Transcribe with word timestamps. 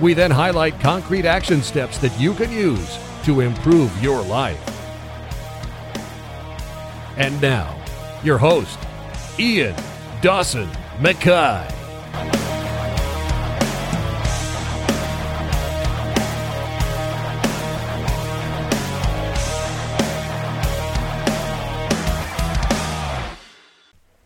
We 0.00 0.12
then 0.12 0.30
highlight 0.30 0.78
concrete 0.78 1.24
action 1.24 1.62
steps 1.62 1.96
that 1.98 2.18
you 2.20 2.34
can 2.34 2.52
use 2.52 2.98
to 3.24 3.40
improve 3.40 4.02
your 4.02 4.20
life. 4.22 4.60
And 7.16 7.40
now, 7.40 7.74
your 8.22 8.36
host, 8.36 8.78
Ian 9.38 9.74
Dawson 10.20 10.68
McKay. 10.98 11.72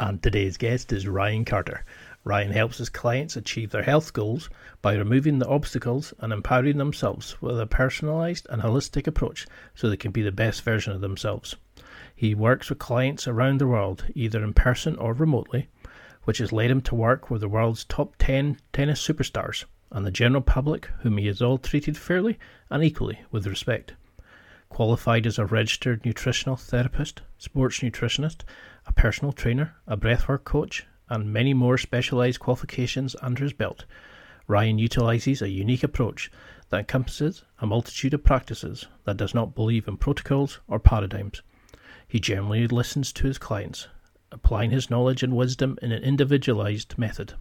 And 0.01 0.21
today's 0.21 0.57
guest 0.57 0.93
is 0.93 1.07
Ryan 1.07 1.45
Carter. 1.45 1.85
Ryan 2.23 2.53
helps 2.53 2.77
his 2.77 2.91
clients 2.91 3.35
achieve 3.35 3.71
their 3.71 3.83
health 3.83 4.13
goals 4.13 4.51
by 4.83 4.95
removing 4.95 5.39
the 5.39 5.49
obstacles 5.49 6.13
and 6.19 6.35
empowering 6.35 6.77
themselves 6.77 7.41
with 7.41 7.59
a 7.59 7.67
personalized 7.67 8.47
and 8.51 8.61
holistic 8.61 9.07
approach 9.07 9.47
so 9.75 9.89
they 9.89 9.97
can 9.97 10.11
be 10.11 10.21
the 10.21 10.31
best 10.31 10.63
version 10.63 10.93
of 10.93 11.01
themselves. 11.01 11.57
He 12.15 12.35
works 12.35 12.69
with 12.69 12.79
clients 12.79 13.27
around 13.27 13.59
the 13.59 13.67
world, 13.67 14.05
either 14.15 14.45
in 14.45 14.53
person 14.53 14.97
or 14.97 15.15
remotely, 15.15 15.69
which 16.25 16.37
has 16.39 16.53
led 16.53 16.71
him 16.71 16.83
to 16.83 16.95
work 16.95 17.31
with 17.31 17.41
the 17.41 17.49
world's 17.49 17.85
top 17.85 18.15
10 18.19 18.59
tennis 18.75 19.01
superstars 19.01 19.65
and 19.91 20.05
the 20.05 20.11
general 20.11 20.43
public, 20.43 20.91
whom 21.01 21.17
he 21.17 21.27
has 21.27 21.41
all 21.41 21.57
treated 21.57 21.97
fairly 21.97 22.39
and 22.69 22.85
equally 22.85 23.21
with 23.31 23.47
respect. 23.47 23.95
Qualified 24.69 25.27
as 25.27 25.39
a 25.39 25.47
registered 25.47 26.05
nutritional 26.05 26.57
therapist, 26.57 27.23
sports 27.39 27.79
nutritionist, 27.79 28.43
a 28.87 28.93
personal 28.93 29.33
trainer, 29.33 29.75
a 29.87 29.97
breathwork 29.97 30.45
coach, 30.45 30.87
and 31.11 31.33
many 31.33 31.53
more 31.53 31.77
specialized 31.77 32.41
qualifications 32.41 33.15
under 33.21 33.45
his 33.45 33.53
belt, 33.53 33.85
Ryan 34.47 34.79
utilizes 34.79 35.43
a 35.43 35.51
unique 35.51 35.83
approach 35.83 36.31
that 36.71 36.79
encompasses 36.79 37.45
a 37.61 37.67
multitude 37.67 38.15
of 38.15 38.25
practices 38.25 38.87
that 39.05 39.17
does 39.17 39.35
not 39.35 39.55
believe 39.55 39.87
in 39.87 39.97
protocols 39.97 40.61
or 40.69 40.79
paradigms. 40.79 41.43
He 42.09 42.19
generally 42.19 42.67
listens 42.67 43.13
to 43.13 43.27
his 43.27 43.39
clients, 43.39 43.89
applying 44.33 44.71
his 44.71 44.89
knowledge 44.89 45.23
and 45.23 45.37
wisdom 45.37 45.79
in 45.83 45.93
an 45.93 46.03
individualized 46.03 46.97
method. 46.97 47.35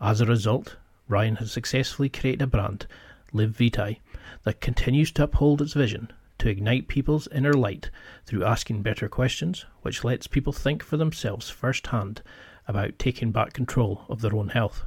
As 0.00 0.20
a 0.20 0.26
result, 0.26 0.76
Ryan 1.08 1.36
has 1.36 1.50
successfully 1.50 2.08
created 2.08 2.42
a 2.42 2.46
brand, 2.46 2.86
Live 3.32 3.56
Vitae, 3.56 4.00
that 4.44 4.60
continues 4.60 5.10
to 5.12 5.24
uphold 5.24 5.60
its 5.60 5.72
vision 5.72 6.12
to 6.38 6.48
ignite 6.48 6.88
people's 6.88 7.28
inner 7.28 7.52
light 7.52 7.90
through 8.24 8.44
asking 8.44 8.82
better 8.82 9.08
questions, 9.08 9.66
which 9.82 10.04
lets 10.04 10.26
people 10.26 10.52
think 10.52 10.82
for 10.82 10.96
themselves 10.96 11.50
firsthand 11.50 12.22
about 12.70 12.98
taking 12.98 13.32
back 13.32 13.52
control 13.52 14.04
of 14.08 14.20
their 14.20 14.34
own 14.34 14.48
health. 14.48 14.84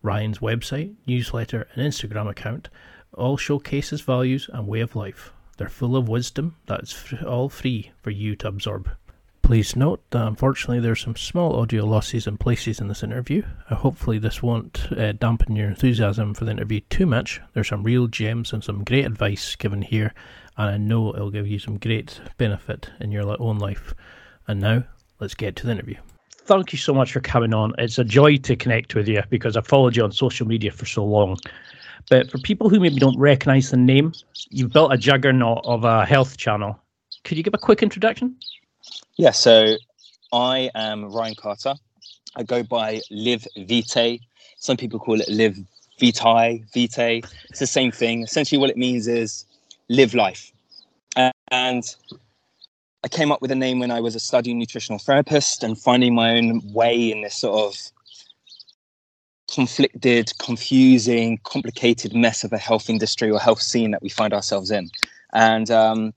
Ryan's 0.00 0.38
website, 0.38 0.94
newsletter, 1.06 1.66
and 1.74 1.82
Instagram 1.82 2.30
account 2.30 2.68
all 3.12 3.36
showcase 3.36 3.90
his 3.90 4.00
values 4.00 4.48
and 4.52 4.66
way 4.66 4.80
of 4.80 4.96
life. 4.96 5.32
They're 5.58 5.68
full 5.68 5.96
of 5.96 6.08
wisdom 6.08 6.56
that's 6.66 7.12
all 7.26 7.48
free 7.48 7.90
for 8.00 8.10
you 8.10 8.36
to 8.36 8.48
absorb. 8.48 8.88
Please 9.42 9.74
note 9.74 10.00
that 10.10 10.24
unfortunately 10.24 10.78
there's 10.78 11.00
some 11.00 11.16
small 11.16 11.56
audio 11.56 11.84
losses 11.84 12.28
in 12.28 12.38
places 12.38 12.80
in 12.80 12.86
this 12.86 13.02
interview. 13.02 13.42
Uh, 13.68 13.74
hopefully 13.74 14.18
this 14.18 14.42
won't 14.42 14.86
uh, 14.92 15.10
dampen 15.10 15.56
your 15.56 15.68
enthusiasm 15.68 16.32
for 16.34 16.44
the 16.44 16.52
interview 16.52 16.80
too 16.88 17.04
much. 17.04 17.40
There's 17.52 17.68
some 17.68 17.82
real 17.82 18.06
gems 18.06 18.52
and 18.52 18.62
some 18.62 18.84
great 18.84 19.04
advice 19.04 19.56
given 19.56 19.82
here, 19.82 20.14
and 20.56 20.70
I 20.70 20.76
know 20.76 21.12
it'll 21.12 21.32
give 21.32 21.48
you 21.48 21.58
some 21.58 21.78
great 21.78 22.20
benefit 22.38 22.90
in 23.00 23.10
your 23.10 23.36
own 23.42 23.58
life. 23.58 23.92
And 24.46 24.60
now, 24.60 24.84
let's 25.18 25.34
get 25.34 25.56
to 25.56 25.66
the 25.66 25.72
interview 25.72 25.96
thank 26.44 26.72
you 26.72 26.78
so 26.78 26.92
much 26.92 27.12
for 27.12 27.20
coming 27.20 27.54
on. 27.54 27.74
It's 27.78 27.98
a 27.98 28.04
joy 28.04 28.36
to 28.38 28.56
connect 28.56 28.94
with 28.94 29.08
you 29.08 29.22
because 29.30 29.56
I've 29.56 29.66
followed 29.66 29.96
you 29.96 30.04
on 30.04 30.12
social 30.12 30.46
media 30.46 30.72
for 30.72 30.86
so 30.86 31.04
long. 31.04 31.38
But 32.08 32.30
for 32.30 32.38
people 32.38 32.68
who 32.68 32.80
maybe 32.80 32.98
don't 32.98 33.18
recognize 33.18 33.70
the 33.70 33.76
name, 33.76 34.12
you've 34.48 34.72
built 34.72 34.92
a 34.92 34.96
juggernaut 34.96 35.60
of 35.64 35.84
a 35.84 36.04
health 36.04 36.36
channel. 36.36 36.78
Could 37.24 37.36
you 37.36 37.44
give 37.44 37.54
a 37.54 37.58
quick 37.58 37.82
introduction? 37.82 38.36
Yeah, 39.16 39.30
so 39.30 39.76
I 40.32 40.70
am 40.74 41.04
Ryan 41.12 41.34
Carter. 41.34 41.74
I 42.36 42.42
go 42.42 42.62
by 42.62 43.00
Live 43.10 43.46
Vitae. 43.56 44.20
Some 44.58 44.76
people 44.76 44.98
call 44.98 45.20
it 45.20 45.28
Live 45.28 45.58
Vitae, 45.98 46.64
Vitae. 46.72 47.22
It's 47.50 47.58
the 47.58 47.66
same 47.66 47.92
thing. 47.92 48.22
Essentially, 48.22 48.58
what 48.58 48.70
it 48.70 48.76
means 48.76 49.06
is 49.06 49.44
live 49.88 50.14
life. 50.14 50.52
And 51.52 51.84
I 53.02 53.08
came 53.08 53.32
up 53.32 53.40
with 53.40 53.50
a 53.50 53.54
name 53.54 53.78
when 53.78 53.90
I 53.90 54.00
was 54.00 54.14
a 54.14 54.20
studying 54.20 54.58
nutritional 54.58 54.98
therapist 54.98 55.64
and 55.64 55.78
finding 55.78 56.14
my 56.14 56.36
own 56.36 56.60
way 56.72 57.10
in 57.10 57.22
this 57.22 57.34
sort 57.34 57.58
of 57.58 57.92
conflicted, 59.52 60.30
confusing, 60.38 61.38
complicated 61.44 62.14
mess 62.14 62.44
of 62.44 62.52
a 62.52 62.58
health 62.58 62.90
industry 62.90 63.30
or 63.30 63.40
health 63.40 63.62
scene 63.62 63.90
that 63.92 64.02
we 64.02 64.10
find 64.10 64.34
ourselves 64.34 64.70
in. 64.70 64.90
And 65.32 65.70
um, 65.70 66.12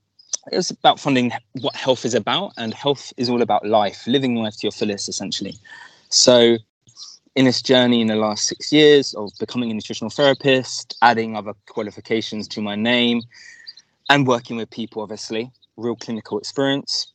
it 0.52 0.56
was 0.56 0.70
about 0.70 1.00
finding 1.00 1.32
what 1.60 1.74
health 1.74 2.04
is 2.04 2.14
about, 2.14 2.52
and 2.58 2.74
health 2.74 3.14
is 3.16 3.30
all 3.30 3.40
about 3.40 3.66
life, 3.66 4.06
living 4.06 4.36
life 4.36 4.56
to 4.58 4.64
your 4.64 4.72
fullest, 4.72 5.08
essentially. 5.08 5.54
So, 6.10 6.58
in 7.34 7.46
this 7.46 7.62
journey 7.62 8.00
in 8.00 8.06
the 8.06 8.14
last 8.14 8.46
six 8.46 8.72
years 8.72 9.14
of 9.14 9.30
becoming 9.40 9.70
a 9.70 9.74
nutritional 9.74 10.10
therapist, 10.10 10.96
adding 11.02 11.34
other 11.36 11.54
qualifications 11.66 12.46
to 12.48 12.60
my 12.60 12.76
name, 12.76 13.22
and 14.10 14.26
working 14.26 14.56
with 14.56 14.70
people, 14.70 15.02
obviously, 15.02 15.50
real 15.76 15.96
clinical 15.96 16.38
experience, 16.38 17.12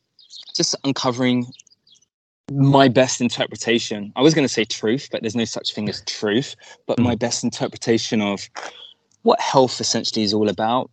just 0.55 0.75
uncovering 0.83 1.45
my 2.51 2.87
best 2.87 3.21
interpretation. 3.21 4.11
I 4.15 4.21
was 4.21 4.33
going 4.33 4.47
to 4.47 4.53
say 4.53 4.65
truth, 4.65 5.09
but 5.11 5.21
there's 5.21 5.35
no 5.35 5.45
such 5.45 5.73
thing 5.73 5.87
as 5.89 6.01
truth, 6.05 6.55
but 6.87 6.99
my 6.99 7.15
mm. 7.15 7.19
best 7.19 7.43
interpretation 7.43 8.21
of 8.21 8.49
what 9.23 9.39
health 9.39 9.79
essentially 9.79 10.23
is 10.23 10.33
all 10.33 10.49
about, 10.49 10.89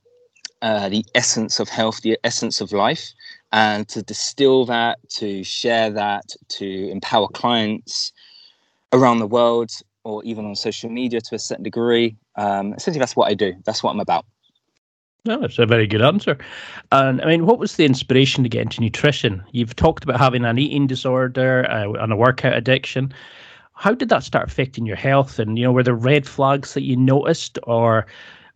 uh, 0.62 0.88
the 0.88 1.04
essence 1.14 1.60
of 1.60 1.68
health, 1.68 2.02
the 2.02 2.18
essence 2.24 2.60
of 2.60 2.72
life, 2.72 3.12
and 3.52 3.88
to 3.88 4.02
distill 4.02 4.66
that, 4.66 4.98
to 5.08 5.42
share 5.44 5.90
that, 5.90 6.24
to 6.48 6.90
empower 6.90 7.28
clients 7.28 8.12
around 8.92 9.18
the 9.18 9.26
world 9.26 9.70
or 10.04 10.22
even 10.24 10.44
on 10.44 10.54
social 10.54 10.90
media 10.90 11.20
to 11.20 11.34
a 11.34 11.38
certain 11.38 11.64
degree. 11.64 12.16
Um, 12.36 12.74
essentially, 12.74 13.00
that's 13.00 13.16
what 13.16 13.30
I 13.30 13.34
do. 13.34 13.54
That's 13.64 13.82
what 13.82 13.90
I'm 13.90 14.00
about. 14.00 14.24
No, 15.26 15.40
that's 15.40 15.58
a 15.58 15.66
very 15.66 15.86
good 15.86 16.02
answer. 16.02 16.38
And 16.92 17.20
I 17.20 17.26
mean, 17.26 17.46
what 17.46 17.58
was 17.58 17.76
the 17.76 17.84
inspiration 17.84 18.44
to 18.44 18.48
get 18.48 18.62
into 18.62 18.80
nutrition? 18.80 19.42
You've 19.50 19.74
talked 19.74 20.04
about 20.04 20.20
having 20.20 20.44
an 20.44 20.58
eating 20.58 20.86
disorder 20.86 21.68
uh, 21.68 21.92
and 21.92 22.12
a 22.12 22.16
workout 22.16 22.56
addiction. 22.56 23.12
How 23.74 23.92
did 23.92 24.08
that 24.08 24.22
start 24.22 24.48
affecting 24.48 24.86
your 24.86 24.96
health? 24.96 25.38
And 25.38 25.58
you 25.58 25.64
know, 25.64 25.72
were 25.72 25.82
there 25.82 25.94
red 25.94 26.26
flags 26.26 26.74
that 26.74 26.82
you 26.82 26.96
noticed, 26.96 27.58
or 27.64 28.06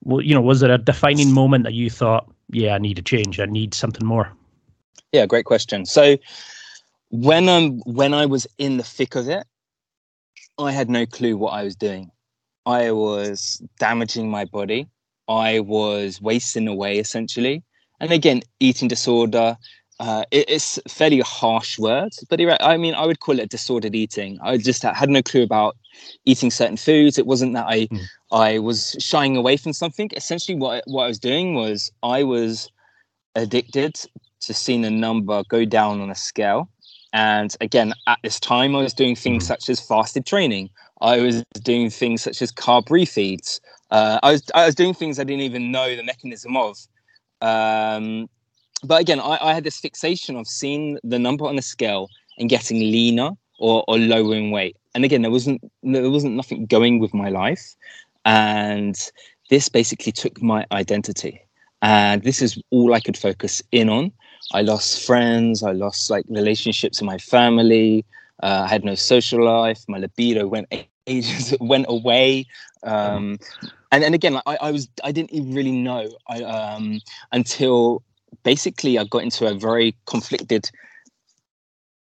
you 0.07 0.35
know, 0.35 0.41
was 0.41 0.61
there 0.61 0.71
a 0.71 0.79
defining 0.79 1.33
moment 1.33 1.65
that 1.65 1.75
you 1.75 1.91
thought, 1.91 2.31
"Yeah, 2.51 2.75
I 2.75 2.79
need 2.79 2.99
a 2.99 3.03
change. 3.03 3.41
I 3.41 3.47
need 3.47 3.75
something 3.75 4.07
more"? 4.07 4.33
Yeah, 5.13 5.27
great 5.27 5.45
question. 5.45 5.85
So 5.87 6.17
when 7.11 7.49
um 7.49 7.81
when 7.81 8.15
I 8.15 8.27
was 8.27 8.47
in 8.59 8.77
the 8.77 8.85
thick 8.85 9.17
of 9.17 9.29
it, 9.29 9.45
I 10.59 10.71
had 10.71 10.89
no 10.89 11.05
clue 11.05 11.37
what 11.37 11.53
I 11.53 11.65
was 11.65 11.75
doing. 11.75 12.11
I 12.65 12.93
was 12.93 13.61
damaging 13.79 14.31
my 14.31 14.45
body. 14.45 14.89
I 15.31 15.61
was 15.61 16.21
wasting 16.21 16.67
away 16.67 16.99
essentially. 16.99 17.63
And 18.01 18.11
again, 18.11 18.43
eating 18.59 18.89
disorder. 18.89 19.57
Uh, 20.01 20.25
it, 20.31 20.49
it's 20.49 20.81
fairly 20.89 21.21
harsh 21.21 21.79
word, 21.79 22.11
but 22.31 22.41
I 22.63 22.79
mean, 22.79 22.95
I 22.95 23.05
would 23.05 23.21
call 23.21 23.39
it 23.39 23.51
disordered 23.51 23.95
eating. 23.95 24.39
I 24.43 24.57
just 24.57 24.83
had 24.83 25.11
no 25.11 25.23
clue 25.23 25.43
about 25.43 25.77
eating 26.25 26.51
certain 26.51 26.79
foods. 26.79 27.19
It 27.19 27.27
wasn't 27.27 27.53
that 27.53 27.67
I 27.67 27.87
mm. 27.87 28.01
I 28.33 28.59
was 28.59 28.97
shying 28.99 29.37
away 29.37 29.59
from 29.59 29.75
something. 29.75 30.11
Essentially, 30.17 30.57
what 30.57 30.85
what 30.87 31.05
I 31.05 31.09
was 31.09 31.19
doing 31.19 31.55
was 31.55 31.93
I 32.03 32.23
was 32.23 32.71
addicted 33.35 34.01
to 34.41 34.55
seeing 34.55 34.87
a 34.87 34.91
number 34.91 35.45
go 35.49 35.67
down 35.67 36.01
on 36.01 36.11
a 36.11 36.15
scale. 36.15 36.71
And 37.13 37.55
again, 37.61 37.93
at 38.07 38.19
this 38.23 38.41
time, 38.41 38.75
I 38.75 38.81
was 38.81 38.95
doing 38.95 39.15
things 39.17 39.45
mm. 39.45 39.49
such 39.49 39.69
as 39.69 39.81
fasted 39.81 40.25
training. 40.25 40.71
I 41.03 41.19
was 41.19 41.45
doing 41.63 41.91
things 41.91 42.23
such 42.23 42.41
as 42.41 42.53
carb 42.53 42.87
refeeds. 42.89 43.61
Uh, 43.91 44.19
I 44.23 44.33
was 44.33 44.43
I 44.55 44.67
was 44.67 44.75
doing 44.75 44.95
things 44.95 45.19
I 45.19 45.25
didn't 45.25 45.43
even 45.43 45.73
know 45.73 45.97
the 45.97 46.03
mechanism 46.03 46.57
of. 46.57 46.77
Um, 47.41 48.29
but 48.85 49.01
again, 49.01 49.21
I, 49.21 49.39
I, 49.41 49.55
had 49.55 49.65
this 49.65 49.79
fixation 49.79 50.37
of 50.37 50.47
seeing 50.47 50.99
the 51.03 51.19
number 51.19 51.47
on 51.47 51.57
the 51.57 51.63
scale 51.63 52.09
and 52.39 52.51
getting 52.51 52.79
leaner 52.79 53.31
or, 53.59 53.83
or 53.89 53.99
lowering 53.99 54.51
weight. 54.51 54.77
And 54.95 55.05
again, 55.05 55.23
there 55.23 55.31
wasn't 55.31 55.61
there 55.83 56.11
wasn't 56.11 56.35
nothing 56.35 56.67
going 56.67 56.99
with 56.99 57.15
my 57.15 57.31
life. 57.31 57.75
and 58.25 59.11
this 59.49 59.69
basically 59.69 60.13
took 60.13 60.41
my 60.43 60.65
identity 60.73 61.41
and 61.83 62.23
this 62.23 62.43
is 62.43 62.61
all 62.71 62.95
i 62.95 63.01
could 63.01 63.17
focus 63.17 63.63
in 63.73 63.89
on 63.89 64.13
i 64.53 64.61
lost 64.63 65.07
friends 65.07 65.63
i 65.63 65.73
lost 65.73 66.11
like 66.11 66.25
relationships 66.29 67.01
in 67.01 67.07
my 67.07 67.19
family 67.19 68.05
uh, 68.43 68.63
i 68.65 68.69
had 68.69 68.85
no 68.85 68.95
social 68.95 69.45
life 69.45 69.85
my 69.89 69.99
libido 69.99 70.47
went 70.47 70.69
ages 71.07 71.55
went 71.61 71.87
away 71.89 72.47
um, 72.85 73.39
and 73.93 74.05
and 74.05 74.15
again 74.15 74.37
I, 74.47 74.57
I 74.61 74.71
was 74.71 74.89
i 75.05 75.13
didn't 75.13 75.33
even 75.33 75.55
really 75.55 75.73
know. 75.73 76.11
I, 76.29 76.43
um, 76.43 77.01
until 77.33 78.03
basically 78.45 78.99
i 78.99 79.05
got 79.05 79.23
into 79.23 79.47
a 79.47 79.55
very 79.55 79.97
conflicted 80.07 80.71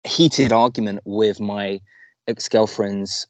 heated 0.04 0.52
argument 0.52 1.00
with 1.04 1.40
my 1.40 1.80
ex-girlfriend's 2.26 3.26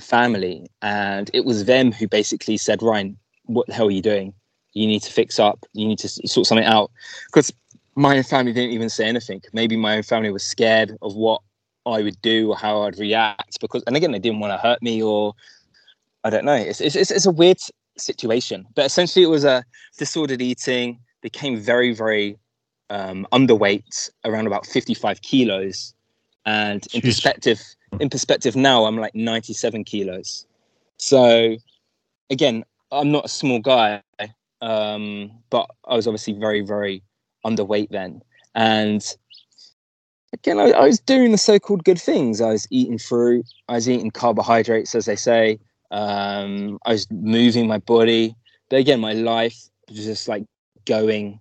family 0.00 0.66
and 0.82 1.30
it 1.32 1.44
was 1.44 1.64
them 1.64 1.92
who 1.92 2.08
basically 2.08 2.56
said 2.56 2.82
ryan 2.82 3.16
what 3.46 3.66
the 3.66 3.72
hell 3.72 3.88
are 3.88 3.92
you 3.92 4.02
doing? 4.02 4.32
You 4.72 4.86
need 4.86 5.02
to 5.02 5.12
fix 5.12 5.38
up. 5.38 5.64
You 5.72 5.86
need 5.86 5.98
to 6.00 6.08
sort 6.08 6.46
something 6.46 6.66
out. 6.66 6.90
Because 7.26 7.52
my 7.94 8.22
family 8.22 8.52
didn't 8.52 8.72
even 8.72 8.90
say 8.90 9.06
anything. 9.06 9.42
Maybe 9.52 9.76
my 9.76 9.96
own 9.96 10.02
family 10.02 10.30
was 10.30 10.42
scared 10.42 10.96
of 11.02 11.14
what 11.14 11.42
i 11.86 12.02
would 12.02 12.20
do 12.22 12.50
or 12.50 12.56
how 12.56 12.82
i'd 12.82 12.98
react 12.98 13.60
because 13.60 13.82
and 13.86 13.96
again 13.96 14.12
they 14.12 14.18
didn't 14.18 14.40
want 14.40 14.52
to 14.52 14.58
hurt 14.58 14.82
me 14.82 15.02
or 15.02 15.34
i 16.24 16.30
don't 16.30 16.44
know. 16.44 16.54
It's, 16.54 16.80
it's, 16.80 16.96
it's 16.96 17.26
a 17.26 17.30
weird 17.30 17.58
situation. 17.96 18.66
But 18.74 18.86
essentially 18.86 19.24
it 19.24 19.28
was 19.28 19.44
a 19.44 19.64
disordered 19.98 20.42
eating. 20.42 20.98
Became 21.20 21.56
very 21.58 21.94
very 21.94 22.38
um, 22.90 23.26
underweight 23.32 24.10
around 24.24 24.46
about 24.46 24.66
55 24.66 25.22
kilos. 25.22 25.94
And 26.46 26.86
in 26.92 27.00
Jeez. 27.00 27.04
perspective 27.04 27.60
in 28.00 28.10
perspective 28.10 28.56
now 28.56 28.84
i'm 28.84 28.98
like 28.98 29.14
97 29.14 29.84
kilos. 29.84 30.46
So 30.98 31.56
again 32.30 32.64
i'm 32.92 33.10
not 33.10 33.24
a 33.24 33.28
small 33.28 33.60
guy 33.60 34.02
um, 34.60 35.30
but 35.50 35.68
i 35.86 35.94
was 35.94 36.06
obviously 36.06 36.34
very 36.34 36.60
very 36.60 37.02
underweight 37.44 37.90
then. 37.90 38.22
And 38.54 39.04
again 40.34 40.58
I, 40.58 40.70
I, 40.70 40.86
was 40.86 41.00
doing 41.00 41.32
the 41.32 41.38
so-called 41.38 41.84
good 41.84 42.00
things 42.00 42.40
i 42.40 42.50
was 42.50 42.66
eating 42.70 42.98
fruit 42.98 43.46
i 43.68 43.74
was 43.74 43.88
eating 43.88 44.10
carbohydrates 44.10 44.94
as 44.94 45.06
they 45.06 45.16
say 45.16 45.58
um, 45.90 46.78
i 46.84 46.92
was 46.92 47.10
moving 47.10 47.66
my 47.66 47.78
body 47.78 48.34
but 48.68 48.80
again 48.80 49.00
my 49.00 49.12
life 49.12 49.56
was 49.88 50.04
just 50.04 50.28
like 50.28 50.44
going 50.84 51.40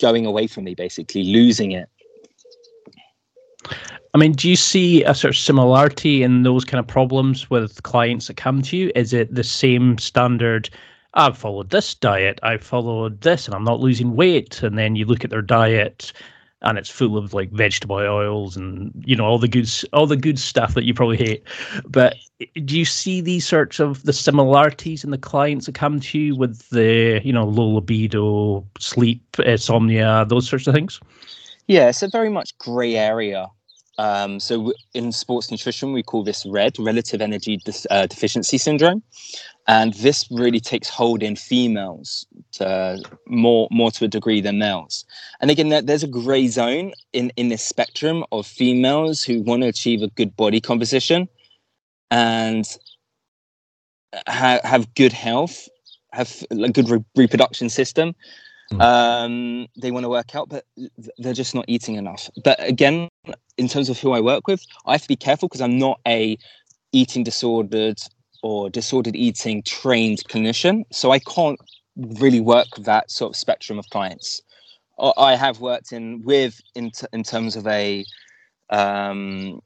going 0.00 0.26
away 0.26 0.46
from 0.46 0.64
me 0.64 0.74
basically 0.74 1.24
losing 1.24 1.72
it 1.72 1.88
I 4.14 4.18
mean, 4.18 4.32
do 4.32 4.48
you 4.48 4.56
see 4.56 5.04
a 5.04 5.14
sort 5.14 5.34
of 5.34 5.38
similarity 5.38 6.22
in 6.22 6.42
those 6.42 6.64
kind 6.64 6.80
of 6.80 6.86
problems 6.86 7.50
with 7.50 7.82
clients 7.82 8.26
that 8.26 8.38
come 8.38 8.62
to 8.62 8.76
you? 8.76 8.90
Is 8.94 9.12
it 9.12 9.34
the 9.34 9.44
same 9.44 9.98
standard? 9.98 10.70
I've 11.12 11.36
followed 11.36 11.70
this 11.70 11.94
diet, 11.94 12.40
I've 12.42 12.64
followed 12.64 13.20
this, 13.20 13.46
and 13.46 13.54
I'm 13.54 13.64
not 13.64 13.80
losing 13.80 14.16
weight. 14.16 14.62
And 14.62 14.78
then 14.78 14.96
you 14.96 15.04
look 15.04 15.24
at 15.24 15.30
their 15.30 15.42
diet, 15.42 16.12
and 16.62 16.78
it's 16.78 16.90
full 16.90 17.16
of 17.16 17.34
like 17.34 17.50
vegetable 17.50 17.96
oils 17.96 18.56
and 18.56 18.92
you 19.06 19.14
know 19.14 19.24
all 19.24 19.38
the 19.38 19.48
good 19.48 19.70
all 19.92 20.06
the 20.06 20.16
good 20.16 20.38
stuff 20.38 20.74
that 20.74 20.84
you 20.84 20.94
probably 20.94 21.16
hate. 21.16 21.44
But 21.86 22.16
do 22.64 22.78
you 22.78 22.84
see 22.84 23.20
these 23.20 23.46
sorts 23.46 23.80
of 23.80 24.02
the 24.04 24.12
similarities 24.12 25.04
in 25.04 25.10
the 25.10 25.18
clients 25.18 25.66
that 25.66 25.74
come 25.74 26.00
to 26.00 26.18
you 26.18 26.36
with 26.36 26.68
the 26.70 27.20
you 27.24 27.32
know 27.32 27.44
low 27.44 27.68
libido, 27.68 28.66
sleep, 28.78 29.22
insomnia, 29.38 30.26
those 30.28 30.48
sorts 30.48 30.66
of 30.66 30.74
things? 30.74 31.00
Yeah, 31.66 31.88
it's 31.88 32.02
a 32.02 32.08
very 32.08 32.30
much 32.30 32.56
grey 32.58 32.96
area 32.96 33.50
um, 33.98 34.38
so 34.40 34.72
in 34.94 35.12
sports 35.12 35.50
nutrition, 35.50 35.92
we 35.92 36.02
call 36.02 36.22
this 36.22 36.46
RED, 36.46 36.78
relative 36.78 37.20
energy 37.20 37.60
uh, 37.90 38.06
deficiency 38.06 38.56
syndrome, 38.56 39.02
and 39.66 39.92
this 39.94 40.26
really 40.30 40.60
takes 40.60 40.88
hold 40.88 41.22
in 41.22 41.36
females 41.36 42.26
to, 42.52 43.02
more 43.26 43.68
more 43.70 43.90
to 43.90 44.04
a 44.04 44.08
degree 44.08 44.40
than 44.40 44.58
males. 44.58 45.04
And 45.40 45.50
again, 45.50 45.84
there's 45.84 46.04
a 46.04 46.08
grey 46.08 46.46
zone 46.48 46.92
in 47.12 47.30
in 47.36 47.48
this 47.48 47.64
spectrum 47.64 48.24
of 48.30 48.46
females 48.46 49.22
who 49.22 49.42
want 49.42 49.62
to 49.62 49.68
achieve 49.68 50.02
a 50.02 50.08
good 50.08 50.36
body 50.36 50.60
composition 50.60 51.28
and 52.10 52.64
ha- 54.26 54.60
have 54.64 54.94
good 54.94 55.12
health, 55.12 55.68
have 56.12 56.44
a 56.50 56.70
good 56.70 56.88
re- 56.88 57.04
reproduction 57.16 57.68
system. 57.68 58.14
Um, 58.78 59.66
they 59.80 59.90
want 59.90 60.04
to 60.04 60.08
work 60.08 60.34
out, 60.34 60.48
but 60.48 60.64
they're 61.18 61.32
just 61.32 61.54
not 61.54 61.64
eating 61.68 61.96
enough. 61.96 62.30
But 62.44 62.62
again, 62.62 63.08
in 63.56 63.68
terms 63.68 63.88
of 63.88 63.98
who 63.98 64.12
I 64.12 64.20
work 64.20 64.46
with, 64.46 64.64
I 64.86 64.92
have 64.92 65.02
to 65.02 65.08
be 65.08 65.16
careful 65.16 65.48
because 65.48 65.60
I'm 65.60 65.78
not 65.78 66.00
a 66.06 66.36
eating 66.92 67.24
disordered 67.24 67.98
or 68.42 68.70
disordered 68.70 69.16
eating 69.16 69.62
trained 69.62 70.22
clinician, 70.28 70.84
so 70.92 71.10
I 71.10 71.18
can't 71.18 71.58
really 71.96 72.40
work 72.40 72.68
that 72.78 73.10
sort 73.10 73.30
of 73.32 73.36
spectrum 73.36 73.78
of 73.78 73.88
clients. 73.90 74.40
I 75.16 75.36
have 75.36 75.60
worked 75.60 75.92
in 75.92 76.22
with 76.24 76.60
in, 76.74 76.90
t- 76.90 77.06
in 77.12 77.22
terms 77.22 77.54
of 77.56 77.66
a 77.66 78.04
um, 78.70 79.60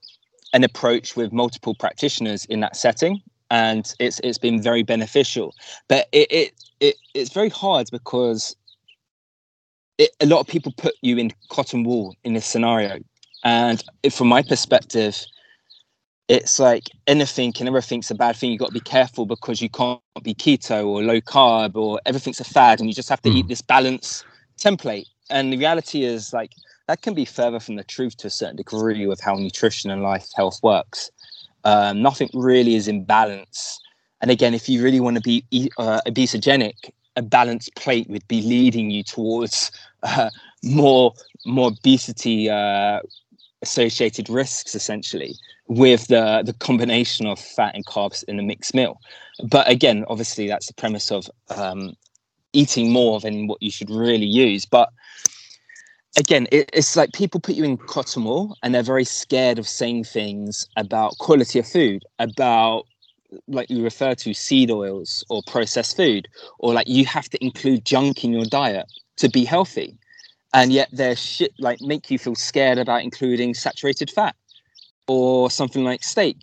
an 0.53 0.65
approach 0.65 1.17
with 1.17 1.33
multiple 1.33 1.75
practitioners 1.75 2.45
in 2.47 2.61
that 2.61 2.77
setting, 2.77 3.23
and 3.51 3.95
it's 3.99 4.21
it's 4.23 4.39
been 4.39 4.61
very 4.61 4.83
beneficial. 4.83 5.55
But 5.89 6.09
it, 6.13 6.31
it, 6.31 6.53
it 6.81 6.97
it's 7.15 7.33
very 7.33 7.49
hard 7.49 7.89
because 7.91 8.55
it, 9.99 10.11
a 10.21 10.27
lot 10.27 10.41
of 10.41 10.47
people 10.47 10.73
put 10.77 10.95
you 11.03 11.19
in 11.19 11.33
cotton 11.49 11.85
wool 11.85 12.17
in 12.25 12.35
this 12.35 12.47
scenario. 12.47 12.99
And 13.45 13.83
from 14.11 14.29
my 14.29 14.43
perspective, 14.43 15.25
it's 16.29 16.59
like 16.59 16.85
anything 17.07 17.53
and 17.59 17.69
everything's 17.69 18.11
a 18.11 18.15
bad 18.15 18.37
thing. 18.37 18.51
You've 18.51 18.61
got 18.61 18.69
to 18.69 18.73
be 18.73 18.81
careful 18.81 19.27
because 19.27 19.61
you 19.61 19.69
can't 19.69 20.01
be 20.23 20.35
keto 20.35 20.87
or 20.87 21.03
low 21.03 21.21
carb 21.21 21.75
or 21.75 22.01
everything's 22.07 22.41
a 22.41 22.45
fad, 22.45 22.81
and 22.81 22.89
you 22.89 22.95
just 22.95 23.09
have 23.09 23.23
to 23.23 23.31
mm. 23.31 23.37
eat 23.37 23.49
this 23.49 23.61
balance 23.61 24.25
template. 24.59 25.07
And 25.31 25.53
the 25.53 25.57
reality 25.57 26.05
is, 26.05 26.33
like, 26.33 26.53
that 26.89 27.03
can 27.03 27.15
be 27.15 27.25
further 27.25 27.61
from 27.61 27.77
the 27.77 27.85
truth 27.85 28.17
to 28.19 28.29
a 28.29 28.31
certain 28.31 28.57
degree 28.57 29.07
with 29.07 29.21
how 29.21 29.35
nutrition 29.35 29.91
and 29.91 30.03
life 30.03 30.29
health 30.37 30.61
works. 30.63 31.11
Um, 31.65 32.03
nothing 32.03 32.31
really 32.35 32.75
is 32.77 32.89
in 32.89 33.05
balance. 33.05 33.81
And 34.21 34.31
again, 34.31 34.55
if 34.55 34.69
you 34.69 34.83
really 34.83 35.01
want 35.01 35.17
to 35.17 35.23
be 35.23 35.45
uh, 35.79 36.01
obesogenic, 36.07 36.91
a 37.17 37.23
balanced 37.23 37.75
plate 37.75 38.09
would 38.09 38.27
be 38.29 38.43
leading 38.43 38.91
you 38.91 39.03
towards 39.03 39.71
uh, 40.03 40.31
more 40.63 41.13
more 41.45 41.69
obesity 41.69 42.49
uh, 42.49 43.01
associated 43.63 44.29
risks 44.29 44.75
essentially 44.75 45.35
with 45.69 46.07
the 46.09 46.43
the 46.45 46.53
combination 46.55 47.27
of 47.27 47.39
fat 47.39 47.75
and 47.75 47.87
carbs 47.87 48.25
in 48.25 48.39
a 48.39 48.43
mixed 48.43 48.75
meal. 48.75 49.01
But 49.49 49.69
again 49.69 50.05
obviously 50.09 50.49
that's 50.49 50.67
the 50.67 50.75
premise 50.75 51.11
of 51.11 51.31
um, 51.51 51.95
eating 52.53 52.93
more 52.93 53.21
than 53.21 53.47
what 53.47 53.63
you 53.63 53.71
should 53.71 53.91
really 53.91 54.27
use. 54.27 54.65
But 54.65 54.91
again 56.19 56.47
it, 56.53 56.71
it's 56.73 56.97
like 56.97 57.13
people 57.13 57.41
put 57.41 57.55
you 57.55 57.65
in 57.65 57.77
cotton 57.77 58.25
wool 58.25 58.57
and 58.63 58.75
they're 58.75 58.83
very 58.83 59.05
scared 59.05 59.59
of 59.59 59.69
saying 59.69 60.05
things 60.05 60.67
about 60.77 61.19
quality 61.19 61.59
of 61.59 61.67
food 61.67 62.05
about 62.19 62.87
like 63.49 63.71
you 63.71 63.83
refer 63.83 64.15
to 64.15 64.35
seed 64.35 64.71
oils 64.71 65.25
or 65.29 65.43
processed 65.47 65.97
food 65.97 66.29
or 66.59 66.73
like 66.75 66.89
you 66.89 67.05
have 67.07 67.29
to 67.31 67.43
include 67.45 67.85
junk 67.85 68.25
in 68.25 68.33
your 68.33 68.45
diet 68.45 68.87
to 69.17 69.29
be 69.29 69.45
healthy. 69.45 69.99
And 70.55 70.73
yet 70.73 70.89
they're 70.93 71.17
shit 71.17 71.53
like 71.59 71.81
make 71.81 72.11
you 72.11 72.19
feel 72.19 72.35
scared 72.35 72.79
about 72.79 73.03
including 73.03 73.55
saturated 73.55 74.11
fat 74.11 74.37
or 75.09 75.51
something 75.51 75.85
like 75.85 76.03
steak. 76.03 76.37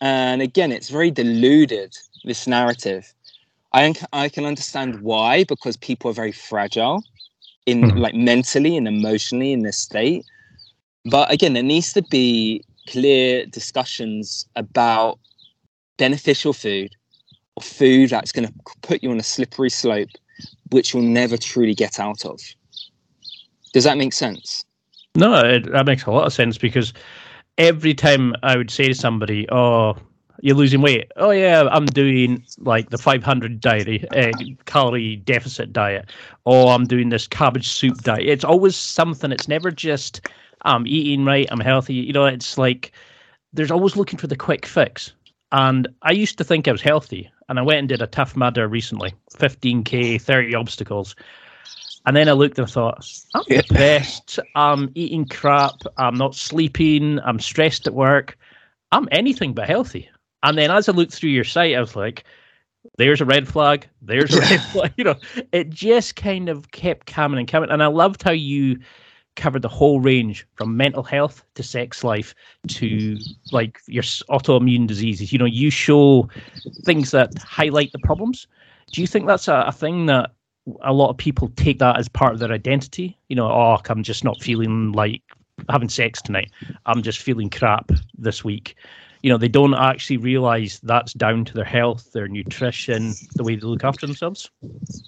And 0.00 0.42
again 0.42 0.72
it's 0.72 0.88
very 0.88 1.10
deluded 1.10 1.94
this 2.24 2.46
narrative. 2.46 3.12
I, 3.74 3.94
I 4.12 4.28
can 4.28 4.44
understand 4.44 5.00
why 5.00 5.44
because 5.44 5.76
people 5.76 6.10
are 6.10 6.14
very 6.14 6.32
fragile 6.32 7.02
in 7.66 7.82
mm. 7.82 7.98
like 7.98 8.14
mentally 8.14 8.76
and 8.76 8.88
emotionally 8.88 9.52
in 9.52 9.62
this 9.62 9.78
state. 9.78 10.24
But 11.04 11.30
again 11.32 11.52
there 11.52 11.62
needs 11.62 11.92
to 11.94 12.02
be 12.02 12.62
clear 12.88 13.46
discussions 13.46 14.46
about 14.56 15.18
beneficial 16.02 16.52
food 16.52 16.96
or 17.54 17.62
food 17.62 18.10
that's 18.10 18.32
going 18.32 18.48
to 18.48 18.52
put 18.80 19.04
you 19.04 19.10
on 19.12 19.20
a 19.20 19.22
slippery 19.22 19.70
slope 19.70 20.08
which 20.70 20.92
you'll 20.92 21.04
never 21.04 21.36
truly 21.36 21.76
get 21.76 22.00
out 22.00 22.24
of. 22.24 22.40
Does 23.72 23.84
that 23.84 23.96
make 23.96 24.12
sense? 24.12 24.64
No, 25.14 25.38
it, 25.44 25.70
that 25.70 25.86
makes 25.86 26.04
a 26.04 26.10
lot 26.10 26.26
of 26.26 26.32
sense 26.32 26.58
because 26.58 26.92
every 27.56 27.94
time 27.94 28.34
I 28.42 28.56
would 28.56 28.68
say 28.70 28.88
to 28.88 28.94
somebody, 28.94 29.46
"Oh, 29.52 29.94
you're 30.40 30.56
losing 30.56 30.82
weight," 30.82 31.12
oh 31.18 31.30
yeah, 31.30 31.68
I'm 31.70 31.86
doing 31.86 32.42
like 32.58 32.90
the 32.90 32.98
500 32.98 33.60
diet, 33.60 34.04
uh, 34.16 34.32
calorie 34.64 35.16
deficit 35.16 35.72
diet, 35.72 36.10
or 36.44 36.72
I'm 36.72 36.84
doing 36.84 37.10
this 37.10 37.28
cabbage 37.28 37.68
soup 37.68 37.98
diet. 37.98 38.26
It's 38.26 38.44
always 38.44 38.74
something. 38.74 39.30
It's 39.30 39.46
never 39.46 39.70
just 39.70 40.28
I'm 40.62 40.84
eating 40.84 41.24
right, 41.24 41.46
I'm 41.52 41.60
healthy. 41.60 41.94
You 41.94 42.12
know, 42.12 42.26
it's 42.26 42.58
like 42.58 42.90
there's 43.52 43.70
always 43.70 43.96
looking 43.96 44.18
for 44.18 44.26
the 44.26 44.36
quick 44.36 44.66
fix. 44.66 45.12
And 45.52 45.86
I 46.02 46.12
used 46.12 46.38
to 46.38 46.44
think 46.44 46.66
I 46.66 46.72
was 46.72 46.80
healthy, 46.80 47.30
and 47.48 47.58
I 47.58 47.62
went 47.62 47.78
and 47.80 47.88
did 47.88 48.00
a 48.00 48.06
Tough 48.06 48.34
Mudder 48.34 48.66
recently, 48.66 49.14
15k, 49.34 50.20
30 50.20 50.54
obstacles. 50.54 51.14
And 52.06 52.16
then 52.16 52.28
I 52.28 52.32
looked 52.32 52.58
and 52.58 52.68
thought, 52.68 53.06
I'm 53.34 53.44
depressed. 53.46 54.40
I'm 54.56 54.90
eating 54.94 55.26
crap. 55.26 55.74
I'm 55.98 56.16
not 56.16 56.34
sleeping. 56.34 57.20
I'm 57.20 57.38
stressed 57.38 57.86
at 57.86 57.94
work. 57.94 58.36
I'm 58.90 59.08
anything 59.12 59.52
but 59.52 59.68
healthy. 59.68 60.08
And 60.42 60.58
then 60.58 60.70
as 60.70 60.88
I 60.88 60.92
looked 60.92 61.12
through 61.12 61.30
your 61.30 61.44
site, 61.44 61.76
I 61.76 61.80
was 61.80 61.94
like, 61.94 62.24
there's 62.98 63.20
a 63.20 63.24
red 63.24 63.46
flag, 63.46 63.86
there's 64.00 64.34
a 64.34 64.40
red 64.40 64.60
flag. 64.60 64.92
You 64.96 65.04
know, 65.04 65.14
it 65.52 65.70
just 65.70 66.16
kind 66.16 66.48
of 66.48 66.72
kept 66.72 67.06
coming 67.06 67.38
and 67.38 67.46
coming. 67.46 67.70
And 67.70 67.82
I 67.82 67.86
loved 67.86 68.22
how 68.22 68.32
you 68.32 68.78
covered 69.36 69.62
the 69.62 69.68
whole 69.68 70.00
range 70.00 70.46
from 70.54 70.76
mental 70.76 71.02
health 71.02 71.44
to 71.54 71.62
sex 71.62 72.04
life 72.04 72.34
to 72.68 73.18
like 73.50 73.80
your 73.86 74.02
autoimmune 74.02 74.86
diseases. 74.86 75.32
You 75.32 75.38
know, 75.38 75.44
you 75.44 75.70
show 75.70 76.28
things 76.84 77.10
that 77.12 77.38
highlight 77.38 77.92
the 77.92 77.98
problems. 78.00 78.46
Do 78.92 79.00
you 79.00 79.06
think 79.06 79.26
that's 79.26 79.48
a, 79.48 79.64
a 79.66 79.72
thing 79.72 80.06
that 80.06 80.30
a 80.82 80.92
lot 80.92 81.10
of 81.10 81.16
people 81.16 81.48
take 81.56 81.78
that 81.78 81.98
as 81.98 82.08
part 82.08 82.34
of 82.34 82.38
their 82.38 82.52
identity? 82.52 83.18
You 83.28 83.36
know, 83.36 83.50
oh, 83.50 83.78
I'm 83.88 84.02
just 84.02 84.24
not 84.24 84.40
feeling 84.40 84.92
like 84.92 85.22
having 85.68 85.88
sex 85.88 86.20
tonight. 86.20 86.50
I'm 86.86 87.02
just 87.02 87.20
feeling 87.20 87.50
crap 87.50 87.90
this 88.18 88.44
week 88.44 88.76
you 89.22 89.30
know 89.30 89.38
they 89.38 89.48
don't 89.48 89.74
actually 89.74 90.16
realize 90.16 90.80
that's 90.82 91.12
down 91.14 91.44
to 91.44 91.54
their 91.54 91.64
health 91.64 92.12
their 92.12 92.28
nutrition 92.28 93.14
the 93.36 93.44
way 93.44 93.54
they 93.54 93.66
look 93.66 93.84
after 93.84 94.06
themselves 94.06 94.50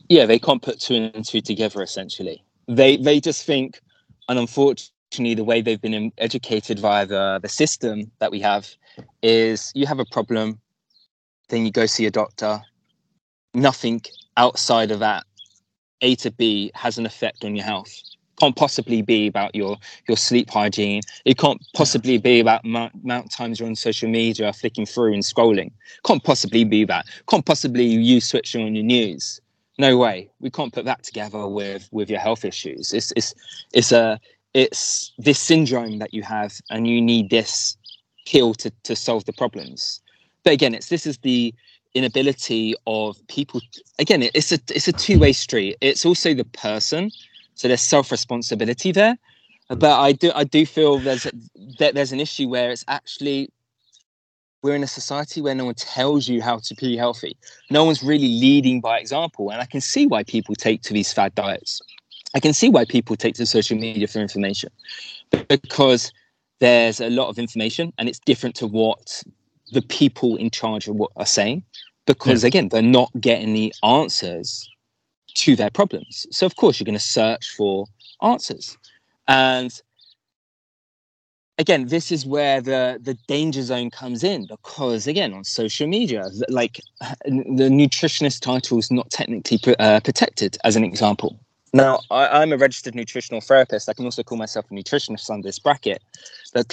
yeah 0.08 0.24
they 0.24 0.38
can't 0.38 0.62
put 0.62 0.80
two 0.80 0.94
and 0.94 1.24
two 1.24 1.40
together 1.40 1.82
essentially 1.82 2.42
they 2.68 2.96
they 2.96 3.20
just 3.20 3.44
think 3.44 3.80
and 4.28 4.38
unfortunately 4.38 5.34
the 5.34 5.44
way 5.44 5.60
they've 5.60 5.80
been 5.80 6.12
educated 6.18 6.78
via 6.78 7.06
the, 7.06 7.38
the 7.42 7.48
system 7.48 8.10
that 8.18 8.30
we 8.30 8.40
have 8.40 8.68
is 9.22 9.72
you 9.74 9.86
have 9.86 10.00
a 10.00 10.04
problem 10.06 10.58
then 11.48 11.64
you 11.64 11.70
go 11.70 11.86
see 11.86 12.06
a 12.06 12.10
doctor 12.10 12.60
nothing 13.52 14.00
outside 14.36 14.90
of 14.90 14.98
that 15.00 15.24
a 16.00 16.14
to 16.16 16.30
b 16.30 16.70
has 16.74 16.98
an 16.98 17.06
effect 17.06 17.44
on 17.44 17.54
your 17.54 17.64
health 17.64 18.02
can't 18.38 18.56
possibly 18.56 19.02
be 19.02 19.26
about 19.26 19.54
your 19.54 19.76
your 20.08 20.16
sleep 20.16 20.50
hygiene. 20.50 21.02
It 21.24 21.38
can't 21.38 21.64
possibly 21.74 22.18
be 22.18 22.40
about 22.40 22.64
amount, 22.64 22.94
amount 23.02 23.30
times 23.30 23.60
you're 23.60 23.68
on 23.68 23.76
social 23.76 24.08
media, 24.08 24.52
flicking 24.52 24.86
through 24.86 25.14
and 25.14 25.22
scrolling. 25.22 25.70
Can't 26.04 26.22
possibly 26.22 26.64
be 26.64 26.84
that. 26.84 27.06
Can't 27.28 27.46
possibly 27.46 27.84
you 27.84 28.20
switching 28.20 28.64
on 28.64 28.74
your 28.74 28.84
news. 28.84 29.40
No 29.78 29.96
way. 29.96 30.30
We 30.40 30.50
can't 30.50 30.72
put 30.72 30.84
that 30.84 31.02
together 31.02 31.46
with 31.48 31.88
with 31.92 32.08
your 32.08 32.20
health 32.20 32.44
issues. 32.44 32.92
It's 32.92 33.12
it's 33.16 33.34
it's 33.72 33.92
a 33.92 34.20
it's 34.54 35.12
this 35.18 35.40
syndrome 35.40 35.98
that 35.98 36.14
you 36.14 36.22
have, 36.22 36.54
and 36.70 36.86
you 36.86 37.00
need 37.02 37.30
this 37.30 37.76
pill 38.26 38.54
to 38.54 38.70
to 38.84 38.94
solve 38.94 39.24
the 39.24 39.32
problems. 39.32 40.00
But 40.44 40.52
again, 40.52 40.74
it's 40.74 40.88
this 40.88 41.06
is 41.06 41.18
the 41.18 41.52
inability 41.94 42.74
of 42.86 43.16
people. 43.28 43.60
Again, 43.98 44.22
it's 44.22 44.52
a 44.52 44.58
it's 44.68 44.88
a 44.88 44.92
two 44.92 45.18
way 45.18 45.32
street. 45.32 45.76
It's 45.80 46.06
also 46.06 46.34
the 46.34 46.44
person 46.44 47.10
so 47.54 47.68
there's 47.68 47.80
self 47.80 48.10
responsibility 48.10 48.92
there. 48.92 49.16
But 49.68 49.98
I 49.98 50.12
do 50.12 50.30
I 50.34 50.44
do 50.44 50.66
feel 50.66 50.98
there's 50.98 51.26
that 51.78 51.94
there's 51.94 52.12
an 52.12 52.20
issue 52.20 52.48
where 52.48 52.70
it's 52.70 52.84
actually 52.88 53.50
we're 54.64 54.74
in 54.74 54.82
a 54.82 54.88
society 54.88 55.42
where 55.42 55.54
no 55.54 55.66
one 55.66 55.74
tells 55.74 56.26
you 56.26 56.40
how 56.40 56.56
to 56.56 56.74
be 56.76 56.96
healthy. 56.96 57.36
No 57.70 57.84
one's 57.84 58.02
really 58.02 58.28
leading 58.28 58.80
by 58.80 58.98
example. 58.98 59.50
And 59.50 59.60
I 59.60 59.66
can 59.66 59.82
see 59.82 60.06
why 60.06 60.24
people 60.24 60.54
take 60.54 60.80
to 60.84 60.94
these 60.94 61.12
fad 61.12 61.34
diets. 61.34 61.82
I 62.34 62.40
can 62.40 62.54
see 62.54 62.70
why 62.70 62.86
people 62.86 63.14
take 63.14 63.34
to 63.34 63.44
social 63.44 63.76
media 63.76 64.08
for 64.08 64.20
information 64.20 64.70
because 65.48 66.10
there's 66.60 66.98
a 66.98 67.10
lot 67.10 67.28
of 67.28 67.38
information 67.38 67.92
and 67.98 68.08
it's 68.08 68.18
different 68.20 68.56
to 68.56 68.66
what 68.66 69.22
the 69.72 69.82
people 69.82 70.36
in 70.36 70.48
charge 70.48 70.88
of 70.88 70.96
what 70.96 71.10
are 71.16 71.26
saying 71.26 71.62
because 72.06 72.42
yeah. 72.42 72.48
again 72.48 72.68
they're 72.70 72.80
not 72.80 73.10
getting 73.20 73.52
the 73.52 73.72
answers 73.82 74.66
to 75.34 75.54
their 75.56 75.70
problems. 75.70 76.26
So, 76.30 76.46
of 76.46 76.56
course, 76.56 76.80
you're 76.80 76.86
going 76.86 76.94
to 76.94 77.04
search 77.04 77.50
for 77.54 77.86
answers. 78.22 78.78
And 79.28 79.78
again, 81.58 81.86
this 81.88 82.10
is 82.10 82.26
where 82.26 82.60
the, 82.60 82.98
the 83.00 83.14
danger 83.28 83.62
zone 83.62 83.90
comes 83.90 84.24
in 84.24 84.46
because, 84.46 85.06
again, 85.06 85.32
on 85.32 85.44
social 85.44 85.86
media, 85.86 86.26
like 86.48 86.80
the 87.24 87.68
nutritionist 87.70 88.40
title 88.40 88.78
is 88.78 88.90
not 88.90 89.10
technically 89.10 89.60
uh, 89.78 90.00
protected, 90.00 90.56
as 90.64 90.76
an 90.76 90.84
example. 90.84 91.38
Now, 91.72 91.98
I, 92.12 92.40
am 92.44 92.52
a 92.52 92.56
registered 92.56 92.94
nutritional 92.94 93.40
therapist. 93.40 93.88
I 93.88 93.94
can 93.94 94.04
also 94.04 94.22
call 94.22 94.38
myself 94.38 94.66
a 94.70 94.74
nutritionist 94.74 95.28
under 95.28 95.48
this 95.48 95.58
bracket. 95.58 96.00
But, 96.52 96.72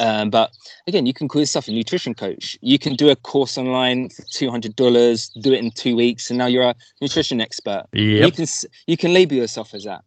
um, 0.00 0.30
but 0.30 0.50
again, 0.88 1.06
you 1.06 1.14
can 1.14 1.28
call 1.28 1.40
yourself 1.40 1.68
a 1.68 1.70
nutrition 1.70 2.12
coach. 2.12 2.58
You 2.60 2.76
can 2.76 2.96
do 2.96 3.10
a 3.10 3.14
course 3.14 3.56
online 3.56 4.08
for 4.08 4.22
two 4.22 4.50
hundred 4.50 4.74
dollars, 4.74 5.28
do 5.28 5.52
it 5.52 5.60
in 5.60 5.70
two 5.70 5.94
weeks, 5.94 6.28
and 6.28 6.38
now 6.38 6.46
you're 6.46 6.64
a 6.64 6.74
nutrition 7.00 7.40
expert. 7.40 7.84
Yep. 7.92 8.26
You 8.26 8.32
can 8.32 8.46
you 8.88 8.96
can 8.96 9.14
label 9.14 9.36
yourself 9.36 9.74
as 9.74 9.84
that. 9.84 10.02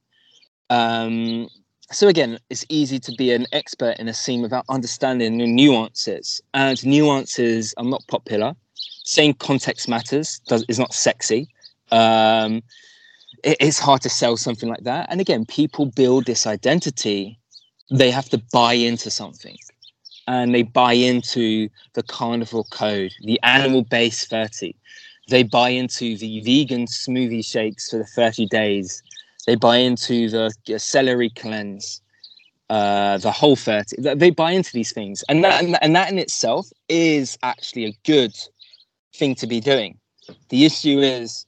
Um, 0.69 1.48
so 1.91 2.07
again, 2.07 2.39
it's 2.49 2.65
easy 2.69 2.99
to 2.99 3.11
be 3.13 3.31
an 3.31 3.45
expert 3.51 3.97
in 3.99 4.07
a 4.07 4.13
scene 4.13 4.41
without 4.41 4.65
understanding 4.69 5.37
the 5.37 5.47
nuances. 5.47 6.41
And 6.53 6.83
nuances 6.85 7.73
are 7.77 7.85
not 7.85 8.03
popular. 8.07 8.55
Saying 9.03 9.35
context 9.35 9.87
matters 9.87 10.39
does, 10.47 10.65
is 10.67 10.79
not 10.79 10.93
sexy. 10.93 11.47
Um, 11.91 12.63
it, 13.43 13.57
it's 13.59 13.79
hard 13.79 14.01
to 14.01 14.09
sell 14.09 14.35
something 14.37 14.67
like 14.67 14.83
that. 14.83 15.07
And 15.09 15.21
again, 15.21 15.45
people 15.45 15.85
build 15.85 16.25
this 16.25 16.47
identity. 16.47 17.39
They 17.91 18.09
have 18.09 18.29
to 18.29 18.41
buy 18.51 18.73
into 18.73 19.11
something 19.11 19.57
and 20.27 20.53
they 20.53 20.63
buy 20.63 20.93
into 20.93 21.69
the 21.93 22.03
carnivore 22.03 22.65
code, 22.65 23.11
the 23.23 23.39
animal 23.43 23.83
based 23.83 24.29
30. 24.29 24.75
They 25.29 25.43
buy 25.43 25.69
into 25.69 26.17
the 26.17 26.41
vegan 26.41 26.85
smoothie 26.85 27.45
shakes 27.45 27.89
for 27.89 27.97
the 27.97 28.05
30 28.05 28.47
days. 28.47 29.01
They 29.45 29.55
buy 29.55 29.77
into 29.77 30.29
the 30.29 30.51
celery 30.77 31.29
cleanse, 31.29 32.01
uh, 32.69 33.17
the 33.19 33.31
whole 33.31 33.55
30. 33.55 34.15
They 34.15 34.31
buy 34.31 34.51
into 34.51 34.71
these 34.73 34.91
things. 34.91 35.23
And 35.29 35.43
that, 35.43 35.63
and 35.81 35.95
that 35.95 36.11
in 36.11 36.17
itself 36.17 36.67
is 36.89 37.37
actually 37.43 37.85
a 37.85 37.97
good 38.05 38.33
thing 39.13 39.35
to 39.35 39.47
be 39.47 39.59
doing. 39.59 39.99
The 40.49 40.65
issue 40.65 40.99
is 40.99 41.45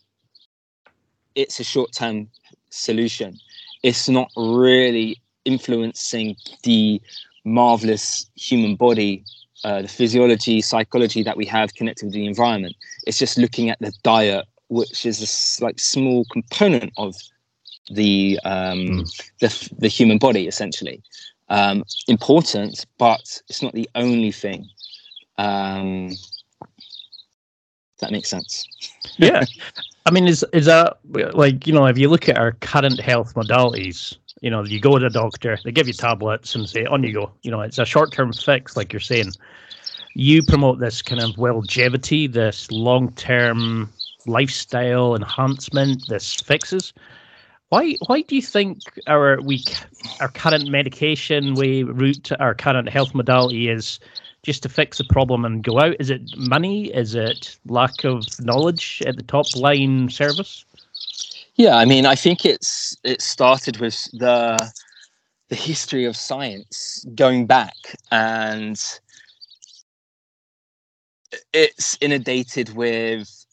it's 1.35 1.59
a 1.59 1.63
short 1.63 1.91
term 1.93 2.29
solution. 2.69 3.39
It's 3.83 4.09
not 4.09 4.31
really 4.35 5.21
influencing 5.45 6.35
the 6.63 7.01
marvelous 7.45 8.29
human 8.35 8.75
body, 8.75 9.23
uh, 9.63 9.81
the 9.83 9.87
physiology, 9.87 10.61
psychology 10.61 11.23
that 11.23 11.37
we 11.37 11.45
have 11.45 11.73
connected 11.75 12.05
with 12.05 12.13
the 12.13 12.25
environment. 12.25 12.75
It's 13.05 13.17
just 13.17 13.37
looking 13.37 13.69
at 13.69 13.79
the 13.79 13.93
diet, 14.03 14.45
which 14.67 15.05
is 15.05 15.21
a 15.21 15.63
like 15.63 15.79
small 15.79 16.25
component 16.31 16.91
of 16.97 17.15
the 17.91 18.39
um, 18.43 18.79
mm. 18.79 19.29
the, 19.39 19.75
the 19.79 19.87
human 19.87 20.17
body, 20.17 20.47
essentially. 20.47 21.01
Um, 21.49 21.83
important, 22.07 22.85
but 22.97 23.41
it's 23.47 23.61
not 23.61 23.73
the 23.73 23.89
only 23.95 24.31
thing. 24.31 24.67
Um, 25.37 26.11
that 27.99 28.11
makes 28.11 28.29
sense. 28.29 28.67
yeah, 29.17 29.45
I 30.05 30.11
mean, 30.11 30.27
is 30.27 30.45
is 30.53 30.65
that 30.65 30.97
like 31.33 31.65
you 31.65 31.73
know 31.73 31.85
if 31.85 31.97
you 31.97 32.09
look 32.09 32.27
at 32.29 32.37
our 32.37 32.51
current 32.53 32.99
health 32.99 33.33
modalities, 33.35 34.17
you 34.41 34.49
know, 34.49 34.63
you 34.63 34.79
go 34.79 34.97
to 34.97 35.05
the 35.05 35.09
doctor, 35.09 35.57
they 35.63 35.71
give 35.71 35.87
you 35.87 35.93
tablets 35.93 36.55
and 36.55 36.69
say 36.69 36.85
on 36.85 37.03
you 37.03 37.13
go. 37.13 37.31
You 37.43 37.51
know, 37.51 37.61
it's 37.61 37.79
a 37.79 37.85
short 37.85 38.11
term 38.11 38.33
fix, 38.33 38.77
like 38.77 38.93
you're 38.93 38.99
saying. 38.99 39.31
You 40.13 40.41
promote 40.41 40.79
this 40.79 41.03
kind 41.03 41.21
of 41.21 41.37
longevity, 41.37 42.25
this 42.25 42.71
long 42.71 43.11
term 43.13 43.91
lifestyle 44.25 45.15
enhancement, 45.15 46.07
this 46.07 46.35
fixes. 46.35 46.93
Why 47.69 47.95
why 48.07 48.21
do 48.21 48.35
you 48.35 48.41
think 48.41 48.79
our 49.07 49.41
we 49.41 49.63
our 50.21 50.29
current 50.29 50.69
medication 50.69 51.55
way 51.55 51.83
route, 51.83 52.31
our 52.39 52.55
current 52.55 52.89
health 52.89 53.13
modality 53.13 53.69
is 53.69 53.99
just 54.43 54.63
to 54.63 54.69
fix 54.69 54.97
the 54.99 55.03
problem 55.03 55.43
and 55.43 55.63
go 55.63 55.79
out? 55.79 55.95
Is 55.99 56.09
it 56.09 56.21
money? 56.37 56.93
Is 56.93 57.15
it 57.15 57.57
lack 57.65 58.05
of 58.05 58.23
knowledge 58.39 59.03
at 59.05 59.17
the 59.17 59.23
top 59.23 59.47
line 59.55 60.09
service? 60.09 60.63
Yeah, 61.55 61.75
I 61.75 61.85
mean, 61.85 62.05
I 62.05 62.15
think 62.15 62.45
it's 62.45 62.95
it 63.03 63.21
started 63.21 63.77
with 63.77 64.09
the 64.13 64.57
the 65.49 65.55
history 65.55 66.05
of 66.05 66.15
science 66.15 67.05
going 67.15 67.47
back, 67.47 67.75
and 68.11 68.81
it's 71.53 71.97
inundated 71.99 72.75
with 72.75 73.45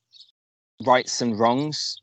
rights 0.85 1.21
and 1.21 1.39
wrongs, 1.39 2.01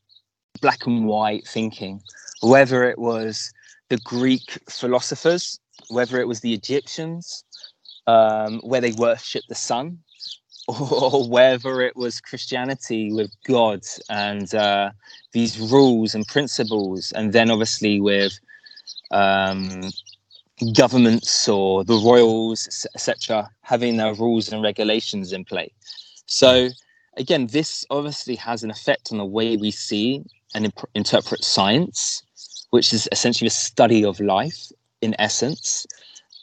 black 0.62 0.86
and 0.86 1.06
white 1.06 1.48
thinking. 1.48 2.02
Whether 2.42 2.84
it 2.90 3.00
was 3.00 3.52
the 3.90 3.98
Greek 3.98 4.60
philosophers, 4.70 5.60
whether 5.90 6.20
it 6.20 6.28
was 6.28 6.40
the 6.40 6.54
Egyptians, 6.54 7.44
um, 8.08 8.60
where 8.64 8.82
they 8.82 8.94
worshipped 8.94 9.50
the 9.50 9.56
sun, 9.56 10.00
or 10.68 11.28
whether 11.28 11.82
it 11.82 11.96
was 11.96 12.22
Christianity 12.22 13.12
with 13.12 13.32
God 13.46 13.82
and 14.10 14.54
uh, 14.56 14.92
these 15.34 15.60
rules 15.60 16.16
and 16.16 16.28
principles, 16.28 17.12
and 17.14 17.34
then 17.34 17.52
obviously 17.52 18.00
with 18.00 18.40
um, 19.12 19.82
governments 20.74 21.50
or 21.50 21.84
the 21.84 21.96
royals, 21.96 22.88
etc., 22.96 23.50
having 23.62 23.98
their 23.98 24.14
rules 24.14 24.52
and 24.52 24.62
regulations 24.62 25.34
in 25.34 25.44
play. 25.44 25.72
So, 26.28 26.70
again, 27.18 27.48
this 27.48 27.86
obviously 27.90 28.36
has 28.36 28.64
an 28.64 28.72
effect 28.72 29.10
on 29.12 29.18
the 29.18 29.26
way 29.26 29.58
we 29.58 29.72
see 29.72 30.24
and 30.54 30.66
imp- 30.66 30.90
interpret 30.96 31.44
science, 31.44 32.24
which 32.72 32.94
is 32.94 33.08
essentially 33.12 33.48
a 33.48 33.52
study 33.52 34.04
of 34.06 34.20
life 34.20 34.72
in 35.02 35.16
essence 35.20 35.86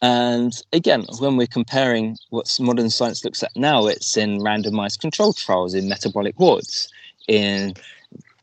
And 0.00 0.52
again, 0.72 1.04
when 1.18 1.36
we're 1.36 1.48
comparing 1.48 2.16
what 2.30 2.56
modern 2.60 2.90
science 2.90 3.24
looks 3.24 3.42
at 3.42 3.50
now, 3.56 3.86
it's 3.86 4.16
in 4.16 4.38
randomized 4.40 5.00
control 5.00 5.32
trials, 5.32 5.74
in 5.74 5.88
metabolic 5.88 6.38
wards, 6.38 6.88
in 7.26 7.74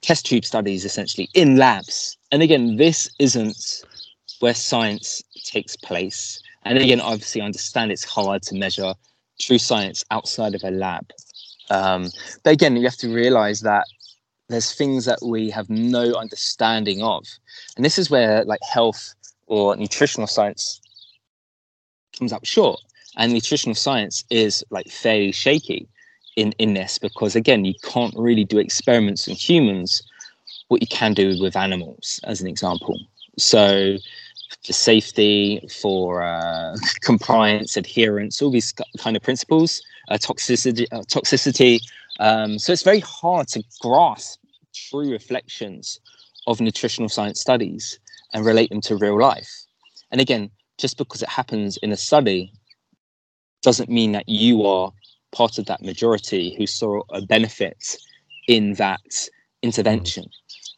test 0.01 0.25
tube 0.25 0.45
studies, 0.45 0.84
essentially, 0.86 1.29
in 1.34 1.55
labs. 1.57 2.17
And 2.31 2.43
again, 2.43 2.75
this 2.75 3.10
isn't 3.19 3.84
where 4.39 4.53
science 4.53 5.24
takes 5.45 5.77
place. 5.77 6.41
And 6.63 6.77
again, 6.77 7.00
obviously, 7.00 7.41
I 7.41 7.45
understand 7.45 7.91
it's 7.91 8.03
hard 8.03 8.41
to 8.43 8.55
measure 8.55 8.93
true 9.39 9.57
science 9.60 10.03
outside 10.12 10.55
of 10.55 10.63
a 10.63 10.72
lab. 10.72 11.10
Um, 11.69 12.10
but 12.43 12.53
again, 12.53 12.75
you 12.75 12.84
have 12.84 12.98
to 12.98 13.13
realize 13.13 13.62
that 13.62 13.86
there's 14.49 14.73
things 14.73 15.05
that 15.05 15.19
we 15.23 15.49
have 15.49 15.69
no 15.69 16.13
understanding 16.13 17.01
of. 17.01 17.25
And 17.75 17.85
this 17.85 17.97
is 17.97 18.09
where 18.09 18.43
like 18.45 18.61
health 18.61 19.15
or 19.47 19.75
nutritional 19.75 20.27
science 20.27 20.81
comes 22.17 22.31
up 22.33 22.45
short. 22.45 22.79
And 23.17 23.31
nutritional 23.31 23.75
science 23.75 24.23
is 24.29 24.63
like 24.69 24.87
fairly 24.87 25.31
shaky 25.31 25.87
in, 26.35 26.51
in 26.53 26.73
this 26.73 26.97
because 26.97 27.35
again, 27.35 27.65
you 27.65 27.73
can't 27.83 28.13
really 28.17 28.43
do 28.43 28.57
experiments 28.57 29.27
in 29.27 29.35
humans 29.35 30.03
what 30.67 30.81
you 30.81 30.87
can 30.87 31.13
do 31.13 31.39
with 31.39 31.55
animals, 31.55 32.19
as 32.23 32.41
an 32.41 32.47
example. 32.47 32.99
So 33.37 33.97
for 34.65 34.73
safety, 34.73 35.65
for 35.81 36.23
uh, 36.23 36.75
compliance, 37.01 37.77
adherence, 37.77 38.41
all 38.41 38.51
these 38.51 38.73
kind 38.97 39.15
of 39.15 39.23
principles, 39.23 39.81
uh, 40.09 40.17
toxicity, 40.17 40.85
uh, 40.91 41.01
toxicity. 41.01 41.79
Um, 42.19 42.60
so 42.60 42.72
it's 42.72 42.84
very 42.84 43.01
hard 43.01 43.48
to 43.50 43.63
grasp 43.81 44.39
true 44.74 45.12
reflections 45.12 46.00
of 46.48 46.62
nutritional 46.62 47.10
science 47.10 47.39
studies 47.41 48.00
and 48.34 48.45
relate 48.45 48.69
them 48.69 48.81
to 48.81 48.95
real 48.95 49.19
life. 49.19 49.51
And 50.12 50.22
again, 50.22 50.50
just 50.77 50.98
because 50.98 51.22
it 51.22 51.29
happens 51.29 51.77
in 51.77 51.91
a 51.91 51.98
study 51.98 52.51
doesn't 53.62 53.89
mean 53.89 54.12
that 54.12 54.27
you 54.27 54.65
are 54.65 54.91
part 55.31 55.57
of 55.57 55.65
that 55.65 55.81
majority 55.81 56.55
who 56.55 56.67
saw 56.67 57.01
a 57.10 57.22
benefit 57.22 57.98
in 58.48 58.74
that 58.74 59.29
intervention. 59.62 60.25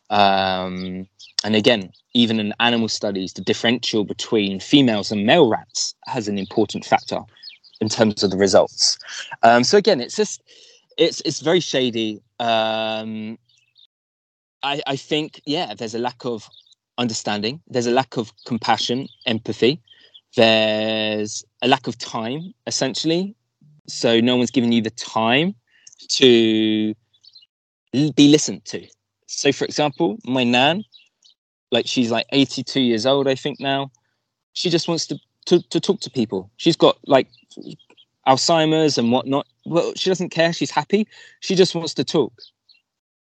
Um, 0.10 1.08
and 1.44 1.56
again, 1.56 1.92
even 2.14 2.40
in 2.40 2.54
animal 2.60 2.88
studies, 2.88 3.34
the 3.34 3.42
differential 3.42 4.04
between 4.04 4.60
females 4.60 5.12
and 5.12 5.26
male 5.26 5.50
rats 5.50 5.94
has 6.06 6.28
an 6.28 6.38
important 6.38 6.86
factor 6.86 7.20
in 7.80 7.90
terms 7.90 8.24
of 8.24 8.32
the 8.32 8.38
results. 8.38 8.98
Um, 9.44 9.64
so 9.64 9.78
again, 9.78 10.02
it's 10.02 10.16
just 10.16 10.42
it's 10.98 11.22
it's 11.22 11.40
very 11.42 11.60
shady. 11.60 12.22
Um, 12.40 13.38
I, 14.64 14.82
I 14.88 14.96
think 14.96 15.42
yeah, 15.46 15.74
there's 15.74 15.96
a 15.96 16.00
lack 16.00 16.26
of 16.26 16.50
understanding. 16.98 17.62
There's 17.68 17.88
a 17.88 17.92
lack 17.92 18.18
of 18.18 18.32
compassion, 18.46 19.08
empathy. 19.26 19.82
There's 20.36 21.46
a 21.62 21.68
lack 21.68 21.88
of 21.88 21.98
time, 21.98 22.54
essentially. 22.66 23.36
So 23.88 24.20
no 24.20 24.36
one's 24.36 24.52
giving 24.52 24.72
you 24.72 24.82
the 24.82 24.90
time 24.92 25.56
to 26.10 26.94
be 27.94 28.28
listened 28.30 28.66
to. 28.66 28.86
So, 29.28 29.52
for 29.52 29.66
example, 29.66 30.18
my 30.26 30.44
nan, 30.44 30.84
like 31.72 31.88
she's 31.88 32.12
like 32.12 32.26
82 32.32 32.80
years 32.80 33.06
old, 33.06 33.28
I 33.28 33.36
think 33.36 33.60
now. 33.60 33.92
She 34.54 34.70
just 34.70 34.88
wants 34.88 35.06
to, 35.08 35.20
to, 35.46 35.62
to 35.70 35.80
talk 35.80 36.00
to 36.02 36.10
people. 36.10 36.50
She's 36.58 36.76
got 36.76 36.98
like 37.06 37.28
Alzheimer's 38.28 38.98
and 38.98 39.12
whatnot. 39.12 39.48
Well, 39.68 39.94
she 39.96 40.10
doesn't 40.10 40.30
care. 40.30 40.54
She's 40.54 40.72
happy. 40.72 41.08
She 41.42 41.56
just 41.56 41.76
wants 41.76 41.94
to 41.96 42.04
talk. 42.04 42.34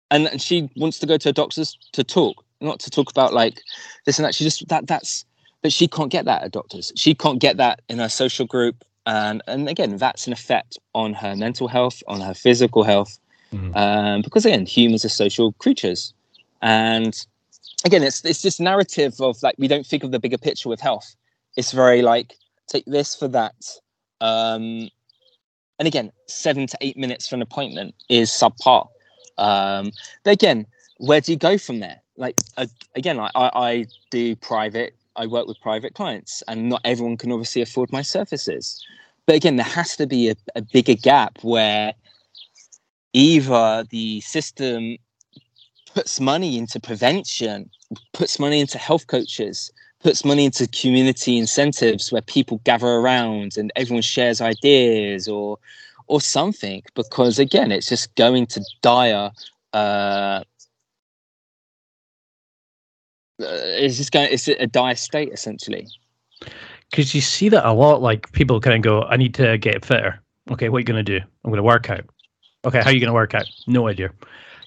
And, 0.10 0.28
and 0.28 0.42
she 0.42 0.70
wants 0.76 1.00
to 1.00 1.06
go 1.06 1.18
to 1.18 1.30
a 1.30 1.34
doctor's 1.34 1.78
to 1.92 2.04
talk, 2.04 2.44
not 2.62 2.80
to 2.80 2.90
talk 2.90 3.12
about 3.12 3.34
like 3.34 3.62
this 4.06 4.18
and 4.18 4.26
that. 4.26 4.34
She 4.34 4.44
just, 4.44 4.68
that, 4.70 4.88
that's, 4.88 5.26
but 5.62 5.74
she 5.74 5.88
can't 5.88 6.12
get 6.12 6.26
that 6.26 6.44
at 6.44 6.52
doctors. 6.52 6.92
She 6.96 7.14
can't 7.14 7.40
get 7.40 7.58
that 7.58 7.82
in 7.90 8.00
her 8.00 8.10
social 8.10 8.46
group. 8.46 8.84
And, 9.06 9.42
and 9.48 9.68
again, 9.68 9.98
that's 9.98 10.28
an 10.28 10.34
effect 10.34 10.78
on 10.94 11.14
her 11.14 11.36
mental 11.36 11.68
health, 11.68 12.02
on 12.08 12.22
her 12.22 12.34
physical 12.34 12.84
health. 12.84 13.20
Mm-hmm. 13.54 13.76
Um, 13.76 14.22
because 14.22 14.46
again, 14.46 14.66
humans 14.66 15.06
are 15.06 15.10
social 15.10 15.54
creatures. 15.54 16.14
And 16.62 17.18
again, 17.86 18.04
it's 18.04 18.24
it's 18.26 18.42
this 18.42 18.60
narrative 18.60 19.20
of 19.20 19.42
like 19.44 19.56
we 19.58 19.68
don't 19.68 19.86
think 19.86 20.04
of 20.04 20.12
the 20.12 20.20
bigger 20.20 20.38
picture 20.38 20.70
with 20.70 20.80
health. 20.80 21.16
It's 21.56 21.72
very 21.72 22.02
like 22.02 22.36
take 22.68 22.86
this 22.86 23.16
for 23.16 23.28
that. 23.30 23.56
Um, 24.22 24.90
and 25.80 25.88
again, 25.88 26.12
seven 26.28 26.68
to 26.68 26.78
eight 26.82 26.98
minutes 26.98 27.28
for 27.28 27.36
an 27.36 27.42
appointment 27.42 27.96
is 28.10 28.30
subpar. 28.30 28.88
Um, 29.38 29.92
but 30.24 30.32
again, 30.32 30.66
where 30.98 31.22
do 31.22 31.32
you 31.32 31.38
go 31.38 31.58
from 31.58 31.80
there? 31.80 32.02
Like 32.18 32.36
uh, 32.58 32.66
again, 32.96 33.20
I, 33.20 33.30
I 33.36 33.86
do 34.10 34.36
private. 34.36 34.96
I 35.16 35.28
work 35.28 35.48
with 35.48 35.60
private 35.62 35.94
clients, 35.94 36.44
and 36.48 36.70
not 36.70 36.82
everyone 36.84 37.18
can 37.18 37.32
obviously 37.32 37.62
afford 37.62 37.92
my 37.92 38.02
services. 38.02 38.84
But 39.26 39.36
again, 39.36 39.58
there 39.58 39.66
has 39.66 39.96
to 39.98 40.08
be 40.08 40.30
a, 40.30 40.36
a 40.56 40.62
bigger 40.62 40.96
gap 40.96 41.40
where 41.44 41.94
either 43.14 43.84
the 43.90 44.22
system 44.22 44.98
puts 45.94 46.20
money 46.20 46.58
into 46.58 46.80
prevention, 46.80 47.70
puts 48.14 48.40
money 48.40 48.60
into 48.60 48.78
health 48.78 49.08
coaches, 49.08 49.72
puts 50.02 50.24
money 50.24 50.46
into 50.46 50.68
community 50.68 51.38
incentives 51.38 52.12
where 52.12 52.22
people 52.22 52.62
gather 52.64 52.88
around 52.88 53.58
and 53.58 53.72
everyone 53.76 54.02
shares 54.02 54.42
ideas 54.42 55.28
or 55.28 55.58
or 56.08 56.22
something 56.22 56.82
because 56.96 57.40
again 57.40 57.72
it's 57.72 57.90
just 57.90 58.14
going 58.16 58.46
to 58.46 58.64
dire 58.82 59.32
uh, 59.74 59.78
uh 59.78 60.44
it's 63.40 63.98
just 63.98 64.12
going 64.12 64.30
it's 64.32 64.48
a 64.48 64.68
dire 64.68 64.96
state 64.96 65.32
essentially. 65.34 65.88
Because 66.90 67.14
you 67.14 67.22
see 67.22 67.50
that 67.50 67.66
a 67.66 67.74
lot 67.74 68.02
like 68.02 68.32
people 68.32 68.62
kind 68.62 68.76
of 68.76 68.82
go 68.82 69.04
i 69.04 69.18
need 69.18 69.34
to 69.36 69.58
get 69.58 69.84
fitter. 69.84 70.22
Okay 70.52 70.70
what 70.70 70.78
are 70.78 70.82
you 70.82 70.86
going 70.86 71.04
to 71.04 71.20
do? 71.20 71.26
I'm 71.44 71.52
going 71.52 71.58
to 71.58 71.64
work 71.64 71.90
out. 71.90 72.06
Okay 72.66 72.82
how 72.82 72.90
are 72.90 72.94
you 72.94 73.00
going 73.00 73.08
to 73.08 73.14
work 73.14 73.34
out? 73.34 73.46
No 73.66 73.88
idea. 73.88 74.12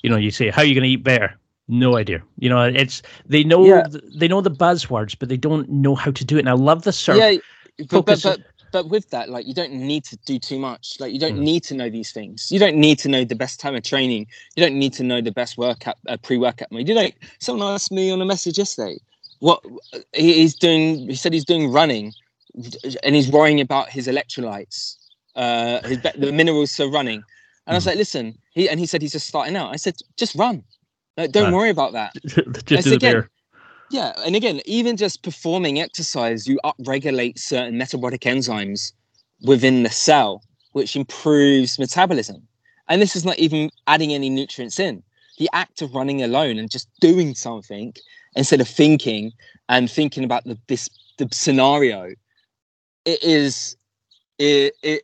You 0.03 0.11
know 0.11 0.17
you 0.17 0.31
say 0.31 0.51
how 0.51 0.63
are 0.63 0.65
you 0.65 0.75
going 0.75 0.85
to 0.85 0.91
eat 0.91 1.05
better 1.05 1.40
no 1.71 1.97
idea. 1.97 2.23
You 2.39 2.49
know, 2.49 2.63
it's 2.63 3.03
they 3.27 3.45
know 3.45 3.65
yeah. 3.65 3.87
they 4.15 4.29
know 4.29 4.41
the 4.41 4.51
buzzwords, 4.51 5.17
but 5.19 5.29
they 5.29 5.37
don't 5.37 5.69
know 5.71 5.95
how 5.95 6.11
to 6.11 6.25
do 6.25 6.37
it. 6.37 6.41
And 6.41 6.49
I 6.49 6.53
love 6.53 6.83
the 6.83 6.93
sort 6.93 7.19
yeah, 7.19 7.37
but, 7.89 8.05
but, 8.05 8.23
but 8.23 8.41
but 8.73 8.89
with 8.89 9.11
that, 9.11 9.29
like 9.29 9.47
you 9.47 9.55
don't 9.55 9.73
need 9.73 10.05
to 10.05 10.17
do 10.19 10.39
too 10.39 10.59
much. 10.59 10.97
Like 11.01 11.13
you 11.13 11.19
don't 11.19 11.37
mm. 11.37 11.43
need 11.43 11.65
to 11.65 11.75
know 11.75 11.91
these 11.91 12.13
things. 12.13 12.51
You 12.51 12.59
don't 12.59 12.77
need 12.77 12.99
to 13.01 13.09
know 13.09 13.25
the 13.25 13.35
best 13.35 13.61
time 13.61 13.75
of 13.75 13.83
training. 13.83 14.27
You 14.57 14.65
don't 14.65 14.79
need 14.79 14.93
to 14.95 15.05
know 15.05 15.21
the 15.21 15.33
best 15.33 15.59
workout, 15.59 15.97
uh, 16.09 16.17
pre-workout 16.19 16.71
mode. 16.71 16.89
You 16.89 16.95
don't. 16.95 17.15
Someone 17.39 17.73
asked 17.73 17.93
me 17.93 18.11
on 18.11 18.21
a 18.21 18.25
message 18.25 18.59
yesterday, 18.59 18.99
what 19.41 19.65
he's 20.13 20.55
doing. 20.55 21.09
He 21.09 21.15
said 21.15 21.33
he's 21.33 21.45
doing 21.45 21.73
running, 21.73 22.13
and 23.03 23.15
he's 23.15 23.31
worrying 23.31 23.61
about 23.61 23.91
his 23.91 24.07
electrolytes, 24.07 24.97
uh, 25.37 25.87
his 25.87 25.99
the 26.17 26.33
minerals 26.33 26.75
for 26.75 26.89
running. 26.89 27.23
And 27.67 27.73
mm. 27.73 27.73
I 27.73 27.75
was 27.75 27.85
hmm. 27.85 27.91
like, 27.91 27.99
listen, 27.99 28.39
he 28.53 28.69
and 28.69 28.79
he 28.81 28.87
said 28.87 29.03
he's 29.03 29.13
just 29.13 29.27
starting 29.27 29.57
out. 29.57 29.73
I 29.73 29.77
said, 29.77 29.97
just 30.17 30.35
run. 30.35 30.63
Uh, 31.21 31.27
don't 31.27 31.53
worry 31.53 31.71
about 31.71 31.93
that. 31.93 32.15
just 32.65 32.85
do 32.85 32.95
again, 32.95 33.29
yeah, 33.91 34.13
and 34.25 34.37
again, 34.37 34.61
even 34.65 34.97
just 34.97 35.23
performing 35.23 35.81
exercise, 35.81 36.47
you 36.47 36.59
upregulate 36.65 37.39
certain 37.39 37.77
metabolic 37.77 38.23
enzymes 38.23 38.93
within 39.43 39.83
the 39.83 39.91
cell, 39.91 40.43
which 40.73 40.97
improves 40.97 41.79
metabolism. 41.79 42.47
And 42.89 43.03
this 43.03 43.17
is 43.17 43.25
not 43.25 43.39
even 43.39 43.71
adding 43.87 44.13
any 44.13 44.31
nutrients 44.31 44.79
in. 44.79 45.03
The 45.39 45.51
act 45.53 45.83
of 45.83 45.95
running 45.95 46.23
alone 46.23 46.59
and 46.59 46.71
just 46.71 46.89
doing 47.01 47.35
something 47.35 47.93
instead 48.37 48.61
of 48.61 48.69
thinking 48.69 49.33
and 49.69 49.91
thinking 49.91 50.25
about 50.25 50.45
the 50.45 50.57
this 50.69 50.89
the 51.19 51.29
scenario, 51.33 52.15
it 53.05 53.23
is 53.23 53.77
it, 54.39 54.75
it 54.83 55.03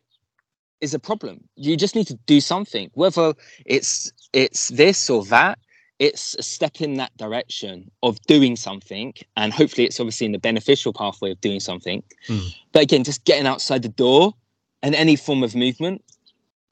is 0.81 0.94
a 0.94 0.98
problem. 0.98 1.42
You 1.57 1.76
just 1.76 1.94
need 1.94 2.07
to 2.07 2.18
do 2.26 2.40
something, 2.40 2.90
whether 2.94 3.35
it's 3.64 4.12
it's 4.33 4.68
this 4.68 5.11
or 5.11 5.24
that 5.26 5.59
it's 5.98 6.35
a 6.35 6.42
step 6.42 6.80
in 6.80 6.94
that 6.94 7.16
direction 7.16 7.90
of 8.02 8.20
doing 8.26 8.56
something 8.56 9.14
and 9.37 9.52
hopefully 9.52 9.87
it's 9.87 9.98
obviously 9.98 10.26
in 10.26 10.32
the 10.32 10.38
beneficial 10.38 10.92
pathway 10.92 11.30
of 11.30 11.40
doing 11.40 11.61
something. 11.61 12.02
Mm. 12.28 12.54
but 12.72 12.82
again 12.82 13.04
just 13.04 13.24
getting 13.24 13.46
outside 13.46 13.82
the 13.82 13.88
door 13.88 14.35
and 14.82 14.94
any 14.94 15.16
form 15.16 15.42
of 15.42 15.54
movement 15.54 16.02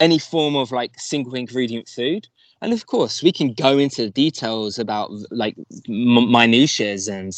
any 0.00 0.18
form 0.18 0.56
of 0.56 0.72
like 0.72 0.98
single 0.98 1.34
ingredient 1.34 1.88
food. 1.88 2.26
And 2.60 2.72
of 2.72 2.86
course 2.86 3.22
we 3.22 3.32
can 3.32 3.52
go 3.52 3.78
into 3.78 4.02
the 4.02 4.10
details 4.10 4.78
about 4.78 5.10
like 5.30 5.56
m- 5.88 6.30
minutiae 6.30 6.98
and 7.10 7.32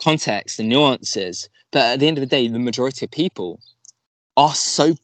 context 0.00 0.60
and 0.60 0.68
nuances 0.68 1.48
but 1.72 1.80
at 1.80 2.00
the 2.00 2.06
end 2.06 2.18
of 2.18 2.22
the 2.22 2.26
day 2.26 2.46
the 2.48 2.58
majority 2.58 3.04
of 3.04 3.10
people 3.10 3.60
are 4.36 4.54
so 4.54 4.94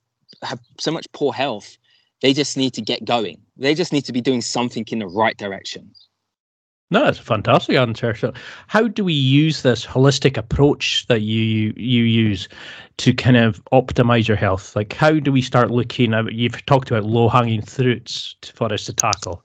have 0.43 0.61
so 0.79 0.93
much 0.93 1.07
poor 1.13 1.33
health 1.33 1.77
they 2.23 2.33
just 2.33 2.57
need 2.57 2.73
to 2.75 2.81
get 2.81 3.05
going. 3.05 3.39
They 3.59 3.75
just 3.75 3.93
need 3.93 4.07
to 4.07 4.13
be 4.13 4.23
doing 4.23 4.41
something 4.41 4.87
in 4.89 5.01
the 5.01 5.07
right 5.07 5.37
direction 5.37 5.91
no, 6.91 7.05
that's 7.05 7.19
a 7.19 7.23
fantastic 7.23 7.77
answer. 7.77 8.15
So, 8.15 8.33
how 8.67 8.89
do 8.89 9.05
we 9.05 9.15
use 9.15 9.63
this 9.63 9.87
holistic 9.87 10.37
approach 10.37 11.07
that 11.09 11.23
you 11.23 11.73
you 11.77 12.05
use 12.05 12.49
to 12.99 13.15
kind 13.15 13.37
of 13.37 13.65
optimize 13.73 14.29
your 14.29 14.37
health? 14.37 14.77
Like, 14.77 14.93
how 14.93 15.13
do 15.13 15.33
we 15.33 15.43
start 15.43 15.71
looking 15.71 16.15
at? 16.15 16.33
You've 16.33 16.65
talked 16.67 16.91
about 16.91 17.05
low 17.05 17.29
hanging 17.29 17.63
fruits 17.63 18.37
for 18.55 18.73
us 18.73 18.85
to 18.85 18.93
tackle. 18.93 19.43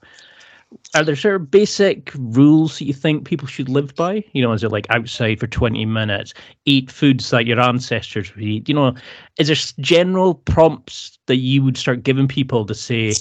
are 0.94 1.04
there 1.04 1.16
sort 1.16 1.36
of 1.36 1.50
basic 1.50 2.12
rules 2.14 2.78
that 2.78 2.84
you 2.84 2.92
think 2.92 3.24
people 3.24 3.48
should 3.48 3.68
live 3.68 3.94
by? 3.94 4.24
You 4.32 4.42
know, 4.42 4.52
is 4.52 4.62
it 4.62 4.70
like 4.72 4.86
outside 4.90 5.40
for 5.40 5.46
20 5.46 5.84
minutes, 5.86 6.34
eat 6.64 6.90
foods 6.90 7.30
that 7.30 7.46
your 7.46 7.60
ancestors 7.60 8.34
would 8.34 8.44
eat? 8.44 8.68
You 8.68 8.74
know, 8.74 8.94
is 9.38 9.48
there 9.48 9.56
general 9.84 10.34
prompts 10.34 11.18
that 11.26 11.36
you 11.36 11.62
would 11.62 11.76
start 11.76 12.02
giving 12.02 12.28
people 12.28 12.64
to 12.66 12.74
say, 12.74 13.12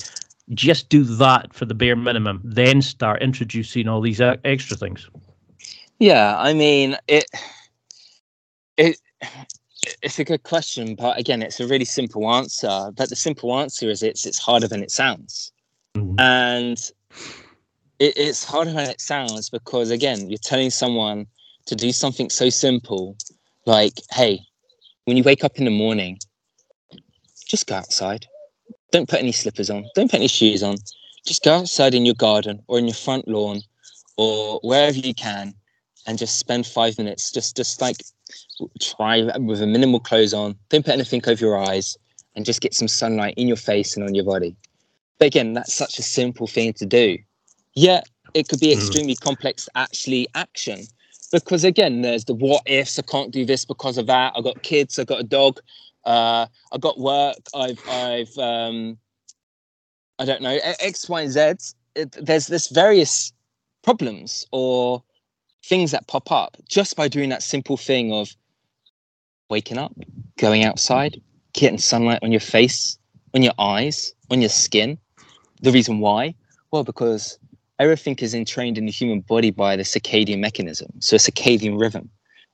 just 0.54 0.90
do 0.90 1.04
that 1.04 1.54
for 1.54 1.66
the 1.66 1.74
bare 1.74 1.96
minimum, 1.96 2.42
then 2.44 2.82
start 2.82 3.22
introducing 3.22 3.88
all 3.88 4.02
these 4.02 4.22
extra 4.22 4.76
things? 4.76 5.10
Yeah, 6.00 6.38
I 6.38 6.54
mean, 6.54 6.98
it, 7.08 7.26
it, 8.78 8.98
it's 10.02 10.20
a 10.20 10.24
good 10.24 10.44
question, 10.44 10.96
but 10.96 11.20
again, 11.20 11.42
it's 11.42 11.60
a 11.60 11.68
really 11.68 11.86
simple 11.86 12.32
answer. 12.32 12.92
But 12.96 13.10
the 13.10 13.16
simple 13.16 13.58
answer 13.60 13.90
is 13.90 14.02
it's 14.02 14.26
it's 14.26 14.40
harder 14.40 14.68
than 14.68 14.82
it 14.82 14.92
sounds, 14.92 15.52
mm-hmm. 15.96 16.20
and 16.20 16.78
it, 18.00 18.18
it's 18.18 18.44
harder 18.44 18.72
than 18.72 18.90
it 18.90 19.02
sounds 19.02 19.50
because 19.50 19.92
again, 19.92 20.30
you're 20.30 20.38
telling 20.38 20.70
someone 20.70 21.28
to 21.66 21.76
do 21.76 21.92
something 21.92 22.30
so 22.30 22.50
simple, 22.50 23.16
like, 23.66 24.00
hey, 24.12 24.40
when 25.06 25.18
you 25.18 25.24
wake 25.24 25.44
up 25.44 25.58
in 25.58 25.66
the 25.66 25.72
morning, 25.72 26.18
just 27.46 27.68
go 27.68 27.76
outside. 27.76 28.26
Don't 28.92 29.08
put 29.08 29.20
any 29.20 29.32
slippers 29.32 29.70
on. 29.70 29.86
Don't 29.96 30.10
put 30.10 30.18
any 30.18 30.28
shoes 30.28 30.64
on. 30.64 30.78
Just 31.26 31.44
go 31.44 31.60
outside 31.60 31.94
in 31.94 32.06
your 32.06 32.16
garden 32.16 32.62
or 32.68 32.80
in 32.80 32.86
your 32.86 32.96
front 32.96 33.28
lawn 33.28 33.62
or 34.18 34.60
wherever 34.64 34.98
you 34.98 35.14
can 35.14 35.54
and 36.08 36.18
just 36.18 36.40
spend 36.40 36.66
five 36.66 36.98
minutes. 36.98 37.32
Just 37.32 37.56
just 37.56 37.82
like 37.82 37.98
try 38.82 39.22
with 39.38 39.62
a 39.62 39.68
minimal 39.68 40.00
clothes 40.00 40.34
on. 40.34 40.56
Don't 40.70 40.86
put 40.86 40.94
anything 40.94 41.22
over 41.28 41.46
your 41.46 41.58
eyes 41.58 41.98
and 42.36 42.46
just 42.46 42.62
get 42.62 42.74
some 42.74 42.88
sunlight 42.88 43.34
in 43.38 43.48
your 43.48 43.58
face 43.58 43.96
and 43.96 44.06
on 44.06 44.16
your 44.16 44.26
body. 44.26 44.56
But 45.18 45.28
again, 45.28 45.54
that's 45.54 45.74
such 45.74 46.00
a 46.00 46.04
simple 46.04 46.48
thing 46.48 46.74
to 46.74 46.86
do. 46.86 47.18
Yet 47.76 48.08
it 48.34 48.48
could 48.48 48.60
be 48.60 48.74
hmm. 48.74 48.80
extremely 48.80 49.16
mm. 49.16 49.22
complex 49.22 49.66
to 49.66 49.72
actually 49.76 50.28
action. 50.36 50.84
Because 51.32 51.64
again, 51.64 52.02
there's 52.02 52.26
the 52.26 52.34
what 52.34 52.64
ifs. 52.66 52.98
I 52.98 53.04
can't 53.04 53.32
do 53.32 53.46
this 53.46 53.66
because 53.66 53.98
of 53.98 54.08
that. 54.08 54.34
i've 54.36 54.44
got 54.44 54.64
kids. 54.64 54.98
i've 54.98 55.08
got 55.08 55.20
a 55.20 55.24
dog. 55.24 55.60
Uh, 56.06 56.48
I 56.72 56.78
got 56.80 57.00
work. 57.00 57.38
I've, 57.54 57.82
I've, 57.90 58.38
um, 58.38 58.98
I 60.18 60.26
don't 60.26 60.42
know 60.42 60.58
X, 60.80 61.08
Y, 61.08 61.22
and 61.22 61.32
Z. 61.32 61.40
It, 61.96 62.12
there's 62.22 62.48
this 62.48 62.68
various 62.68 63.34
problems 63.84 64.46
or 64.52 65.04
things 65.66 65.92
that 65.92 66.08
pop 66.08 66.32
up 66.32 66.58
just 66.68 66.96
by 66.96 67.08
doing 67.08 67.30
that 67.30 67.44
simple 67.44 67.78
thing 67.78 68.14
of 68.14 68.30
waking 69.50 69.78
up, 69.78 69.94
going 70.38 70.64
outside, 70.64 71.22
getting 71.54 71.78
sunlight 71.80 72.20
on 72.22 72.32
your 72.32 72.40
face, 72.40 72.98
on 73.34 73.42
your 73.42 73.54
eyes, 73.60 74.14
on 74.30 74.42
your 74.42 74.50
skin. 74.50 74.98
The 75.62 75.72
reason 75.72 76.00
why? 76.00 76.36
Well, 76.72 76.84
because 76.84 77.40
everything 77.80 78.16
is 78.20 78.34
entrained 78.34 78.78
in 78.78 78.86
the 78.86 78.92
human 78.92 79.22
body 79.22 79.52
by 79.52 79.76
the 79.76 79.84
circadian 79.84 80.40
mechanism, 80.40 80.92
so 81.00 81.16
a 81.16 81.20
circadian 81.20 81.80
rhythm. 81.80 82.10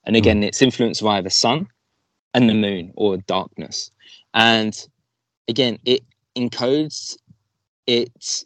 And 0.06 0.16
again, 0.16 0.42
mm. 0.42 0.46
it's 0.46 0.62
influenced 0.62 1.04
by 1.04 1.22
the 1.22 1.30
sun 1.30 1.68
and 2.36 2.50
the 2.50 2.54
moon 2.54 2.92
or 2.96 3.18
darkness. 3.18 3.90
And 4.34 4.78
again, 5.48 5.80
it 5.86 6.04
encodes, 6.36 7.18
it 7.88 8.44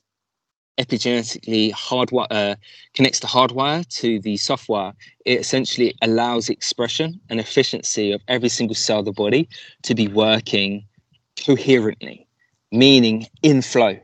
epigenetically 0.80 1.74
hardwire 1.74 2.28
uh, 2.30 2.56
connects 2.94 3.20
the 3.20 3.28
hardwire 3.28 3.86
to 4.00 4.20
the 4.20 4.38
software. 4.38 4.94
It 5.26 5.40
essentially 5.40 5.94
allows 6.04 6.50
expression 6.50 7.20
and 7.30 7.40
efficiency 7.40 8.12
of 8.12 8.22
every 8.28 8.48
single 8.48 8.76
cell 8.76 9.00
of 9.00 9.06
the 9.06 9.12
body 9.12 9.50
to 9.84 9.96
be 9.96 10.08
working 10.08 10.86
coherently, 11.46 12.28
meaning 12.72 13.26
in 13.42 13.62
flow 13.64 13.98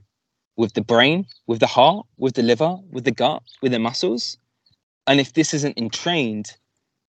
with 0.57 0.73
the 0.73 0.81
brain, 0.81 1.27
with 1.45 1.59
the 1.59 1.67
heart, 1.67 2.07
with 2.17 2.33
the 2.33 2.43
liver, 2.43 2.75
with 2.89 3.03
the 3.03 3.11
gut, 3.11 3.43
with 3.61 3.71
the 3.71 3.79
muscles. 3.79 4.37
And 5.05 5.19
if 5.19 5.33
this 5.33 5.53
isn't 5.53 5.77
entrained 5.77 6.57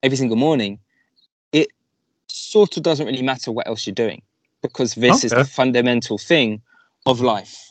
every 0.03 0.17
single 0.17 0.37
morning, 0.37 0.81
sort 2.29 2.77
of 2.77 2.83
doesn't 2.83 3.07
really 3.07 3.23
matter 3.23 3.53
what 3.53 3.67
else 3.67 3.87
you're 3.87 3.95
doing 3.95 4.23
because 4.63 4.95
this 4.95 5.19
okay. 5.19 5.27
is 5.27 5.33
the 5.33 5.45
fundamental 5.45 6.19
thing 6.19 6.63
of 7.07 7.21
life. 7.21 7.71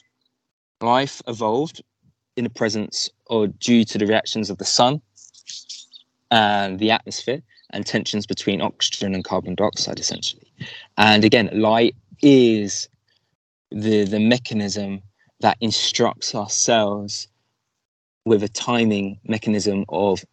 Life 0.82 1.22
evolved 1.28 1.82
in 2.36 2.44
the 2.44 2.50
presence 2.50 3.10
or 3.28 3.48
due 3.48 3.84
to 3.86 3.98
the 3.98 4.06
reactions 4.06 4.50
of 4.50 4.58
the 4.58 4.66
sun 4.66 5.02
and 6.32 6.80
the 6.80 6.92
atmosphere 6.92 7.42
and 7.72 7.86
tensions 7.86 8.26
between 8.26 8.62
oxygen 8.62 9.14
and 9.16 9.24
carbon 9.24 9.56
dioxide, 9.56 10.00
essentially. 10.00 10.52
And 10.98 11.26
again, 11.26 11.50
light 11.54 11.96
is 12.22 12.88
the 13.72 14.06
the 14.06 14.20
mechanism 14.20 15.02
that 15.40 15.58
instructs 15.60 16.36
our 16.36 16.50
cells 16.50 17.28
with 18.26 18.44
a 18.44 18.48
timing 18.48 19.20
mechanism 19.26 19.84
of 19.90 20.24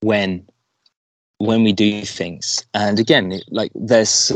when 0.00 0.46
when 1.40 1.64
we 1.64 1.72
do 1.72 2.02
things 2.02 2.64
and 2.74 2.98
again 2.98 3.40
like 3.48 3.70
there's 3.74 4.32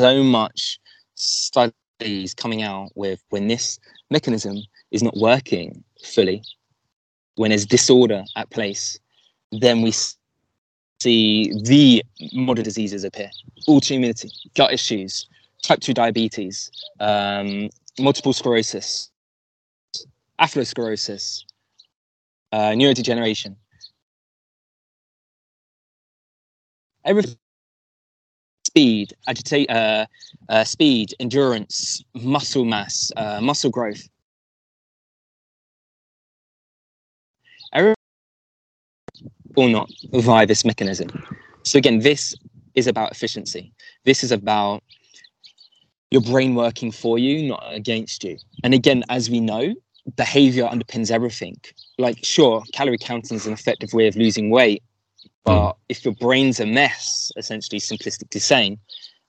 so 0.00 0.22
much 0.22 0.78
studies 1.14 2.34
coming 2.34 2.62
out 2.62 2.90
with 2.94 3.22
when 3.30 3.48
this 3.48 3.78
mechanism 4.10 4.56
is 4.90 5.02
not 5.02 5.16
working 5.16 5.82
fully 6.02 6.42
when 7.36 7.50
there's 7.50 7.66
disorder 7.66 8.24
at 8.36 8.50
place 8.50 8.98
then 9.52 9.82
we 9.82 9.92
see 11.00 11.52
the 11.64 12.02
modern 12.32 12.64
diseases 12.64 13.04
appear 13.04 13.30
autoimmunity 13.68 14.30
gut 14.54 14.72
issues 14.72 15.28
type 15.62 15.80
2 15.80 15.94
diabetes 15.94 16.70
um, 17.00 17.68
multiple 17.98 18.32
sclerosis, 18.32 19.10
atherosclerosis, 20.40 21.44
uh, 22.52 22.70
neurodegeneration. 22.70 23.56
Every 27.04 27.22
speed, 28.66 29.14
agitate, 29.26 29.70
uh, 29.70 30.06
uh, 30.48 30.64
speed, 30.64 31.14
endurance, 31.20 32.02
muscle 32.14 32.64
mass, 32.64 33.10
uh, 33.16 33.40
muscle 33.40 33.70
growth. 33.70 34.08
Every 37.72 37.94
or 39.56 39.68
not 39.68 39.90
via 40.12 40.46
this 40.46 40.64
mechanism. 40.64 41.08
So 41.64 41.78
again, 41.78 41.98
this 42.00 42.34
is 42.74 42.86
about 42.86 43.12
efficiency. 43.12 43.72
This 44.04 44.22
is 44.22 44.32
about 44.32 44.82
your 46.10 46.22
brain 46.22 46.54
working 46.54 46.90
for 46.90 47.18
you, 47.18 47.48
not 47.48 47.62
against 47.72 48.24
you. 48.24 48.38
And 48.64 48.74
again, 48.74 49.04
as 49.08 49.28
we 49.30 49.40
know, 49.40 49.74
behavior 50.16 50.64
underpins 50.64 51.10
everything. 51.10 51.56
Like, 51.98 52.24
sure, 52.24 52.62
calorie 52.72 52.98
counting 52.98 53.36
is 53.36 53.46
an 53.46 53.52
effective 53.52 53.92
way 53.92 54.06
of 54.08 54.16
losing 54.16 54.50
weight, 54.50 54.82
but 55.48 55.72
mm. 55.72 55.76
if 55.88 56.04
your 56.04 56.14
brain's 56.14 56.60
a 56.60 56.66
mess, 56.66 57.32
essentially, 57.38 57.80
simplistically 57.80 58.40
saying, 58.40 58.78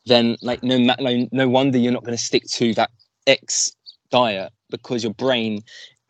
then 0.05 0.35
like 0.41 0.61
no 0.63 0.77
no, 0.77 1.29
no 1.31 1.47
wonder 1.47 1.77
you're 1.77 1.93
not 1.93 2.03
going 2.03 2.17
to 2.17 2.23
stick 2.23 2.43
to 2.45 2.73
that 2.73 2.91
X 3.25 3.73
diet 4.11 4.51
because 4.69 5.01
your 5.01 5.13
brain 5.13 5.61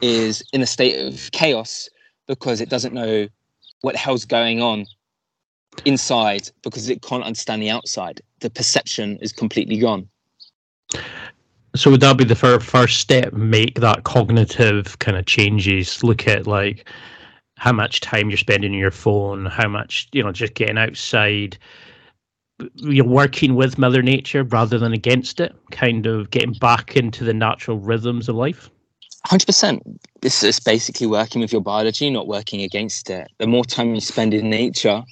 is 0.02 0.44
in 0.52 0.62
a 0.64 0.66
state 0.66 1.06
of 1.06 1.30
chaos 1.32 1.90
because 2.28 2.60
it 2.60 2.70
doesn't 2.70 2.94
know 2.94 3.28
what 3.82 3.92
the 3.92 4.00
hell's 4.00 4.26
going 4.26 4.64
on 4.64 4.88
inside 5.86 6.50
because 6.64 6.90
it 6.90 7.04
can't 7.04 7.24
understand 7.24 7.62
the 7.62 7.70
outside. 7.70 8.20
The 8.40 8.50
perception 8.50 9.18
is 9.22 9.32
completely 9.32 9.78
gone. 9.78 10.10
So 11.76 11.92
would 11.92 12.02
that 12.02 12.18
be 12.18 12.24
the 12.24 12.36
first 12.36 12.66
first 12.66 12.98
step? 12.98 13.32
Make 13.34 13.80
that 13.80 14.06
cognitive 14.06 14.98
kind 14.98 15.18
of 15.18 15.28
changes. 15.28 16.04
Look 16.04 16.28
at 16.28 16.48
like 16.48 16.90
how 17.60 17.74
much 17.74 18.00
time 18.00 18.30
you're 18.30 18.38
spending 18.38 18.72
on 18.72 18.80
your 18.80 18.90
phone, 18.90 19.46
how 19.46 19.68
much 19.68 20.08
you 20.14 20.24
know, 20.24 20.32
just 20.32 20.54
getting 20.54 20.78
outside. 20.78 21.58
You're 22.76 23.06
working 23.06 23.56
with 23.56 23.78
Mother 23.78 24.02
Nature 24.02 24.44
rather 24.44 24.80
than 24.80 24.94
against 24.94 25.42
it. 25.42 25.54
Kind 25.72 26.08
of 26.08 26.32
getting 26.32 26.54
back 26.54 26.96
into 26.96 27.26
the 27.26 27.34
natural 27.34 27.78
rhythms 27.78 28.30
of 28.30 28.36
life. 28.36 28.70
Hundred 29.26 29.46
percent. 29.46 29.84
This 30.22 30.42
is 30.42 30.62
basically 30.62 31.06
working 31.06 31.42
with 31.42 31.52
your 31.52 31.62
biology, 31.62 32.10
not 32.10 32.28
working 32.28 32.62
against 32.62 33.10
it. 33.10 33.28
The 33.40 33.48
more 33.48 33.66
time 33.66 33.94
you 33.94 34.00
spend 34.00 34.34
in 34.34 34.50
nature, 34.50 35.04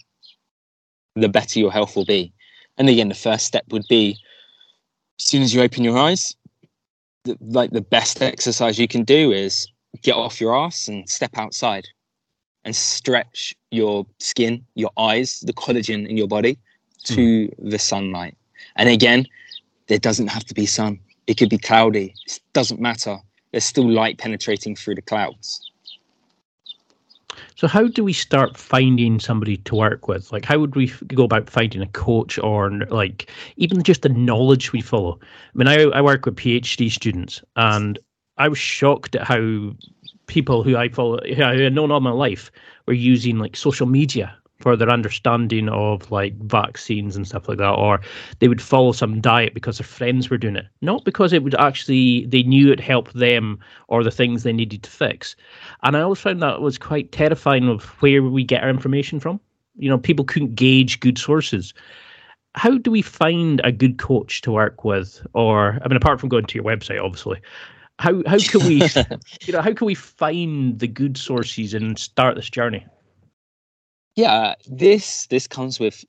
the 1.16 1.30
better 1.30 1.60
your 1.60 1.72
health 1.72 1.98
will 1.98 2.06
be. 2.06 2.34
And 2.78 2.88
again, 2.88 3.10
the 3.10 3.16
first 3.16 3.46
step 3.46 3.66
would 3.72 3.86
be 3.90 4.18
as 5.20 5.26
soon 5.26 5.44
as 5.44 5.54
you 5.54 5.62
open 5.62 5.84
your 5.84 5.98
eyes, 5.98 6.34
the, 7.26 7.38
like 7.42 7.72
the 7.72 7.82
best 7.82 8.22
exercise 8.22 8.80
you 8.80 8.88
can 8.88 9.04
do 9.04 9.34
is 9.34 9.68
get 10.02 10.16
off 10.16 10.40
your 10.40 10.56
ass 10.56 10.88
and 10.88 11.10
step 11.10 11.38
outside 11.38 11.88
and 12.68 12.76
stretch 12.76 13.56
your 13.72 14.06
skin, 14.20 14.62
your 14.76 14.92
eyes, 14.98 15.40
the 15.40 15.54
collagen 15.54 16.06
in 16.06 16.18
your 16.18 16.28
body 16.28 16.60
to 17.06 17.48
mm. 17.48 17.72
the 17.72 17.80
sunlight. 17.80 18.36
And 18.76 18.90
again, 18.90 19.26
there 19.88 19.98
doesn't 19.98 20.28
have 20.28 20.44
to 20.44 20.54
be 20.54 20.66
sun. 20.66 21.00
It 21.28 21.38
could 21.38 21.50
be 21.50 21.58
cloudy. 21.58 22.14
It 22.26 22.42
doesn't 22.52 22.82
matter. 22.82 23.20
There's 23.52 23.64
still 23.64 23.90
light 23.90 24.18
penetrating 24.18 24.76
through 24.76 24.96
the 24.96 25.02
clouds. 25.02 25.62
So, 27.56 27.70
how 27.70 27.88
do 27.88 28.04
we 28.04 28.12
start 28.12 28.58
finding 28.58 29.22
somebody 29.22 29.56
to 29.58 29.74
work 29.74 30.10
with? 30.10 30.34
Like, 30.34 30.44
how 30.44 30.60
would 30.60 30.76
we 30.76 30.88
go 31.08 31.24
about 31.24 31.50
finding 31.50 31.82
a 31.82 31.88
coach 31.88 32.38
or 32.38 32.70
like 32.90 33.32
even 33.56 33.82
just 33.82 34.02
the 34.02 34.10
knowledge 34.10 34.74
we 34.74 34.82
follow? 34.82 35.20
I 35.22 35.58
mean, 35.58 35.68
I, 35.70 35.84
I 35.84 36.02
work 36.02 36.26
with 36.26 36.36
PhD 36.36 36.92
students 36.92 37.42
and 37.56 37.98
I 38.38 38.50
was 38.50 38.60
shocked 38.60 39.16
at 39.16 39.26
how 39.26 39.74
people 40.28 40.64
who 40.64 40.78
I 40.78 40.90
follow, 40.90 41.20
who 41.36 41.44
I 41.44 41.58
had 41.58 41.74
known 41.74 41.92
all 41.92 42.00
my 42.00 42.12
life, 42.12 42.52
were 42.86 42.94
using 42.94 43.38
like 43.40 43.56
social 43.56 43.88
media 43.88 44.38
for 44.60 44.76
their 44.76 44.90
understanding 44.90 45.70
of 45.70 46.10
like 46.12 46.36
vaccines 46.44 47.16
and 47.16 47.28
stuff 47.28 47.48
like 47.48 47.58
that, 47.60 47.74
or 47.74 48.02
they 48.40 48.48
would 48.48 48.62
follow 48.62 48.92
some 48.92 49.22
diet 49.22 49.54
because 49.54 49.78
their 49.78 49.88
friends 49.88 50.30
were 50.30 50.38
doing 50.38 50.56
it, 50.56 50.66
not 50.82 51.06
because 51.06 51.34
it 51.34 51.44
would 51.44 51.56
actually 51.56 52.26
they 52.26 52.44
knew 52.44 52.72
it 52.72 52.80
helped 52.80 53.14
them 53.14 53.60
or 53.88 54.04
the 54.04 54.12
things 54.12 54.44
they 54.44 54.54
needed 54.54 54.84
to 54.84 54.90
fix. 54.90 55.36
And 55.84 55.96
I 55.96 56.02
always 56.02 56.20
found 56.20 56.42
that 56.42 56.62
was 56.62 56.78
quite 56.78 57.12
terrifying 57.12 57.70
of 57.70 57.84
where 58.02 58.24
we 58.24 58.44
get 58.44 58.64
our 58.64 58.70
information 58.70 59.20
from. 59.20 59.40
You 59.76 59.90
know, 59.90 59.98
people 59.98 60.26
couldn't 60.26 60.56
gauge 60.56 61.00
good 61.00 61.18
sources. 61.18 61.74
How 62.56 62.80
do 62.80 62.90
we 62.90 63.04
find 63.04 63.62
a 63.64 63.72
good 63.72 64.00
coach 64.00 64.42
to 64.42 64.52
work 64.52 64.84
with? 64.84 65.26
Or 65.34 65.80
I 65.84 65.88
mean, 65.88 65.98
apart 65.98 66.20
from 66.20 66.30
going 66.30 66.46
to 66.46 66.56
your 66.56 66.64
website, 66.64 67.04
obviously, 67.04 67.40
how 68.00 68.22
how 68.26 68.38
can 68.38 68.66
we 68.68 68.76
you 69.46 69.54
know 69.54 69.62
how 69.62 69.74
can 69.74 69.88
we 69.88 69.96
find 69.96 70.80
the 70.80 70.88
good 70.88 71.18
sources 71.18 71.74
and 71.74 71.98
start 71.98 72.36
this 72.36 72.50
journey? 72.50 72.86
yeah 74.16 74.56
this 74.68 75.28
this 75.28 75.48
comes 75.48 75.80
with 75.80 76.04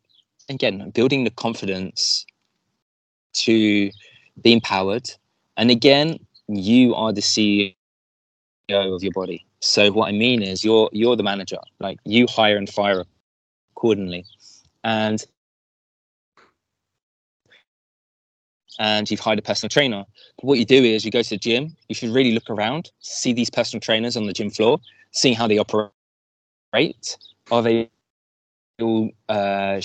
again 0.49 0.91
building 0.91 1.25
the 1.25 1.31
confidence 1.31 2.25
to 3.35 3.91
be 4.43 4.53
empowered. 4.53 5.11
And 5.57 5.71
again 5.71 6.19
you 6.49 6.95
are 6.95 7.13
the 7.13 7.21
ceo 7.21 7.75
of 8.71 9.03
your 9.03 9.13
body. 9.13 9.45
So 9.61 9.91
what 9.93 10.09
i 10.09 10.13
mean 10.13 10.43
is 10.43 10.65
you're 10.65 10.89
you're 10.93 11.17
the 11.17 11.23
manager. 11.23 11.59
Like 11.81 11.99
you 12.05 12.27
hire 12.29 12.57
and 12.57 12.69
fire 12.69 13.05
accordingly. 13.73 14.25
And 14.85 15.25
and 18.79 19.11
you've 19.11 19.21
hired 19.21 19.39
a 19.39 19.43
personal 19.43 19.69
trainer 19.69 20.05
but 20.37 20.45
what 20.45 20.59
you 20.59 20.65
do 20.65 20.83
is 20.83 21.05
you 21.05 21.11
go 21.11 21.23
to 21.23 21.31
the 21.31 21.39
gym 21.39 21.77
you 21.89 21.95
should 21.95 22.11
really 22.11 22.33
look 22.33 22.49
around 22.51 22.91
see 23.01 23.33
these 23.33 23.51
personal 23.51 23.81
trainers 23.81 24.17
on 24.17 24.27
the 24.27 24.33
gym 24.33 24.51
floor 24.51 24.79
seeing 25.13 25.35
how 25.35 25.47
they 25.47 25.59
operate 25.59 25.93
are 27.51 27.63
they 27.63 27.89
uh, 29.29 29.81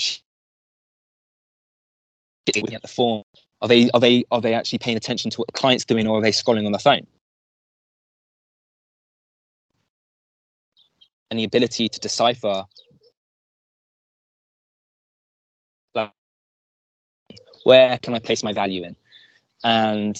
looking 2.46 2.74
at 2.74 2.82
the 2.82 2.88
form? 2.88 3.22
Are 3.62 3.68
they 3.68 3.90
are 3.90 4.00
they 4.00 4.24
are 4.30 4.40
they 4.40 4.54
actually 4.54 4.78
paying 4.78 4.96
attention 4.96 5.30
to 5.30 5.38
what 5.38 5.48
the 5.48 5.52
client's 5.52 5.84
doing, 5.84 6.06
or 6.06 6.18
are 6.18 6.22
they 6.22 6.32
scrolling 6.32 6.66
on 6.66 6.72
the 6.72 6.78
phone? 6.78 7.06
And 11.30 11.40
the 11.40 11.44
ability 11.44 11.88
to 11.88 12.00
decipher 12.00 12.64
where 17.64 17.98
can 17.98 18.14
I 18.14 18.18
place 18.18 18.42
my 18.42 18.52
value 18.52 18.84
in, 18.84 18.96
and 19.64 20.16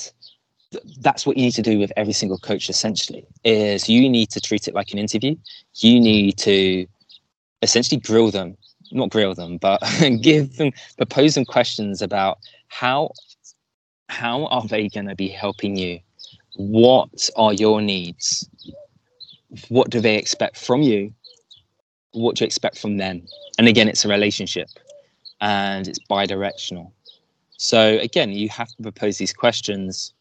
that's 1.01 1.25
what 1.25 1.37
you 1.37 1.45
need 1.45 1.55
to 1.55 1.63
do 1.63 1.79
with 1.79 1.93
every 1.97 2.13
single 2.13 2.39
coach. 2.39 2.69
Essentially, 2.69 3.27
is 3.45 3.89
you 3.89 4.09
need 4.09 4.31
to 4.31 4.41
treat 4.41 4.69
it 4.69 4.75
like 4.75 4.93
an 4.93 4.99
interview. 4.99 5.37
You 5.77 6.01
need 6.01 6.37
to 6.39 6.87
essentially 7.63 8.01
grill 8.01 8.31
them 8.31 8.57
not 8.95 9.11
grill 9.11 9.35
them, 9.35 9.59
but 9.59 9.83
give 10.21 10.57
them 10.57 10.71
propose 10.97 11.35
them 11.35 11.45
questions 11.45 12.01
about 12.01 12.39
how 12.69 13.13
how 14.09 14.47
are 14.47 14.67
they 14.67 14.89
going 14.89 15.09
to 15.09 15.15
be 15.15 15.29
helping 15.29 15.77
you? 15.77 15.99
What 16.57 17.29
are 17.37 17.53
your 17.53 17.81
needs? 17.81 18.49
What 19.69 19.91
do 19.91 20.01
they 20.01 20.17
expect 20.17 20.57
from 20.57 20.83
you? 20.83 21.13
What 22.13 22.37
do 22.37 22.45
you 22.45 22.47
expect 22.47 22.79
from 22.79 22.97
them? 22.99 23.23
And 23.59 23.67
again, 23.67 23.89
it's 23.89 24.05
a 24.05 24.09
relationship 24.09 24.69
and 25.41 25.89
it's 25.89 25.99
bi-directional. 25.99 26.93
So 27.57 27.99
again, 27.99 28.33
you 28.33 28.49
have 28.49 28.69
to 28.69 28.83
propose 28.83 29.19
these 29.19 29.33
questions 29.33 30.13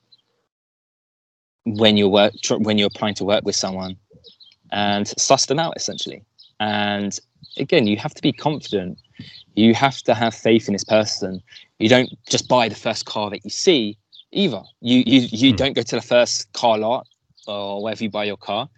when 1.66 1.98
you're 1.98 2.10
work 2.10 2.34
when 2.50 2.78
you're 2.78 2.88
applying 2.88 3.16
to 3.16 3.24
work 3.24 3.44
with 3.46 3.56
someone 3.56 3.98
and 4.72 5.08
suss 5.20 5.46
them 5.46 5.60
out 5.60 5.74
essentially. 5.76 6.24
And 6.60 7.18
again, 7.58 7.88
you 7.88 7.98
have 7.98 8.14
to 8.14 8.22
be 8.22 8.32
confident. 8.32 9.00
You 9.56 9.74
have 9.76 10.02
to 10.04 10.14
have 10.14 10.34
faith 10.34 10.68
in 10.68 10.74
this 10.74 10.84
person. 10.84 11.42
You 11.80 11.90
don't 11.90 12.10
just 12.30 12.48
buy 12.48 12.70
the 12.70 12.76
first 12.76 13.06
car 13.06 13.30
that 13.30 13.44
you 13.44 13.50
see 13.50 13.98
either. 14.32 14.64
You 14.82 15.04
you 15.06 15.22
you 15.32 15.54
mm. 15.54 15.58
don't 15.58 15.74
go 15.74 15.84
to 15.84 15.96
the 15.96 16.02
first 16.02 16.52
car 16.54 16.78
lot 16.78 17.08
or 17.48 17.84
wherever 17.84 18.04
you 18.04 18.10
buy 18.10 18.26
your 18.26 18.38
car. 18.38 18.70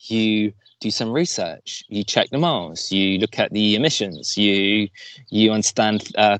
You 0.00 0.52
do 0.80 0.90
some 0.90 1.10
research. 1.10 1.82
You 1.88 2.04
check 2.04 2.30
the 2.30 2.38
miles. 2.38 2.92
You 2.92 3.18
look 3.18 3.38
at 3.38 3.52
the 3.52 3.74
emissions. 3.74 4.36
You 4.36 4.88
you 5.30 5.52
understand. 5.52 6.12
Uh, 6.16 6.38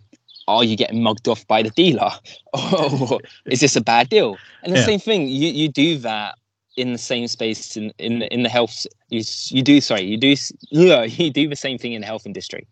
are 0.48 0.64
you 0.64 0.76
getting 0.76 1.02
mugged 1.02 1.28
off 1.28 1.46
by 1.46 1.62
the 1.62 1.70
dealer, 1.70 2.11
or 2.52 3.20
is 3.46 3.61
this 3.61 3.76
a 3.76 3.80
bad 3.80 4.08
deal? 4.08 4.37
And 4.62 4.72
the 4.72 4.78
yeah. 4.78 4.87
same 4.87 4.98
thing. 4.98 5.28
You 5.28 5.50
you 5.50 5.68
do 5.68 5.98
that 5.98 6.34
in 6.78 6.92
the 6.92 6.98
same 6.98 7.26
space 7.26 7.76
in 7.76 7.92
in 7.98 8.22
in 8.22 8.44
the 8.44 8.48
health 8.48 8.87
you 9.08 9.22
you 9.48 9.62
do 9.62 9.80
sorry 9.80 10.02
you 10.02 10.16
do 10.16 10.34
you 10.70 11.30
do 11.30 11.48
the 11.48 11.56
same 11.56 11.76
thing 11.76 11.92
in 11.92 12.00
the 12.00 12.06
health 12.06 12.24
industry 12.24 12.66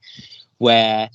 where 0.58 1.10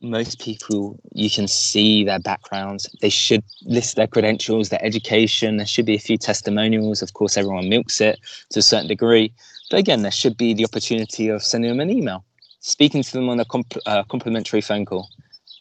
most 0.00 0.38
people 0.40 0.98
you 1.12 1.28
can 1.28 1.48
see 1.48 2.04
their 2.04 2.20
backgrounds 2.20 2.88
they 3.00 3.08
should 3.08 3.42
list 3.62 3.96
their 3.96 4.06
credentials 4.06 4.68
their 4.68 4.84
education 4.84 5.56
there 5.56 5.66
should 5.66 5.84
be 5.84 5.96
a 5.96 6.04
few 6.08 6.16
testimonials 6.16 7.02
of 7.02 7.12
course 7.14 7.36
everyone 7.36 7.68
milks 7.68 8.00
it 8.00 8.18
to 8.50 8.60
a 8.60 8.62
certain 8.62 8.86
degree 8.86 9.32
but 9.70 9.80
again 9.80 10.02
there 10.02 10.12
should 10.12 10.36
be 10.36 10.54
the 10.54 10.64
opportunity 10.64 11.28
of 11.28 11.42
sending 11.42 11.68
them 11.70 11.80
an 11.80 11.90
email 11.90 12.24
speaking 12.60 13.02
to 13.02 13.12
them 13.12 13.28
on 13.28 13.40
a 13.40 13.44
comp- 13.44 13.82
uh, 13.86 14.04
complimentary 14.04 14.60
phone 14.60 14.86
call 14.86 15.08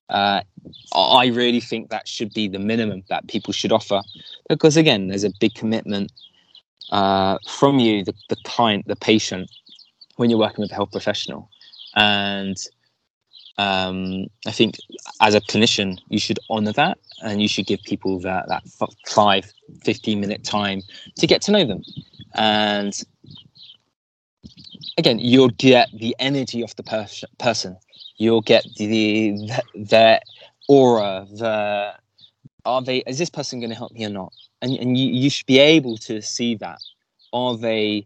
uh, 0.10 0.42
I 0.94 1.28
really 1.28 1.60
think 1.60 1.90
that 1.90 2.08
should 2.08 2.34
be 2.34 2.48
the 2.48 2.60
minimum 2.60 3.04
that 3.10 3.28
people 3.28 3.54
should 3.54 3.72
offer 3.72 4.02
because 4.50 4.78
again 4.78 5.08
there's 5.08 5.24
a 5.24 5.32
big 5.40 5.54
commitment 5.54 6.12
uh, 6.92 7.38
from 7.48 7.80
you, 7.80 8.04
the, 8.04 8.14
the 8.30 8.38
client, 8.46 8.88
the 8.88 8.96
patient, 8.96 9.52
when 10.16 10.30
you're 10.30 10.40
working 10.40 10.62
with 10.62 10.72
a 10.72 10.76
health 10.76 10.92
professional. 10.92 11.50
And 11.96 12.58
um, 13.58 14.28
I 14.46 14.52
think 14.52 14.78
as 15.22 15.36
a 15.36 15.42
clinician, 15.42 15.98
you 16.10 16.20
should 16.20 16.40
honor 16.50 16.74
that 16.74 16.98
and 17.22 17.42
you 17.42 17.48
should 17.48 17.66
give 17.66 17.82
people 17.84 18.20
that, 18.22 18.48
that 18.48 18.64
five, 19.08 19.52
15 19.84 20.20
minute 20.20 20.44
time 20.44 20.82
to 21.18 21.28
get 21.28 21.42
to 21.44 21.52
know 21.52 21.66
them. 21.66 21.82
And 22.36 22.94
again, 24.98 25.20
you'll 25.20 25.50
get 25.50 25.90
the 25.94 26.16
energy 26.20 26.62
of 26.62 26.76
the 26.76 26.84
pers- 26.84 27.26
person. 27.40 27.78
You'll 28.18 28.42
get 28.42 28.66
the, 28.78 28.88
the, 28.88 29.64
the 29.76 30.22
aura, 30.68 31.26
the, 31.32 31.94
are 32.66 32.82
they, 32.82 32.98
is 33.08 33.18
this 33.18 33.30
person 33.30 33.60
going 33.60 33.70
to 33.70 33.76
help 33.76 33.92
me 33.92 34.06
or 34.06 34.10
not? 34.10 34.34
and, 34.62 34.78
and 34.78 34.98
you, 34.98 35.08
you 35.08 35.30
should 35.30 35.46
be 35.46 35.60
able 35.60 35.98
to 35.98 36.22
see 36.22 36.56
that. 36.56 36.80
Are 37.34 37.56
they 37.56 38.06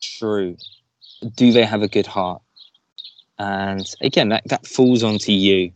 true? 0.00 0.56
Do 1.36 1.52
they 1.52 1.64
have 1.64 1.82
a 1.82 1.88
good 1.88 2.06
heart? 2.06 2.42
And 3.38 3.86
again 4.00 4.30
that, 4.30 4.42
that 4.46 4.66
falls 4.66 5.02
onto 5.02 5.32
you 5.32 5.70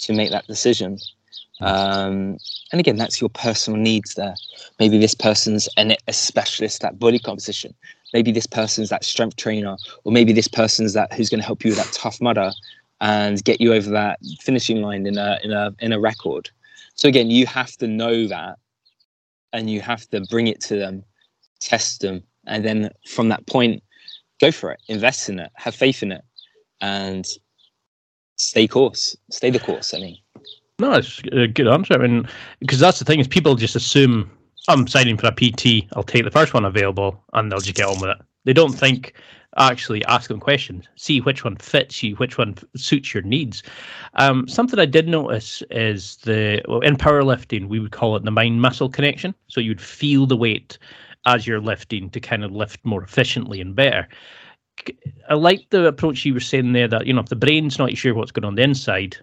to 0.00 0.12
make 0.12 0.30
that 0.30 0.46
decision. 0.46 0.98
Um, 1.60 2.38
and 2.72 2.80
again 2.80 2.96
that's 2.96 3.20
your 3.20 3.30
personal 3.30 3.78
needs 3.78 4.14
there. 4.14 4.34
Maybe 4.80 4.98
this 4.98 5.14
person's 5.14 5.68
an, 5.76 5.94
a 6.08 6.12
specialist 6.12 6.84
at 6.84 6.98
body 6.98 7.18
composition. 7.18 7.74
Maybe 8.12 8.32
this 8.32 8.46
person's 8.46 8.90
that 8.90 9.04
strength 9.04 9.36
trainer 9.36 9.76
or 10.04 10.12
maybe 10.12 10.32
this 10.32 10.48
person's 10.48 10.92
that 10.94 11.12
who's 11.12 11.30
going 11.30 11.40
to 11.40 11.46
help 11.46 11.64
you 11.64 11.70
with 11.70 11.78
that 11.78 11.92
Tough 11.92 12.20
Mudder 12.20 12.52
and 13.00 13.44
get 13.44 13.60
you 13.60 13.72
over 13.72 13.90
that 13.90 14.18
finishing 14.40 14.82
line 14.82 15.06
in 15.06 15.18
a 15.18 15.38
in 15.42 15.52
a 15.52 15.74
in 15.80 15.92
a 15.92 16.00
record 16.00 16.50
so 16.94 17.08
again 17.08 17.30
you 17.30 17.46
have 17.46 17.72
to 17.76 17.86
know 17.86 18.26
that 18.26 18.56
and 19.54 19.70
you 19.70 19.80
have 19.80 20.06
to 20.10 20.20
bring 20.28 20.48
it 20.48 20.60
to 20.60 20.76
them, 20.76 21.02
test 21.60 22.02
them, 22.02 22.22
and 22.46 22.64
then 22.64 22.90
from 23.06 23.28
that 23.28 23.46
point, 23.46 23.82
go 24.40 24.50
for 24.50 24.72
it, 24.72 24.82
invest 24.88 25.28
in 25.28 25.38
it, 25.38 25.50
have 25.54 25.74
faith 25.74 26.02
in 26.02 26.12
it, 26.12 26.22
and 26.80 27.24
stay 28.36 28.66
course, 28.66 29.16
stay 29.30 29.48
the 29.48 29.60
course. 29.60 29.94
I 29.94 29.98
mean, 29.98 30.18
no, 30.80 30.94
it's 30.94 31.22
a 31.32 31.46
good 31.46 31.68
answer. 31.68 31.94
I 31.94 31.98
mean, 31.98 32.28
because 32.58 32.80
that's 32.80 32.98
the 32.98 33.04
thing 33.04 33.20
is 33.20 33.28
people 33.28 33.54
just 33.54 33.76
assume 33.76 34.28
I'm 34.68 34.88
signing 34.88 35.16
for 35.16 35.28
a 35.28 35.32
PT, 35.32 35.86
I'll 35.94 36.02
take 36.02 36.24
the 36.24 36.32
first 36.32 36.52
one 36.52 36.64
available, 36.64 37.22
and 37.32 37.50
they'll 37.50 37.60
just 37.60 37.76
get 37.76 37.86
on 37.86 38.00
with 38.00 38.10
it. 38.10 38.18
They 38.44 38.52
don't 38.52 38.72
think 38.72 39.14
actually 39.56 40.04
ask 40.06 40.28
them 40.28 40.40
questions, 40.40 40.88
see 40.96 41.20
which 41.20 41.44
one 41.44 41.56
fits 41.56 42.02
you, 42.02 42.16
which 42.16 42.38
one 42.38 42.56
suits 42.76 43.14
your 43.14 43.22
needs. 43.22 43.62
Um, 44.14 44.48
something 44.48 44.78
I 44.78 44.86
did 44.86 45.08
notice 45.08 45.62
is 45.70 46.16
the 46.18 46.62
well, 46.68 46.80
in 46.80 46.96
powerlifting 46.96 47.68
we 47.68 47.78
would 47.80 47.92
call 47.92 48.16
it 48.16 48.24
the 48.24 48.30
mind 48.30 48.60
muscle 48.60 48.88
connection. 48.88 49.34
So 49.48 49.60
you'd 49.60 49.80
feel 49.80 50.26
the 50.26 50.36
weight 50.36 50.78
as 51.26 51.46
you're 51.46 51.60
lifting 51.60 52.10
to 52.10 52.20
kind 52.20 52.44
of 52.44 52.52
lift 52.52 52.84
more 52.84 53.02
efficiently 53.02 53.60
and 53.60 53.74
better. 53.74 54.08
I 55.28 55.34
like 55.34 55.70
the 55.70 55.86
approach 55.86 56.24
you 56.24 56.34
were 56.34 56.40
saying 56.40 56.72
there 56.72 56.88
that 56.88 57.06
you 57.06 57.12
know 57.12 57.20
if 57.20 57.28
the 57.28 57.36
brain's 57.36 57.78
not 57.78 57.96
sure 57.96 58.14
what's 58.14 58.32
going 58.32 58.44
on 58.44 58.56
the 58.56 58.62
inside, 58.62 59.16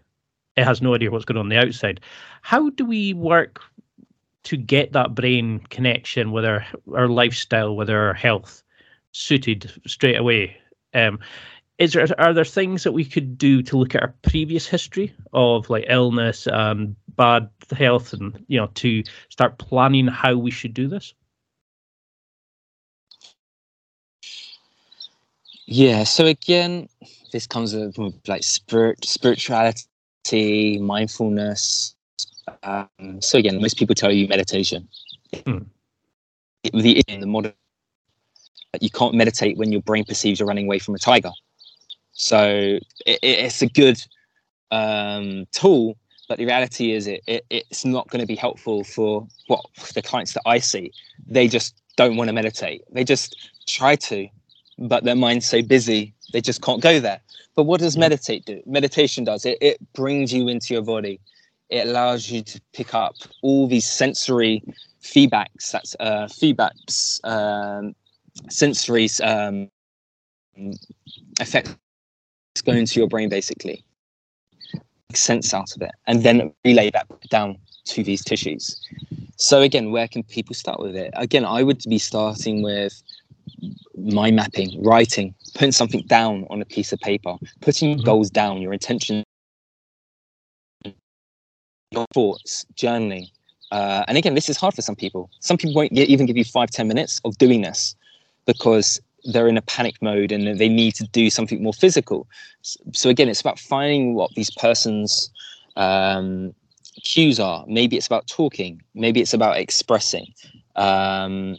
it 0.55 0.63
has 0.63 0.81
no 0.81 0.95
idea 0.95 1.11
what's 1.11 1.25
going 1.25 1.37
on 1.37 1.49
the 1.49 1.57
outside. 1.57 1.99
How 2.41 2.69
do 2.71 2.85
we 2.85 3.13
work 3.13 3.61
to 4.43 4.57
get 4.57 4.93
that 4.93 5.13
brain 5.13 5.59
connection 5.69 6.31
with 6.31 6.45
our 6.45 6.65
our 6.93 7.07
lifestyle, 7.07 7.75
with 7.75 7.89
our 7.89 8.13
health? 8.13 8.63
Suited 9.11 9.71
straight 9.87 10.17
away. 10.17 10.57
Um, 10.93 11.19
is 11.77 11.93
there 11.93 12.07
are 12.19 12.33
there 12.33 12.45
things 12.45 12.83
that 12.83 12.91
we 12.91 13.03
could 13.03 13.37
do 13.37 13.63
to 13.63 13.77
look 13.77 13.95
at 13.95 14.03
our 14.03 14.13
previous 14.21 14.67
history 14.67 15.13
of 15.33 15.69
like 15.69 15.85
illness 15.87 16.47
and 16.47 16.95
bad 17.15 17.49
health, 17.75 18.13
and 18.13 18.43
you 18.47 18.59
know, 18.59 18.67
to 18.75 19.03
start 19.29 19.57
planning 19.57 20.07
how 20.07 20.35
we 20.35 20.51
should 20.51 20.73
do 20.73 20.87
this? 20.87 21.13
Yeah. 25.65 26.03
So 26.03 26.25
again, 26.25 26.87
this 27.31 27.47
comes 27.47 27.73
with, 27.73 27.97
like 28.27 28.43
spirit, 28.43 29.03
spirituality, 29.05 30.77
mindfulness. 30.79 31.95
Um, 32.63 33.21
so 33.21 33.37
again, 33.39 33.61
most 33.61 33.77
people 33.77 33.95
tell 33.95 34.11
you 34.11 34.27
meditation. 34.27 34.87
Hmm. 35.45 35.59
The 36.73 37.01
in 37.07 37.21
the 37.21 37.27
modern, 37.27 37.53
you 38.79 38.89
can't 38.89 39.13
meditate 39.13 39.57
when 39.57 39.71
your 39.71 39.81
brain 39.81 40.05
perceives 40.05 40.39
you're 40.39 40.47
running 40.47 40.65
away 40.65 40.79
from 40.79 40.95
a 40.95 40.99
tiger. 40.99 41.31
So 42.13 42.79
it, 43.05 43.19
it's 43.21 43.61
a 43.61 43.67
good 43.67 44.01
um, 44.71 45.45
tool, 45.51 45.97
but 46.29 46.37
the 46.37 46.45
reality 46.45 46.93
is 46.93 47.07
it, 47.07 47.21
it 47.27 47.45
it's 47.49 47.83
not 47.83 48.07
going 48.09 48.21
to 48.21 48.27
be 48.27 48.35
helpful 48.35 48.83
for 48.83 49.27
what 49.47 49.65
the 49.93 50.01
clients 50.01 50.33
that 50.33 50.43
I 50.45 50.59
see. 50.59 50.93
They 51.27 51.47
just 51.47 51.75
don't 51.97 52.15
want 52.15 52.29
to 52.29 52.33
meditate. 52.33 52.83
They 52.91 53.03
just 53.03 53.51
try 53.67 53.95
to, 53.95 54.27
but 54.77 55.03
their 55.03 55.15
mind's 55.15 55.47
so 55.47 55.61
busy 55.61 56.13
they 56.31 56.41
just 56.41 56.61
can't 56.61 56.81
go 56.81 56.99
there. 56.99 57.19
But 57.55 57.63
what 57.63 57.81
does 57.81 57.97
meditate 57.97 58.45
do? 58.45 58.61
Meditation 58.65 59.23
does 59.23 59.45
it. 59.45 59.57
It 59.61 59.77
brings 59.93 60.33
you 60.33 60.47
into 60.47 60.73
your 60.73 60.83
body. 60.83 61.19
It 61.69 61.87
allows 61.87 62.29
you 62.29 62.41
to 62.43 62.61
pick 62.73 62.93
up 62.93 63.15
all 63.41 63.67
these 63.67 63.89
sensory 63.89 64.63
feedbacks. 65.01 65.71
That's 65.71 65.95
uh, 65.99 66.27
feedbacks, 66.27 67.19
um, 67.25 67.95
sensory 68.49 69.09
um, 69.23 69.69
effects 71.39 71.75
go 72.65 72.73
into 72.73 72.99
your 72.99 73.07
brain 73.07 73.29
basically. 73.29 73.83
Make 74.73 75.17
sense 75.17 75.53
out 75.53 75.75
of 75.75 75.81
it, 75.81 75.91
and 76.07 76.23
then 76.23 76.53
relay 76.63 76.89
that 76.91 77.07
down 77.29 77.57
to 77.85 78.03
these 78.03 78.23
tissues. 78.23 78.79
So 79.37 79.61
again, 79.61 79.91
where 79.91 80.07
can 80.07 80.23
people 80.23 80.53
start 80.53 80.79
with 80.79 80.95
it? 80.95 81.11
Again, 81.15 81.45
I 81.45 81.63
would 81.63 81.83
be 81.89 81.97
starting 81.97 82.61
with 82.61 83.01
mind 83.97 84.35
mapping, 84.35 84.81
writing, 84.83 85.33
putting 85.53 85.71
something 85.71 86.01
down 86.07 86.45
on 86.49 86.61
a 86.61 86.65
piece 86.65 86.93
of 86.93 86.99
paper, 86.99 87.35
putting 87.59 87.95
mm-hmm. 87.95 88.05
goals 88.05 88.29
down, 88.29 88.61
your 88.61 88.73
intention, 88.73 89.23
your 91.91 92.05
thoughts, 92.13 92.65
journaling. 92.75 93.27
Uh, 93.71 94.03
and 94.07 94.17
again, 94.17 94.35
this 94.35 94.49
is 94.49 94.57
hard 94.57 94.73
for 94.73 94.81
some 94.81 94.95
people. 94.95 95.29
Some 95.39 95.57
people 95.57 95.73
won't 95.73 95.91
even 95.91 96.25
give 96.25 96.37
you 96.37 96.45
five, 96.45 96.69
ten 96.69 96.87
minutes 96.87 97.19
of 97.25 97.37
doing 97.37 97.61
this 97.61 97.95
because 98.45 98.99
they're 99.25 99.47
in 99.47 99.57
a 99.57 99.61
panic 99.61 100.01
mode 100.01 100.31
and 100.31 100.57
they 100.57 100.69
need 100.69 100.95
to 100.95 101.07
do 101.07 101.29
something 101.29 101.61
more 101.61 101.73
physical. 101.73 102.27
So 102.93 103.09
again, 103.09 103.29
it's 103.29 103.41
about 103.41 103.59
finding 103.59 104.15
what 104.15 104.31
these 104.35 104.49
persons 104.51 105.29
um, 105.75 106.53
cues 107.03 107.39
are. 107.39 107.63
Maybe 107.67 107.97
it's 107.97 108.07
about 108.07 108.27
talking. 108.27 108.81
Maybe 108.95 109.21
it's 109.21 109.33
about 109.33 109.57
expressing. 109.57 110.33
Um, 110.75 111.57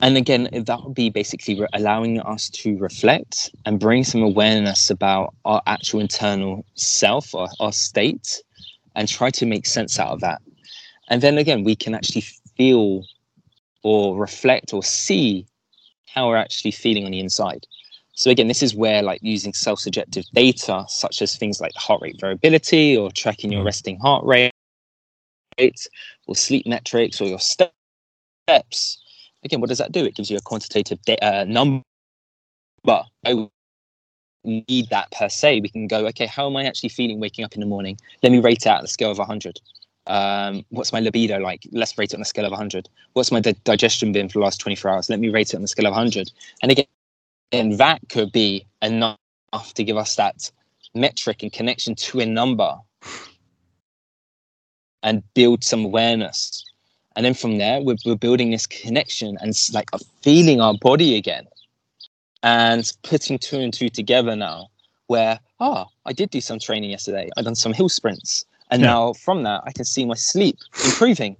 and 0.00 0.16
again, 0.16 0.48
that 0.52 0.82
would 0.82 0.94
be 0.94 1.08
basically 1.10 1.60
re- 1.60 1.68
allowing 1.72 2.20
us 2.20 2.50
to 2.50 2.76
reflect 2.78 3.50
and 3.64 3.78
bring 3.78 4.04
some 4.04 4.22
awareness 4.22 4.90
about 4.90 5.34
our 5.44 5.62
actual 5.66 6.00
internal 6.00 6.64
self, 6.74 7.34
or 7.34 7.48
our 7.60 7.72
state, 7.72 8.42
and 8.96 9.08
try 9.08 9.30
to 9.30 9.46
make 9.46 9.66
sense 9.66 9.98
out 9.98 10.08
of 10.08 10.20
that. 10.20 10.42
And 11.08 11.22
then 11.22 11.38
again, 11.38 11.64
we 11.64 11.76
can 11.76 11.94
actually 11.94 12.24
feel 12.56 13.04
or 13.84 14.16
reflect 14.16 14.72
or 14.72 14.82
see 14.82 15.46
how 16.12 16.28
we're 16.28 16.36
actually 16.36 16.72
feeling 16.72 17.04
on 17.04 17.12
the 17.12 17.20
inside. 17.20 17.66
So 18.14 18.30
again, 18.30 18.48
this 18.48 18.62
is 18.62 18.74
where 18.74 19.02
like 19.02 19.20
using 19.22 19.52
self-subjective 19.52 20.24
data, 20.32 20.84
such 20.88 21.20
as 21.20 21.36
things 21.36 21.60
like 21.60 21.74
heart 21.74 22.00
rate 22.02 22.16
variability 22.20 22.96
or 22.96 23.10
tracking 23.10 23.52
your 23.52 23.62
mm. 23.62 23.66
resting 23.66 23.98
heart 23.98 24.24
rate 24.24 24.52
or 25.58 26.34
sleep 26.34 26.66
metrics 26.66 27.20
or 27.20 27.26
your 27.26 27.40
steps. 27.40 29.02
Again, 29.44 29.60
what 29.60 29.68
does 29.68 29.78
that 29.78 29.92
do? 29.92 30.04
It 30.04 30.14
gives 30.14 30.30
you 30.30 30.38
a 30.38 30.40
quantitative 30.40 30.98
uh, 31.20 31.44
number. 31.46 31.82
But 32.84 33.06
I 33.26 33.48
need 34.44 34.88
that 34.90 35.10
per 35.10 35.28
se. 35.28 35.60
We 35.60 35.68
can 35.68 35.88
go, 35.88 36.06
okay, 36.06 36.26
how 36.26 36.46
am 36.46 36.56
I 36.56 36.64
actually 36.64 36.90
feeling 36.90 37.20
waking 37.20 37.44
up 37.44 37.54
in 37.54 37.60
the 37.60 37.66
morning? 37.66 37.98
Let 38.22 38.32
me 38.32 38.38
rate 38.38 38.62
it 38.62 38.66
out 38.66 38.78
on 38.78 38.84
a 38.84 38.88
scale 38.88 39.10
of 39.10 39.18
100. 39.18 39.60
Um, 40.06 40.64
what's 40.68 40.92
my 40.92 41.00
libido 41.00 41.38
like? 41.38 41.66
Let's 41.72 41.96
rate 41.96 42.12
it 42.12 42.16
on 42.16 42.22
a 42.22 42.26
scale 42.26 42.44
of 42.44 42.50
100. 42.50 42.88
What's 43.14 43.32
my 43.32 43.40
di- 43.40 43.56
digestion 43.64 44.12
been 44.12 44.28
for 44.28 44.38
the 44.38 44.44
last 44.44 44.60
24 44.60 44.90
hours? 44.90 45.10
Let 45.10 45.20
me 45.20 45.28
rate 45.28 45.54
it 45.54 45.56
on 45.56 45.64
a 45.64 45.68
scale 45.68 45.86
of 45.86 45.92
100. 45.92 46.30
And 46.62 46.72
again, 46.72 46.86
and 47.52 47.78
that 47.78 48.00
could 48.08 48.32
be 48.32 48.66
enough 48.82 49.18
to 49.74 49.84
give 49.84 49.96
us 49.96 50.16
that 50.16 50.50
metric 50.94 51.42
and 51.42 51.52
connection 51.52 51.94
to 51.94 52.20
a 52.20 52.26
number 52.26 52.76
and 55.02 55.22
build 55.34 55.62
some 55.62 55.84
awareness. 55.84 56.64
And 57.16 57.24
then 57.24 57.34
from 57.34 57.58
there, 57.58 57.80
we're, 57.80 57.96
we're 58.04 58.16
building 58.16 58.50
this 58.50 58.66
connection 58.66 59.38
and 59.40 59.54
like 59.72 59.88
feeling 60.22 60.60
our 60.60 60.74
body 60.74 61.16
again 61.16 61.46
and 62.42 62.90
putting 63.02 63.38
two 63.38 63.58
and 63.58 63.72
two 63.72 63.88
together 63.88 64.34
now 64.34 64.68
where, 65.06 65.38
oh, 65.60 65.86
I 66.06 66.12
did 66.12 66.30
do 66.30 66.40
some 66.40 66.58
training 66.58 66.90
yesterday. 66.90 67.30
I've 67.36 67.44
done 67.44 67.54
some 67.54 67.72
hill 67.72 67.88
sprints. 67.88 68.44
And 68.70 68.82
yeah. 68.82 68.88
now 68.88 69.12
from 69.12 69.42
that, 69.44 69.62
I 69.66 69.72
can 69.72 69.84
see 69.84 70.04
my 70.04 70.14
sleep 70.14 70.58
improving. 70.84 71.36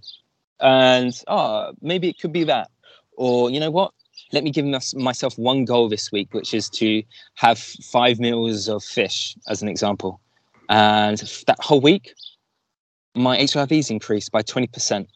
And 0.60 1.18
oh, 1.28 1.72
maybe 1.80 2.08
it 2.08 2.18
could 2.20 2.32
be 2.32 2.44
that. 2.44 2.70
Or, 3.16 3.50
you 3.50 3.60
know 3.60 3.70
what? 3.70 3.92
let 4.32 4.44
me 4.44 4.50
give 4.50 4.66
myself 4.94 5.38
one 5.38 5.64
goal 5.64 5.88
this 5.88 6.10
week, 6.10 6.34
which 6.34 6.54
is 6.54 6.68
to 6.70 7.02
have 7.34 7.58
five 7.58 8.18
meals 8.18 8.68
of 8.68 8.82
fish, 8.82 9.36
as 9.48 9.62
an 9.62 9.68
example. 9.68 10.20
And 10.68 11.18
that 11.46 11.58
whole 11.60 11.80
week, 11.80 12.14
my 13.14 13.38
HRVs 13.38 13.90
increased 13.90 14.32
by 14.32 14.42
20%. 14.42 15.06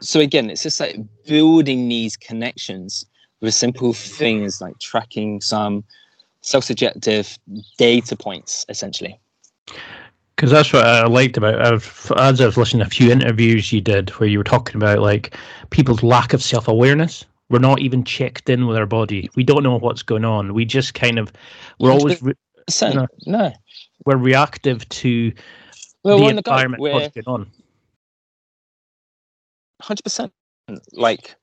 So 0.00 0.20
again, 0.20 0.50
it's 0.50 0.62
just 0.62 0.80
like 0.80 0.96
building 1.26 1.88
these 1.88 2.16
connections 2.16 3.04
with 3.40 3.54
simple 3.54 3.92
things 3.92 4.60
like 4.60 4.78
tracking 4.78 5.40
some 5.40 5.84
self-subjective 6.40 7.38
data 7.76 8.16
points, 8.16 8.64
essentially. 8.68 9.18
Because 10.36 10.50
that's 10.50 10.72
what 10.72 10.84
I 10.84 11.06
liked 11.06 11.36
about 11.36 11.64
I've, 11.64 12.12
as 12.16 12.40
I've 12.40 12.56
listened 12.56 12.80
to 12.80 12.86
a 12.86 12.90
few 12.90 13.10
interviews 13.10 13.72
you 13.72 13.80
did 13.80 14.10
where 14.10 14.28
you 14.28 14.38
were 14.38 14.44
talking 14.44 14.76
about 14.76 14.98
like 15.00 15.36
people's 15.70 16.02
lack 16.02 16.32
of 16.32 16.42
self-awareness 16.42 17.24
we're 17.52 17.58
not 17.58 17.80
even 17.80 18.02
checked 18.02 18.48
in 18.48 18.66
with 18.66 18.78
our 18.78 18.86
body. 18.86 19.30
We 19.36 19.44
don't 19.44 19.62
know 19.62 19.78
what's 19.78 20.02
going 20.02 20.24
on. 20.24 20.54
We 20.54 20.64
just 20.64 20.94
kind 20.94 21.18
of 21.18 21.30
we're 21.78 21.92
always 21.92 22.22
re- 22.22 22.32
you 22.80 22.94
know, 22.94 23.06
no. 23.26 23.52
We're 24.06 24.16
reactive 24.16 24.88
to 24.88 25.32
well, 26.02 26.18
the 26.18 26.28
environment. 26.28 26.82
The 26.82 26.90
what's 26.90 27.14
going 27.14 27.26
on? 27.26 27.50
Hundred 29.82 30.02
percent. 30.02 30.32
Like, 30.92 31.36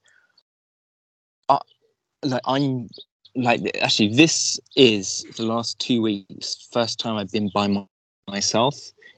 uh, 1.47 1.59
like 2.23 2.41
I'm 2.45 2.89
like 3.35 3.61
actually 3.79 4.15
this 4.15 4.59
is 4.75 5.27
the 5.37 5.43
last 5.43 5.77
two 5.77 6.01
weeks 6.01 6.67
first 6.71 6.99
time 6.99 7.17
I've 7.17 7.31
been 7.31 7.51
by 7.53 7.67
my, 7.67 7.85
myself 8.29 8.75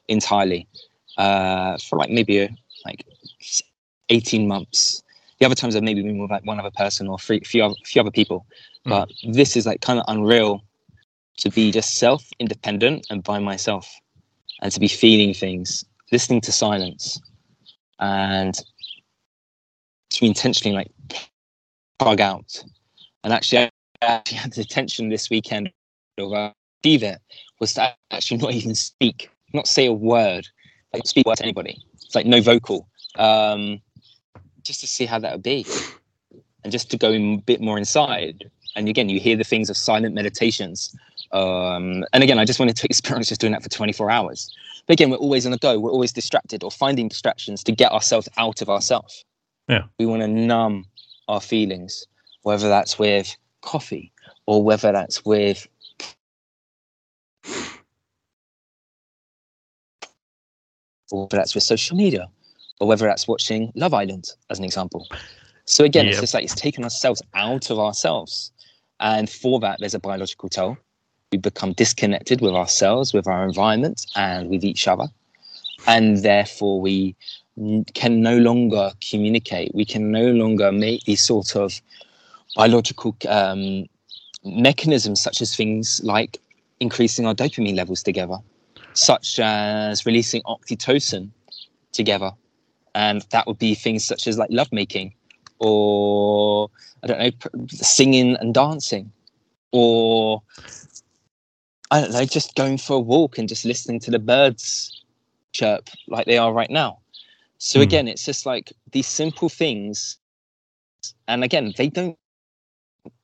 entirely 0.07 0.67
uh, 1.17 1.77
for 1.77 1.97
like 1.97 2.09
maybe 2.09 2.39
a, 2.39 2.49
like 2.85 3.05
18 4.09 4.47
months 4.47 5.03
the 5.41 5.45
other 5.47 5.55
times 5.55 5.75
I've 5.75 5.81
maybe 5.81 6.03
been 6.03 6.19
with 6.19 6.29
like 6.29 6.45
one 6.45 6.59
other 6.59 6.69
person 6.69 7.07
or 7.07 7.17
three, 7.17 7.39
few 7.39 7.63
other, 7.63 7.73
few 7.83 7.99
other 7.99 8.11
people. 8.11 8.45
Mm. 8.85 8.89
But 8.89 9.09
this 9.33 9.57
is 9.57 9.65
like 9.65 9.81
kind 9.81 9.97
of 9.97 10.05
unreal 10.07 10.61
to 11.37 11.49
be 11.49 11.71
just 11.71 11.95
self 11.95 12.23
independent 12.39 13.07
and 13.09 13.23
by 13.23 13.39
myself 13.39 13.91
and 14.61 14.71
to 14.71 14.79
be 14.79 14.87
feeling 14.87 15.33
things, 15.33 15.83
listening 16.11 16.41
to 16.41 16.51
silence 16.51 17.19
and 17.97 18.55
to 20.11 20.25
intentionally 20.27 20.75
like 20.75 20.91
plug 21.97 22.21
out. 22.21 22.63
And 23.23 23.33
actually, 23.33 23.63
I 23.63 23.71
actually 24.03 24.37
had 24.37 24.53
the 24.53 24.61
intention 24.61 25.09
this 25.09 25.31
weekend 25.31 25.71
of 26.19 26.53
achieve 26.81 27.03
it 27.03 27.19
was 27.59 27.73
to 27.75 27.93
actually 28.11 28.37
not 28.37 28.53
even 28.53 28.75
speak, 28.75 29.29
not 29.53 29.67
say 29.67 29.85
a 29.85 29.93
word, 29.93 30.47
like 30.93 31.05
speak 31.05 31.25
word 31.25 31.37
to 31.37 31.43
anybody. 31.43 31.77
It's 31.93 32.15
like 32.15 32.25
no 32.25 32.41
vocal. 32.41 32.87
Um, 33.17 33.81
just 34.63 34.81
to 34.81 34.87
see 34.87 35.05
how 35.05 35.19
that 35.19 35.33
would 35.33 35.43
be. 35.43 35.65
And 36.63 36.71
just 36.71 36.91
to 36.91 36.97
go 36.97 37.11
a 37.11 37.37
bit 37.37 37.61
more 37.61 37.77
inside. 37.77 38.49
And 38.75 38.87
again 38.87 39.09
you 39.09 39.19
hear 39.19 39.35
the 39.35 39.43
things 39.43 39.69
of 39.69 39.77
silent 39.77 40.15
meditations. 40.15 40.95
Um, 41.31 42.03
and 42.11 42.23
again 42.23 42.39
i 42.39 42.45
just 42.45 42.59
wanted 42.59 42.75
to 42.77 42.85
experience 42.89 43.29
just 43.29 43.41
doing 43.41 43.53
that 43.53 43.63
for 43.63 43.69
24 43.69 44.09
hours. 44.09 44.53
But 44.87 44.93
again 44.93 45.09
we're 45.09 45.17
always 45.17 45.45
on 45.45 45.51
the 45.51 45.57
go. 45.57 45.79
We're 45.79 45.91
always 45.91 46.11
distracted 46.11 46.63
or 46.63 46.71
finding 46.71 47.07
distractions 47.07 47.63
to 47.65 47.71
get 47.71 47.91
ourselves 47.91 48.27
out 48.37 48.61
of 48.61 48.69
ourselves. 48.69 49.23
Yeah. 49.67 49.83
We 49.99 50.05
want 50.05 50.21
to 50.21 50.27
numb 50.27 50.85
our 51.27 51.41
feelings 51.41 52.07
whether 52.43 52.67
that's 52.67 52.97
with 52.97 53.37
coffee 53.61 54.11
or 54.47 54.63
whether 54.63 54.91
that's 54.91 55.23
with 55.23 55.67
whether 61.11 61.37
that's 61.37 61.55
with 61.55 61.63
social 61.63 61.95
media 61.97 62.29
or 62.79 62.87
whether 62.87 63.05
that's 63.05 63.27
watching 63.27 63.71
Love 63.75 63.93
Island, 63.93 64.31
as 64.49 64.59
an 64.59 64.65
example. 64.65 65.07
So 65.65 65.83
again, 65.83 66.07
it's 66.07 66.19
just 66.19 66.33
like 66.33 66.43
it's 66.43 66.55
taken 66.55 66.83
ourselves 66.83 67.21
out 67.33 67.69
of 67.69 67.79
ourselves. 67.79 68.51
And 68.99 69.29
for 69.29 69.59
that, 69.59 69.77
there's 69.79 69.93
a 69.93 69.99
biological 69.99 70.49
toll. 70.49 70.77
We 71.31 71.37
become 71.37 71.73
disconnected 71.73 72.41
with 72.41 72.53
ourselves, 72.53 73.13
with 73.13 73.27
our 73.27 73.45
environment, 73.45 74.05
and 74.15 74.49
with 74.49 74.63
each 74.63 74.87
other. 74.87 75.07
And 75.87 76.17
therefore, 76.17 76.81
we 76.81 77.15
can 77.93 78.21
no 78.21 78.37
longer 78.37 78.91
communicate. 79.09 79.73
We 79.73 79.85
can 79.85 80.11
no 80.11 80.31
longer 80.31 80.71
make 80.71 81.03
these 81.05 81.21
sort 81.21 81.55
of 81.55 81.81
biological 82.55 83.15
um, 83.29 83.85
mechanisms 84.43 85.21
such 85.21 85.41
as 85.41 85.55
things 85.55 86.01
like 86.03 86.39
increasing 86.79 87.25
our 87.25 87.35
dopamine 87.35 87.75
levels 87.75 88.03
together, 88.03 88.37
such 88.93 89.39
as 89.39 90.05
releasing 90.05 90.41
oxytocin 90.43 91.29
together. 91.91 92.31
And 92.93 93.25
that 93.31 93.47
would 93.47 93.59
be 93.59 93.75
things 93.75 94.03
such 94.03 94.27
as 94.27 94.37
like 94.37 94.49
lovemaking 94.51 95.13
or, 95.59 96.69
I 97.03 97.07
don't 97.07 97.19
know, 97.19 97.67
singing 97.69 98.35
and 98.37 98.53
dancing 98.53 99.11
or, 99.71 100.41
I 101.89 102.01
don't 102.01 102.11
know, 102.11 102.25
just 102.25 102.55
going 102.55 102.77
for 102.77 102.97
a 102.97 102.99
walk 102.99 103.37
and 103.37 103.47
just 103.47 103.65
listening 103.65 103.99
to 104.01 104.11
the 104.11 104.19
birds 104.19 105.03
chirp 105.53 105.89
like 106.07 106.25
they 106.25 106.37
are 106.37 106.53
right 106.53 106.69
now. 106.69 106.99
So 107.57 107.79
mm. 107.79 107.83
again, 107.83 108.07
it's 108.07 108.25
just 108.25 108.45
like 108.45 108.73
these 108.91 109.07
simple 109.07 109.49
things. 109.49 110.17
And 111.27 111.43
again, 111.43 111.73
they 111.77 111.89
don't 111.89 112.17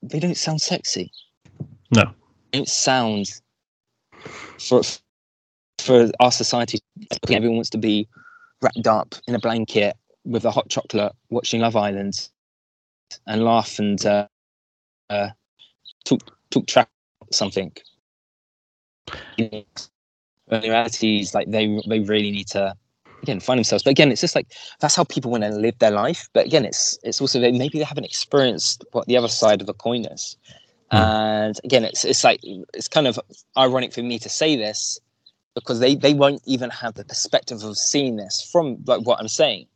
they 0.01 0.19
don't 0.19 0.37
sound 0.37 0.61
sexy. 0.61 1.11
No. 1.91 2.11
It 2.51 2.67
sounds 2.67 3.41
sound 4.57 4.85
for 4.85 5.06
for 5.87 6.11
our 6.19 6.31
society. 6.31 6.79
Everyone 7.29 7.55
wants 7.55 7.69
to 7.71 7.77
be 7.77 8.07
wrapped 8.61 8.85
up 8.85 9.15
in 9.27 9.33
a 9.33 9.39
blanket 9.39 9.95
with 10.25 10.43
a 10.45 10.51
hot 10.51 10.69
chocolate, 10.69 11.13
watching 11.29 11.61
Love 11.61 11.75
Island, 11.75 12.29
and 13.25 13.43
laugh 13.43 13.79
and 13.79 14.05
uh, 14.05 14.27
uh, 15.09 15.29
talk 16.05 16.19
talk 16.51 16.67
track 16.67 16.89
something. 17.31 17.71
In 19.37 19.63
reality, 20.51 21.21
is 21.21 21.33
like 21.33 21.49
they 21.49 21.79
they 21.87 22.01
really 22.01 22.31
need 22.31 22.47
to 22.47 22.75
again 23.23 23.39
find 23.39 23.57
themselves. 23.57 23.83
But 23.83 23.91
again, 23.91 24.11
it's 24.11 24.21
just 24.21 24.35
like 24.35 24.51
that's 24.81 24.95
how 24.95 25.05
people 25.05 25.31
want 25.31 25.43
to 25.43 25.49
live 25.49 25.79
their 25.79 25.91
life. 25.91 26.27
But 26.33 26.45
again, 26.45 26.65
it's 26.65 26.99
it's 27.03 27.21
also 27.21 27.39
they, 27.39 27.53
maybe 27.53 27.77
they 27.79 27.85
haven't 27.85 28.05
experienced 28.05 28.83
what 28.91 29.07
the 29.07 29.17
other 29.17 29.29
side 29.29 29.61
of 29.61 29.69
a 29.69 29.73
coin 29.73 30.05
is. 30.05 30.35
Mm. 30.91 30.99
And 30.99 31.59
again, 31.63 31.85
it's 31.85 32.03
it's 32.03 32.25
like 32.25 32.41
it's 32.73 32.89
kind 32.89 33.07
of 33.07 33.17
ironic 33.57 33.93
for 33.93 34.03
me 34.03 34.19
to 34.19 34.29
say 34.29 34.57
this 34.57 34.99
because 35.61 35.79
they 35.79 35.95
they 35.95 36.13
won't 36.13 36.41
even 36.45 36.69
have 36.69 36.93
the 36.93 37.05
perspective 37.05 37.63
of 37.63 37.77
seeing 37.77 38.15
this 38.15 38.47
from 38.51 38.77
like 38.85 39.01
what 39.01 39.19
I'm 39.19 39.27
saying, 39.27 39.67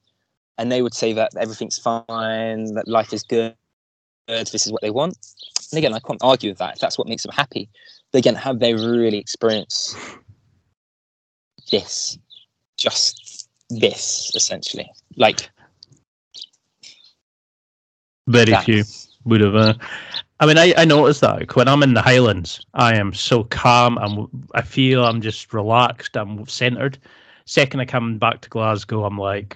and 0.58 0.72
they 0.72 0.82
would 0.82 0.94
say 0.94 1.14
that 1.14 1.36
everything's 1.38 1.80
fine, 1.80 2.74
that 2.76 2.88
life 2.88 3.14
is 3.14 3.24
good, 3.24 3.56
this 4.28 4.66
is 4.66 4.72
what 4.72 4.82
they 4.82 4.92
want. 4.92 5.18
And 5.72 5.78
again, 5.78 5.94
I 5.94 6.00
can't 6.00 6.22
argue 6.22 6.52
with 6.52 6.60
that 6.60 6.76
if 6.76 6.80
that's 6.80 6.98
what 6.98 7.08
makes 7.08 7.24
them 7.24 7.32
happy. 7.34 7.70
But 8.12 8.20
again, 8.20 8.36
have 8.36 8.60
they 8.60 8.74
really 8.74 9.18
experienced 9.18 9.98
this? 11.72 12.18
Just 12.78 13.50
this, 13.70 14.32
essentially. 14.36 14.90
Like 15.16 15.50
very 18.28 18.54
few 18.64 18.84
would 19.26 19.42
have. 19.42 19.56
Uh, 19.56 19.74
I 20.42 20.48
mean, 20.48 20.58
I, 20.58 20.74
I 20.76 20.86
notice 20.86 21.20
that 21.20 21.56
when 21.56 21.68
I'm 21.68 21.84
in 21.84 21.94
the 21.94 22.02
Highlands, 22.02 22.66
I 22.74 22.96
am 22.96 23.14
so 23.14 23.44
calm. 23.44 24.00
I'm, 24.00 24.28
I 24.56 24.64
feel 24.64 25.06
I'm 25.06 25.22
just 25.22 25.54
relaxed. 25.54 26.18
I'm 26.18 26.48
centered. 26.48 26.98
Second, 27.46 27.80
I 27.80 27.86
come 27.86 28.18
back 28.18 28.42
to 28.42 28.50
Glasgow, 28.50 29.06
I'm 29.06 29.20
like 29.20 29.56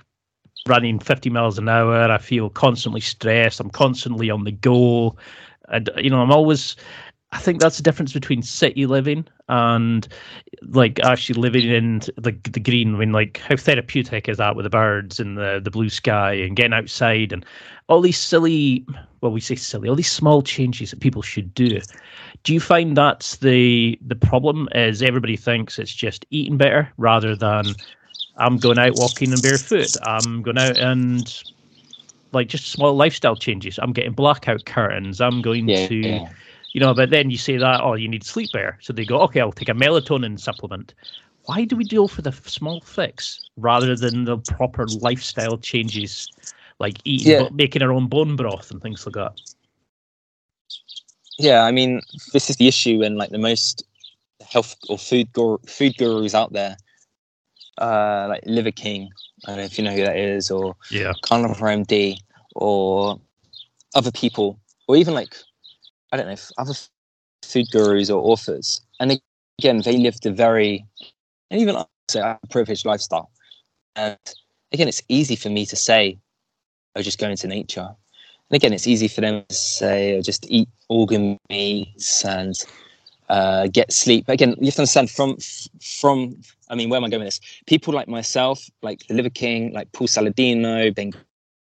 running 0.67 0.99
50 0.99 1.31
miles 1.31 1.57
an 1.57 1.69
hour. 1.69 2.11
I 2.11 2.19
feel 2.19 2.51
constantly 2.51 3.01
stressed. 3.01 3.59
I'm 3.59 3.71
constantly 3.71 4.29
on 4.29 4.43
the 4.43 4.51
go. 4.51 5.15
And, 5.69 5.89
you 5.97 6.11
know, 6.11 6.21
I'm 6.21 6.31
always, 6.31 6.75
I 7.36 7.39
think 7.39 7.59
that's 7.59 7.75
the 7.75 7.83
difference 7.83 8.13
between 8.13 8.41
city 8.41 8.86
living 8.86 9.27
and 9.49 10.07
like 10.69 11.01
actually 11.03 11.39
living 11.39 11.69
in 11.69 11.99
the 12.15 12.31
the 12.49 12.61
green. 12.61 12.95
I 12.95 12.97
mean, 12.97 13.11
like 13.11 13.39
how 13.39 13.57
therapeutic 13.57 14.29
is 14.29 14.38
that 14.38 14.55
with 14.55 14.63
the 14.63 14.69
birds 14.69 15.19
and 15.19 15.38
the 15.38 15.59
the 15.61 15.69
blue 15.69 15.89
sky 15.89 16.31
and 16.31 16.55
getting 16.55 16.73
outside 16.73 17.33
and 17.33 17.45
all 17.89 17.99
these 17.99 18.17
silly, 18.17 18.86
well, 19.19 19.33
we 19.33 19.41
say 19.41 19.55
silly, 19.55 19.89
all 19.89 19.95
these 19.95 20.11
small 20.11 20.41
changes 20.41 20.91
that 20.91 21.01
people 21.01 21.21
should 21.21 21.53
do. 21.53 21.81
Do 22.43 22.53
you 22.53 22.61
find 22.61 22.95
that's 22.95 23.36
the 23.38 23.99
the 24.01 24.15
problem? 24.15 24.69
Is 24.73 25.01
everybody 25.01 25.36
thinks 25.36 25.77
it's 25.77 25.93
just 25.93 26.25
eating 26.29 26.55
better 26.55 26.89
rather 26.97 27.36
than 27.36 27.65
I'm 28.38 28.57
going 28.57 28.79
out 28.79 28.93
walking 28.95 29.33
in 29.33 29.41
barefoot. 29.41 29.93
I'm 30.03 30.41
going 30.41 30.57
out 30.57 30.77
and 30.77 31.43
like 32.31 32.47
just 32.47 32.71
small 32.71 32.95
lifestyle 32.95 33.36
changes. 33.36 33.77
I'm 33.77 33.91
getting 33.91 34.13
blackout 34.13 34.63
curtains. 34.63 35.19
I'm 35.19 35.41
going 35.41 35.67
yeah, 35.67 35.88
to 35.88 35.95
yeah 35.95 36.29
you 36.76 36.82
know, 36.82 36.93
but 36.93 37.09
then 37.09 37.30
you 37.30 37.38
say 37.38 37.55
that, 37.55 37.80
oh, 37.82 37.93
you 37.93 38.09
need 38.09 38.26
sleep 38.26 38.49
air. 38.53 38.78
So 38.82 38.91
they 38.91 39.05
go, 39.05 39.21
okay, 39.21 39.39
I'll 39.39 39.53
take 39.53 39.69
a 39.69 39.73
melatonin 39.73 40.38
supplement. 40.38 40.93
Why 41.45 41.63
do 41.63 41.78
we 41.78 41.86
deal 41.86 42.09
for 42.09 42.21
the 42.21 42.34
small 42.34 42.82
fix 42.82 43.49
rather 43.55 43.95
than 43.95 44.26
the 44.26 44.39
proper 44.39 44.86
lifestyle 44.99 45.57
changes, 45.57 46.30
like 46.80 46.97
eating, 47.05 47.32
yeah. 47.32 47.47
making 47.53 47.82
our 47.82 47.93
own 47.93 48.07
bone 48.07 48.36
broth 48.36 48.71
and 48.71 48.82
things 48.82 49.05
like 49.05 49.15
that? 49.15 49.39
Yeah, 51.39 51.61
I 51.63 51.71
mean, 51.71 52.01
this 52.34 52.49
is 52.49 52.57
the 52.57 52.67
issue, 52.67 53.03
and 53.03 53.15
like 53.15 53.30
the 53.30 53.38
most 53.38 53.86
health 54.45 54.76
or 54.89 54.97
food 54.97 55.32
guru, 55.32 55.57
food 55.65 55.95
gurus 55.97 56.36
out 56.36 56.51
there, 56.51 56.76
uh, 57.78 58.26
like 58.28 58.43
Liver 58.45 58.71
King. 58.71 59.07
I 59.45 59.51
don't 59.51 59.59
know 59.59 59.63
if 59.63 59.78
you 59.78 59.86
know 59.86 59.93
who 59.93 60.03
that 60.03 60.17
is, 60.17 60.51
or 60.51 60.76
yeah, 60.91 61.13
Carnivore 61.21 61.69
MD, 61.69 62.17
or 62.53 63.17
other 63.93 64.11
people, 64.11 64.59
or 64.89 64.97
even 64.97 65.13
like 65.13 65.34
I 66.16 66.18
don't 66.18 66.28
know, 66.28 66.32
if 66.34 66.49
other 66.57 66.74
food 67.43 67.70
gurus 67.72 68.09
or 68.09 68.24
authors. 68.24 68.80
And 69.01 69.20
again, 69.59 69.82
they 69.82 69.97
lived 69.97 70.26
a 70.26 70.32
very, 70.32 70.86
and 71.51 71.59
even 71.59 71.76
I 71.76 71.84
say, 72.09 72.22
a 72.22 72.39
privileged 72.49 72.86
lifestyle. 72.86 73.30
And 73.97 74.18
again, 74.72 74.88
it's 74.88 75.01
easy 75.09 75.36
for 75.36 75.49
me 75.49 75.66
to 75.66 75.76
say, 75.76 76.18
oh, 76.95 77.01
just 77.01 77.20
go 77.20 77.30
into 77.30 77.47
nature. 77.47 77.82
And 78.49 78.55
again, 78.55 78.72
it's 78.72 78.88
easy 78.88 79.09
for 79.09 79.20
them 79.20 79.43
to 79.49 79.55
say, 79.55 80.16
oh, 80.16 80.22
just 80.22 80.49
eat 80.49 80.70
organ 80.88 81.38
meats 81.49 82.24
and 82.24 82.55
uh, 83.28 83.68
get 83.68 83.91
sleep. 83.91 84.26
But 84.26 84.34
again, 84.34 84.55
you 84.61 84.68
have 84.68 84.76
to 84.76 84.82
understand 84.84 85.11
from, 85.11 85.36
from, 85.82 86.38
I 86.70 86.76
mean, 86.76 86.89
where 86.89 86.97
am 86.97 87.03
I 87.03 87.09
going 87.09 87.24
with 87.24 87.28
this? 87.28 87.41
People 87.66 87.93
like 87.93 88.07
myself, 88.07 88.70
like 88.82 89.05
the 89.07 89.16
Liver 89.16 89.32
King, 89.32 89.74
like 89.74 89.91
Paul 89.91 90.07
Saladino, 90.07 90.95
Ben 90.95 91.11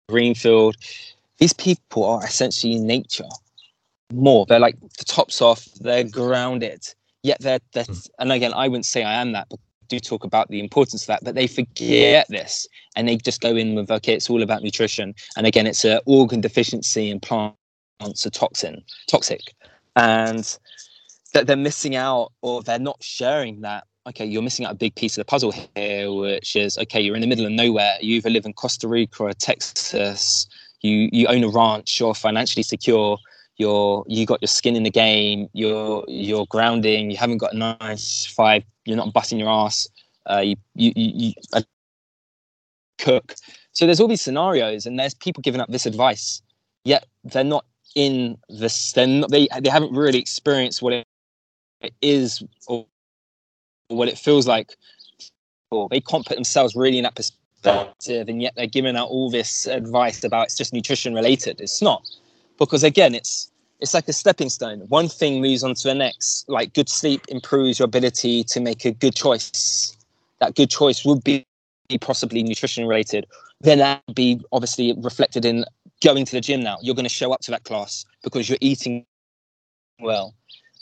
Greenfield, 0.09 0.75
these 1.37 1.53
people 1.53 2.03
are 2.03 2.25
essentially 2.25 2.73
in 2.73 2.85
nature 2.85 3.29
more. 4.11 4.45
They're 4.45 4.59
like 4.59 4.79
the 4.97 5.05
tops 5.05 5.41
off. 5.41 5.65
They're 5.79 6.03
grounded. 6.03 6.85
Yet 7.23 7.39
they're, 7.39 7.59
they're 7.73 7.85
mm. 7.85 8.09
and 8.19 8.31
again, 8.31 8.53
I 8.53 8.67
wouldn't 8.67 8.85
say 8.85 9.03
I 9.03 9.21
am 9.21 9.31
that, 9.31 9.47
but 9.49 9.59
do 9.87 9.99
talk 9.99 10.23
about 10.23 10.49
the 10.49 10.59
importance 10.59 11.03
of 11.03 11.07
that. 11.07 11.23
But 11.23 11.35
they 11.35 11.47
forget 11.47 12.27
this, 12.29 12.67
and 12.95 13.07
they 13.07 13.17
just 13.17 13.41
go 13.41 13.55
in 13.55 13.75
with 13.75 13.91
okay, 13.91 14.13
it's 14.13 14.29
all 14.29 14.43
about 14.43 14.63
nutrition. 14.63 15.13
And 15.37 15.47
again, 15.47 15.67
it's 15.67 15.85
an 15.85 15.99
organ 16.05 16.41
deficiency, 16.41 17.09
and 17.09 17.21
plants 17.21 18.25
are 18.25 18.29
toxin 18.29 18.83
toxic, 19.07 19.53
and 19.95 20.57
that 21.33 21.47
they're 21.47 21.55
missing 21.55 21.95
out 21.95 22.31
or 22.41 22.61
they're 22.61 22.79
not 22.79 23.01
sharing 23.01 23.61
that 23.61 23.85
okay, 24.07 24.25
you're 24.25 24.41
missing 24.41 24.65
out 24.65 24.73
a 24.73 24.75
big 24.75 24.93
piece 24.95 25.17
of 25.17 25.21
the 25.21 25.25
puzzle 25.25 25.53
here, 25.75 26.11
which 26.11 26.55
is 26.55 26.77
okay, 26.77 26.99
you're 26.99 27.15
in 27.15 27.21
the 27.21 27.27
middle 27.27 27.45
of 27.45 27.51
nowhere. 27.51 27.95
You 28.01 28.15
either 28.15 28.29
live 28.29 28.45
in 28.45 28.53
Costa 28.53 28.87
Rica 28.87 29.23
or 29.23 29.33
Texas. 29.33 30.47
You 30.81 31.09
you 31.11 31.27
own 31.27 31.43
a 31.43 31.49
ranch. 31.49 31.99
You're 31.99 32.13
financially 32.13 32.63
secure 32.63 33.17
you're 33.57 34.03
you 34.07 34.25
got 34.25 34.41
your 34.41 34.47
skin 34.47 34.75
in 34.75 34.83
the 34.83 34.89
game 34.89 35.47
you're 35.53 36.03
you're 36.07 36.45
grounding 36.47 37.11
you 37.11 37.17
haven't 37.17 37.37
got 37.37 37.53
a 37.53 37.57
nice 37.57 38.25
five 38.25 38.63
you're 38.85 38.97
not 38.97 39.13
busting 39.13 39.39
your 39.39 39.49
ass 39.49 39.87
uh, 40.25 40.39
you, 40.39 40.55
you, 40.75 40.93
you, 40.95 41.33
you 41.53 41.61
cook. 42.97 43.35
So 43.73 43.85
there's 43.85 43.99
all 43.99 44.07
these 44.07 44.21
scenarios 44.21 44.85
and 44.85 44.97
there's 44.97 45.13
people 45.13 45.41
giving 45.41 45.61
up 45.61 45.69
this 45.69 45.85
advice 45.85 46.41
yet 46.85 47.05
they're 47.23 47.43
not 47.43 47.65
in 47.95 48.37
this 48.49 48.95
not, 48.95 49.29
they, 49.29 49.47
they 49.61 49.69
haven't 49.69 49.93
really 49.93 50.19
experienced 50.19 50.81
what 50.81 50.93
it 50.93 51.93
is 52.01 52.43
or 52.67 52.85
what 53.89 54.07
it 54.07 54.17
feels 54.17 54.47
like. 54.47 54.75
Or 55.69 55.87
they 55.89 56.01
can't 56.01 56.25
put 56.25 56.35
themselves 56.35 56.75
really 56.75 56.97
in 56.97 57.03
that 57.03 57.15
perspective 57.15 58.27
and 58.29 58.41
yet 58.41 58.53
they're 58.55 58.67
giving 58.67 58.95
out 58.95 59.09
all 59.09 59.29
this 59.29 59.65
advice 59.65 60.23
about 60.23 60.45
it's 60.45 60.55
just 60.55 60.73
nutrition 60.73 61.13
related. 61.13 61.59
It's 61.59 61.81
not 61.81 62.03
because 62.57 62.83
again 62.83 63.15
it's 63.15 63.51
it's 63.79 63.93
like 63.93 64.07
a 64.07 64.13
stepping 64.13 64.49
stone. 64.49 64.79
One 64.87 65.09
thing 65.09 65.41
moves 65.41 65.61
on 65.61 65.73
to 65.75 65.87
the 65.89 65.93
next. 65.93 66.47
Like 66.47 66.73
good 66.73 66.87
sleep 66.87 67.25
improves 67.27 67.79
your 67.79 67.85
ability 67.85 68.45
to 68.45 68.61
make 68.61 68.85
a 68.85 68.91
good 68.91 69.13
choice. 69.13 69.97
That 70.39 70.55
good 70.55 70.69
choice 70.69 71.03
would 71.03 71.21
be 71.23 71.45
possibly 71.99 72.43
nutrition 72.43 72.87
related. 72.87 73.27
Then 73.59 73.79
that 73.79 74.01
would 74.07 74.15
be 74.15 74.39
obviously 74.53 74.93
reflected 74.97 75.43
in 75.43 75.65
going 76.01 76.25
to 76.25 76.31
the 76.31 76.39
gym 76.39 76.63
now. 76.63 76.77
You're 76.81 76.95
going 76.95 77.05
to 77.05 77.09
show 77.09 77.33
up 77.33 77.41
to 77.41 77.51
that 77.51 77.65
class 77.65 78.05
because 78.23 78.47
you're 78.47 78.57
eating 78.61 79.05
well 79.99 80.33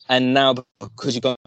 and 0.09 0.33
now 0.33 0.55
because 0.79 1.15
you've 1.15 1.23
got 1.23 1.37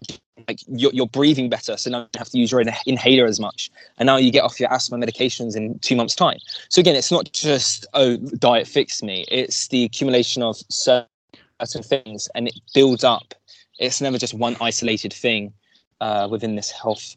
like 0.47 0.59
you're, 0.67 0.91
you're, 0.93 1.07
breathing 1.07 1.49
better 1.49 1.77
so 1.77 1.89
now 1.89 2.01
you 2.01 2.17
have 2.17 2.29
to 2.29 2.37
use 2.37 2.51
your 2.51 2.61
inhaler 2.85 3.25
as 3.25 3.39
much. 3.39 3.71
And 3.97 4.07
now 4.07 4.17
you 4.17 4.31
get 4.31 4.43
off 4.43 4.59
your 4.59 4.71
asthma 4.71 4.97
medications 4.97 5.55
in 5.55 5.79
two 5.79 5.95
months 5.95 6.13
time. 6.15 6.37
So 6.69 6.81
again 6.81 6.95
it's 6.95 7.11
not 7.11 7.31
just 7.31 7.85
oh 7.93 8.17
diet 8.17 8.67
fixed 8.67 9.03
me. 9.03 9.25
It's 9.29 9.67
the 9.69 9.83
accumulation 9.83 10.43
of 10.43 10.57
certain 10.69 11.07
things 11.83 12.27
and 12.35 12.47
it 12.47 12.59
builds 12.73 13.03
up. 13.03 13.33
It's 13.79 14.01
never 14.01 14.17
just 14.17 14.33
one 14.33 14.55
isolated 14.61 15.13
thing 15.13 15.53
uh, 16.01 16.27
within 16.29 16.55
this 16.55 16.71
health 16.71 17.15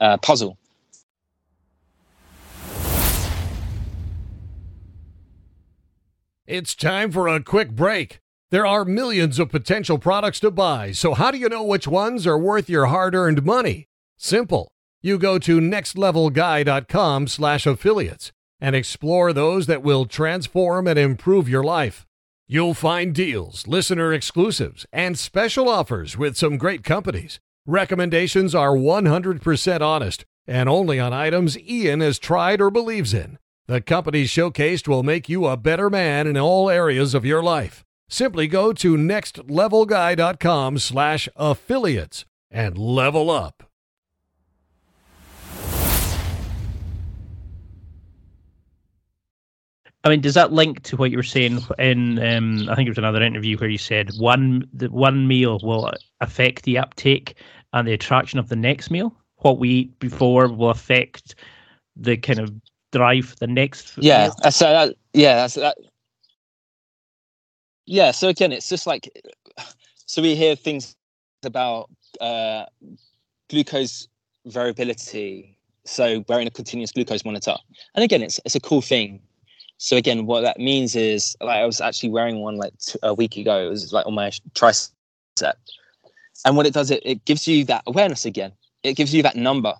uh, 0.00 0.16
puzzle. 0.18 0.56
It's 6.46 6.74
time 6.74 7.12
for 7.12 7.28
a 7.28 7.40
quick 7.40 7.70
break. 7.70 8.20
There 8.50 8.66
are 8.66 8.84
millions 8.84 9.38
of 9.38 9.48
potential 9.48 9.96
products 9.96 10.40
to 10.40 10.50
buy, 10.50 10.90
so 10.90 11.14
how 11.14 11.30
do 11.30 11.38
you 11.38 11.48
know 11.48 11.62
which 11.62 11.86
ones 11.86 12.26
are 12.26 12.36
worth 12.36 12.68
your 12.68 12.86
hard-earned 12.86 13.44
money? 13.44 13.86
Simple. 14.16 14.72
You 15.00 15.18
go 15.18 15.38
to 15.38 15.60
nextlevelguy.com 15.60 17.28
slash 17.28 17.64
affiliates 17.64 18.32
and 18.60 18.74
explore 18.74 19.32
those 19.32 19.66
that 19.66 19.84
will 19.84 20.04
transform 20.04 20.88
and 20.88 20.98
improve 20.98 21.48
your 21.48 21.62
life. 21.62 22.08
You'll 22.48 22.74
find 22.74 23.14
deals, 23.14 23.68
listener 23.68 24.12
exclusives, 24.12 24.84
and 24.92 25.16
special 25.16 25.68
offers 25.68 26.18
with 26.18 26.36
some 26.36 26.58
great 26.58 26.82
companies. 26.82 27.38
Recommendations 27.66 28.52
are 28.52 28.72
100% 28.72 29.80
honest 29.80 30.24
and 30.48 30.68
only 30.68 30.98
on 30.98 31.12
items 31.12 31.56
Ian 31.56 32.00
has 32.00 32.18
tried 32.18 32.60
or 32.60 32.72
believes 32.72 33.14
in. 33.14 33.38
The 33.68 33.80
companies 33.80 34.30
showcased 34.30 34.88
will 34.88 35.04
make 35.04 35.28
you 35.28 35.46
a 35.46 35.56
better 35.56 35.88
man 35.88 36.26
in 36.26 36.36
all 36.36 36.68
areas 36.68 37.14
of 37.14 37.24
your 37.24 37.44
life. 37.44 37.84
Simply 38.12 38.48
go 38.48 38.72
to 38.72 38.96
nextlevelguy.com 38.96 40.78
slash 40.80 41.28
affiliates 41.36 42.24
and 42.50 42.76
level 42.76 43.30
up. 43.30 43.62
I 50.02 50.08
mean, 50.08 50.20
does 50.20 50.34
that 50.34 50.52
link 50.52 50.82
to 50.84 50.96
what 50.96 51.12
you 51.12 51.18
were 51.18 51.22
saying 51.22 51.60
in? 51.78 52.18
Um, 52.18 52.68
I 52.68 52.74
think 52.74 52.88
it 52.88 52.90
was 52.90 52.98
another 52.98 53.22
interview 53.22 53.56
where 53.58 53.70
you 53.70 53.78
said 53.78 54.10
one 54.18 54.68
the 54.72 54.90
one 54.90 55.28
meal 55.28 55.60
will 55.62 55.92
affect 56.20 56.64
the 56.64 56.78
uptake 56.78 57.36
and 57.74 57.86
the 57.86 57.92
attraction 57.92 58.40
of 58.40 58.48
the 58.48 58.56
next 58.56 58.90
meal. 58.90 59.14
What 59.36 59.58
we 59.58 59.68
eat 59.68 59.98
before 60.00 60.48
will 60.48 60.70
affect 60.70 61.36
the 61.96 62.16
kind 62.16 62.40
of 62.40 62.52
drive 62.92 63.26
for 63.26 63.36
the 63.36 63.46
next. 63.46 63.98
Yeah, 63.98 64.30
meal. 64.42 64.50
so 64.50 64.64
that, 64.70 64.96
yeah, 65.12 65.36
that's 65.36 65.54
that. 65.54 65.76
Yeah, 67.90 68.12
so 68.12 68.28
again, 68.28 68.52
it's 68.52 68.68
just 68.68 68.86
like 68.86 69.10
so 69.96 70.22
we 70.22 70.36
hear 70.36 70.54
things 70.54 70.96
about 71.44 71.90
uh, 72.20 72.66
glucose 73.48 74.08
variability. 74.46 75.56
So 75.84 76.24
wearing 76.28 76.46
a 76.46 76.50
continuous 76.50 76.92
glucose 76.92 77.24
monitor, 77.24 77.56
and 77.94 78.04
again, 78.04 78.22
it's 78.22 78.38
it's 78.44 78.54
a 78.54 78.60
cool 78.60 78.80
thing 78.80 79.20
so 79.82 79.96
again, 79.96 80.26
what 80.26 80.42
that 80.42 80.58
means 80.58 80.94
is 80.94 81.34
like 81.40 81.56
I 81.56 81.64
was 81.64 81.80
actually 81.80 82.10
wearing 82.10 82.40
one 82.40 82.56
like 82.56 82.76
t- 82.78 82.98
a 83.02 83.14
week 83.14 83.38
ago. 83.38 83.66
It 83.66 83.70
was 83.70 83.94
like 83.94 84.06
on 84.06 84.12
my 84.12 84.28
tricep, 84.52 84.92
and 86.44 86.54
what 86.54 86.66
it 86.66 86.74
does, 86.74 86.90
it, 86.90 87.00
it 87.02 87.24
gives 87.24 87.48
you 87.48 87.64
that 87.64 87.82
awareness 87.86 88.26
again. 88.26 88.52
It 88.82 88.92
gives 88.92 89.14
you 89.14 89.22
that 89.22 89.36
number 89.36 89.72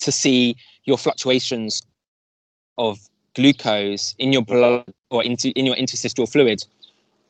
to 0.00 0.12
see 0.12 0.54
your 0.84 0.98
fluctuations 0.98 1.82
of 2.76 2.98
glucose 3.34 4.14
in 4.18 4.34
your 4.34 4.42
blood 4.42 4.84
or 5.10 5.24
into 5.24 5.48
in 5.52 5.64
your 5.64 5.76
interstitial 5.76 6.26
fluid, 6.26 6.62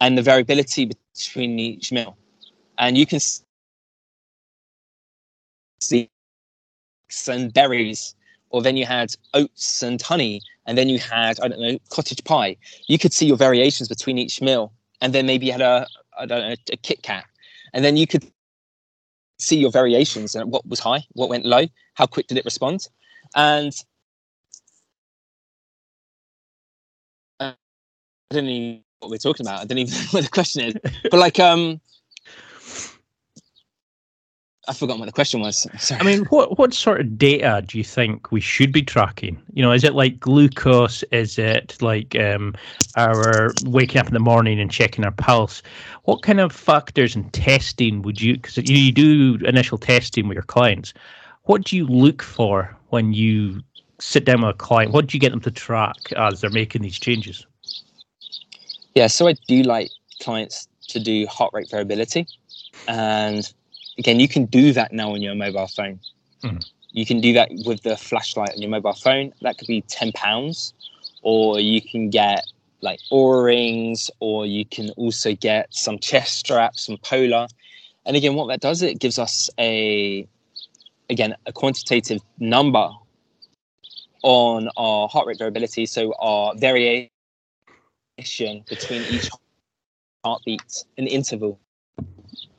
and 0.01 0.19
the 0.19 0.23
variability 0.23 0.91
between 1.15 1.59
each 1.59 1.93
meal, 1.93 2.17
and 2.79 2.99
you 2.99 3.07
can 3.07 3.21
see 5.81 6.11
some 7.11 7.49
berries 7.51 8.15
or 8.51 8.63
then 8.63 8.77
you 8.77 8.87
had 8.87 9.15
oats 9.35 9.83
and 9.83 10.01
honey, 10.01 10.41
and 10.67 10.79
then 10.79 10.89
you 10.89 10.99
had 10.99 11.39
I 11.41 11.49
don't 11.49 11.61
know 11.61 11.79
cottage 11.91 12.23
pie. 12.25 12.57
You 12.89 12.99
could 12.99 13.13
see 13.13 13.27
your 13.27 13.37
variations 13.37 13.89
between 13.89 14.19
each 14.19 14.41
meal, 14.41 14.73
and 15.01 15.13
then 15.13 15.27
maybe 15.27 15.47
you 15.47 15.53
had 15.53 15.61
a 15.61 15.87
I 16.19 16.27
don't 16.27 16.41
know 16.41 16.55
a 16.73 16.77
Kit 16.77 17.03
Kat, 17.03 17.25
and 17.75 17.85
then 17.85 17.97
you 17.97 18.07
could 18.07 18.25
see 19.39 19.59
your 19.59 19.71
variations 19.71 20.35
and 20.35 20.51
what 20.53 20.67
was 20.67 20.81
high, 20.81 21.05
what 21.13 21.29
went 21.29 21.45
low, 21.45 21.67
how 21.95 22.07
quick 22.07 22.27
did 22.29 22.39
it 22.39 22.45
respond, 22.45 22.89
and 23.35 23.75
know 28.33 28.86
what 29.01 29.11
we're 29.11 29.19
talking 29.19 29.47
about. 29.47 29.61
I 29.61 29.65
don't 29.65 29.79
even 29.79 29.95
know 29.95 30.07
what 30.11 30.25
the 30.25 30.31
question 30.31 30.65
is, 30.65 30.75
but 31.11 31.19
like 31.19 31.39
um 31.39 31.81
I've 34.69 34.77
forgotten 34.77 35.01
what 35.01 35.07
the 35.07 35.13
question 35.13 35.41
was. 35.41 35.67
Sorry. 35.79 36.01
I 36.01 36.05
mean, 36.05 36.25
what 36.27 36.59
what 36.59 36.75
sort 36.75 37.01
of 37.01 37.19
data 37.19 37.63
do 37.67 37.79
you 37.79 37.85
think 37.85 38.33
we 38.33 38.41
should 38.41 38.73
be 38.73 38.83
tracking? 38.83 39.41
You 39.53 39.63
know, 39.63 39.73
is 39.73 39.85
it 39.85 39.95
like 39.95 40.19
glucose? 40.19 41.03
Is 41.13 41.39
it 41.39 41.77
like 41.81 42.17
um, 42.17 42.55
our 42.97 43.55
waking 43.65 44.01
up 44.01 44.09
in 44.09 44.15
the 44.15 44.21
morning 44.21 44.61
and 44.61 44.71
checking 44.71 45.05
our 45.05 45.13
pulse? 45.13 45.63
What 46.05 46.23
kind 46.23 46.41
of 46.41 46.53
factors 46.53 47.15
and 47.15 47.33
testing 47.33 48.03
would 48.03 48.21
you? 48.21 48.35
Because 48.35 48.57
you, 48.57 48.77
you 48.77 48.93
do 48.93 49.39
initial 49.47 49.79
testing 49.79 50.29
with 50.29 50.35
your 50.35 50.43
clients. 50.43 50.93
What 51.45 51.65
do 51.65 51.77
you 51.77 51.87
look 51.87 52.23
for 52.23 52.77
when 52.89 53.13
you 53.13 53.63
sit 54.01 54.25
down 54.25 54.43
with 54.43 54.51
a 54.51 54.59
client? 54.59 54.93
What 54.93 55.07
do 55.07 55.17
you 55.17 55.21
get 55.21 55.31
them 55.31 55.41
to 55.41 55.51
track 55.51 56.13
as 56.17 56.41
they're 56.41 56.51
making 56.51 56.83
these 56.83 56.99
changes? 56.99 57.47
Yeah, 58.97 59.09
so 59.09 59.29
I 59.29 59.35
do 59.47 59.63
like 59.63 59.91
clients 60.23 60.69
to 60.89 60.99
do 60.99 61.27
heart 61.27 61.53
rate 61.53 61.71
variability, 61.71 62.27
and 62.89 63.53
again, 63.99 64.19
you 64.19 64.27
can 64.27 64.47
do 64.47 64.73
that 64.73 64.91
now 64.91 65.13
on 65.13 65.21
your 65.21 65.35
mobile 65.35 65.67
phone. 65.67 66.01
Mm-hmm. 66.43 66.57
You 66.93 67.05
can 67.05 67.21
do 67.21 67.35
that 67.35 67.51
with 67.67 67.83
the 67.83 67.99
flashlight 67.99 68.53
on 68.55 68.63
your 68.63 68.71
mobile 68.71 68.95
phone. 68.95 69.35
That 69.43 69.59
could 69.59 69.69
be 69.69 69.83
ten 69.83 70.13
pounds, 70.13 70.73
or 71.21 71.61
you 71.61 71.83
can 71.83 72.09
get 72.09 72.47
like 72.81 72.99
Oura 73.13 73.45
rings, 73.45 74.11
or 74.21 74.47
you 74.47 74.65
can 74.65 74.89
also 74.93 75.35
get 75.35 75.75
some 75.75 75.99
chest 75.99 76.39
straps, 76.39 76.87
some 76.87 76.97
polar. 77.03 77.49
And 78.07 78.17
again, 78.17 78.35
what 78.35 78.47
that 78.47 78.61
does, 78.61 78.81
it 78.81 78.99
gives 78.99 79.19
us 79.19 79.51
a 79.61 80.27
again 81.11 81.37
a 81.45 81.53
quantitative 81.53 82.23
number 82.39 82.89
on 84.23 84.71
our 84.79 85.07
heart 85.09 85.27
rate 85.27 85.37
variability, 85.39 85.85
so 85.85 86.15
our 86.19 86.55
variation 86.57 87.11
between 88.17 89.03
each 89.11 89.29
heartbeat 90.25 90.85
in 90.97 91.05
the 91.05 91.11
interval. 91.11 91.59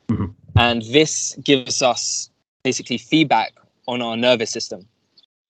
Mm-hmm. 0.08 0.26
And 0.56 0.82
this 0.82 1.36
gives 1.42 1.82
us 1.82 2.30
basically 2.62 2.98
feedback 2.98 3.52
on 3.86 4.02
our 4.02 4.16
nervous 4.16 4.50
system. 4.50 4.86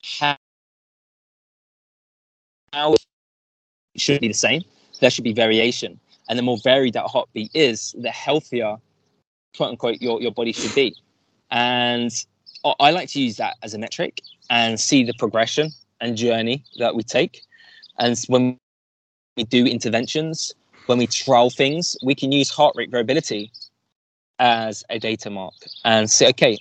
How, 0.03 0.37
how 2.73 2.95
it 2.95 3.01
should 3.97 4.21
be 4.21 4.29
the 4.29 4.35
same. 4.35 4.63
There 5.01 5.11
should 5.11 5.25
be 5.25 5.33
variation. 5.33 5.99
And 6.29 6.39
the 6.39 6.43
more 6.43 6.59
varied 6.63 6.95
that 6.95 7.07
heartbeat 7.07 7.51
is, 7.55 7.95
the 7.99 8.11
healthier, 8.11 8.77
quote 9.57 9.71
unquote, 9.71 10.01
your, 10.01 10.21
your 10.21 10.33
body 10.33 10.53
should 10.53 10.75
be. 10.75 10.95
And 11.51 12.13
I 12.81 12.91
like 12.91 13.09
to 13.11 13.21
use 13.21 13.37
that 13.37 13.57
as 13.63 13.75
a 13.75 13.79
metric 13.79 14.21
and 14.51 14.79
see 14.79 15.05
the 15.05 15.15
progression 15.19 15.71
and 16.01 16.17
journey 16.17 16.65
that 16.79 16.95
we 16.95 17.03
take. 17.03 17.43
And 17.99 18.19
when 18.29 18.59
we 19.39 19.45
do 19.45 19.65
interventions, 19.65 20.55
when 20.87 20.99
we 20.99 21.07
trial 21.07 21.49
things, 21.49 21.97
we 22.03 22.15
can 22.15 22.33
use 22.33 22.51
heart 22.51 22.75
rate 22.77 22.91
variability 22.91 23.51
as 24.39 24.85
a 24.91 24.99
data 24.99 25.31
mark 25.31 25.55
and 25.85 26.11
say, 26.11 26.29
okay, 26.29 26.59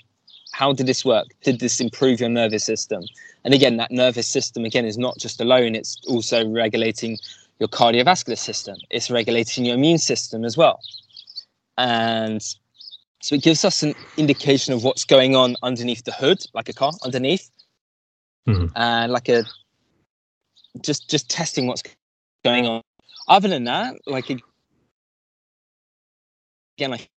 how 0.53 0.71
did 0.73 0.86
this 0.86 1.03
work? 1.03 1.28
Did 1.43 1.59
this 1.59 1.82
improve 1.82 2.19
your 2.19 2.30
nervous 2.30 2.63
system? 2.63 3.03
And 3.43 3.53
again, 3.53 3.78
that 3.78 3.91
nervous 3.91 4.28
system 4.28 4.63
again 4.63 4.86
is 4.86 4.97
not 4.97 5.17
just 5.17 5.41
alone; 5.41 5.75
it's 5.75 5.97
also 6.07 6.49
regulating 6.49 7.17
your 7.59 7.69
cardiovascular 7.69 8.38
system. 8.38 8.75
It's 8.89 9.09
regulating 9.09 9.65
your 9.65 9.75
immune 9.75 9.97
system 9.97 10.45
as 10.45 10.57
well. 10.57 10.80
And 11.78 12.41
so 13.21 13.36
it 13.36 13.43
gives 13.43 13.63
us 13.65 13.84
an 13.84 13.93
indication 14.17 14.73
of 14.73 14.84
what's 14.84 15.05
going 15.05 15.36
on 15.36 15.55
underneath 15.63 16.03
the 16.03 16.11
hood, 16.11 16.43
like 16.53 16.69
a 16.69 16.73
car 16.73 16.91
underneath, 17.03 17.49
mm-hmm. 18.47 18.67
and 18.75 19.11
like 19.11 19.30
a 19.30 19.43
just 20.82 21.09
just 21.09 21.30
testing 21.30 21.67
what's 21.67 21.84
going 22.48 22.68
on. 22.68 22.82
Other 23.28 23.50
than 23.50 23.66
that, 23.66 23.95
like 24.06 24.30
again, 24.30 24.41
like 26.91 27.10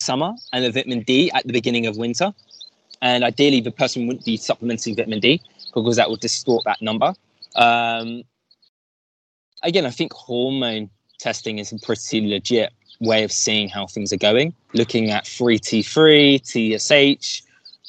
summer 0.00 0.32
and 0.52 0.64
the 0.64 0.70
vitamin 0.70 1.02
D 1.02 1.30
at 1.32 1.46
the 1.46 1.52
beginning 1.52 1.86
of 1.86 1.96
winter. 1.96 2.32
And 3.00 3.22
ideally, 3.22 3.60
the 3.60 3.70
person 3.70 4.06
wouldn't 4.06 4.24
be 4.24 4.36
supplementing 4.36 4.96
vitamin 4.96 5.20
D 5.20 5.40
because 5.74 5.96
that 5.96 6.10
would 6.10 6.20
distort 6.20 6.64
that 6.64 6.82
number. 6.82 7.14
Um, 7.54 8.22
again, 9.62 9.86
I 9.86 9.90
think 9.90 10.12
hormone 10.12 10.90
testing 11.18 11.58
is 11.58 11.72
a 11.72 11.78
pretty 11.78 12.26
legit 12.26 12.72
way 13.00 13.22
of 13.22 13.30
seeing 13.30 13.68
how 13.68 13.86
things 13.86 14.12
are 14.12 14.18
going. 14.18 14.54
Looking 14.72 15.10
at 15.10 15.26
free 15.26 15.58
T3, 15.58 16.40
TSH, 16.42 17.42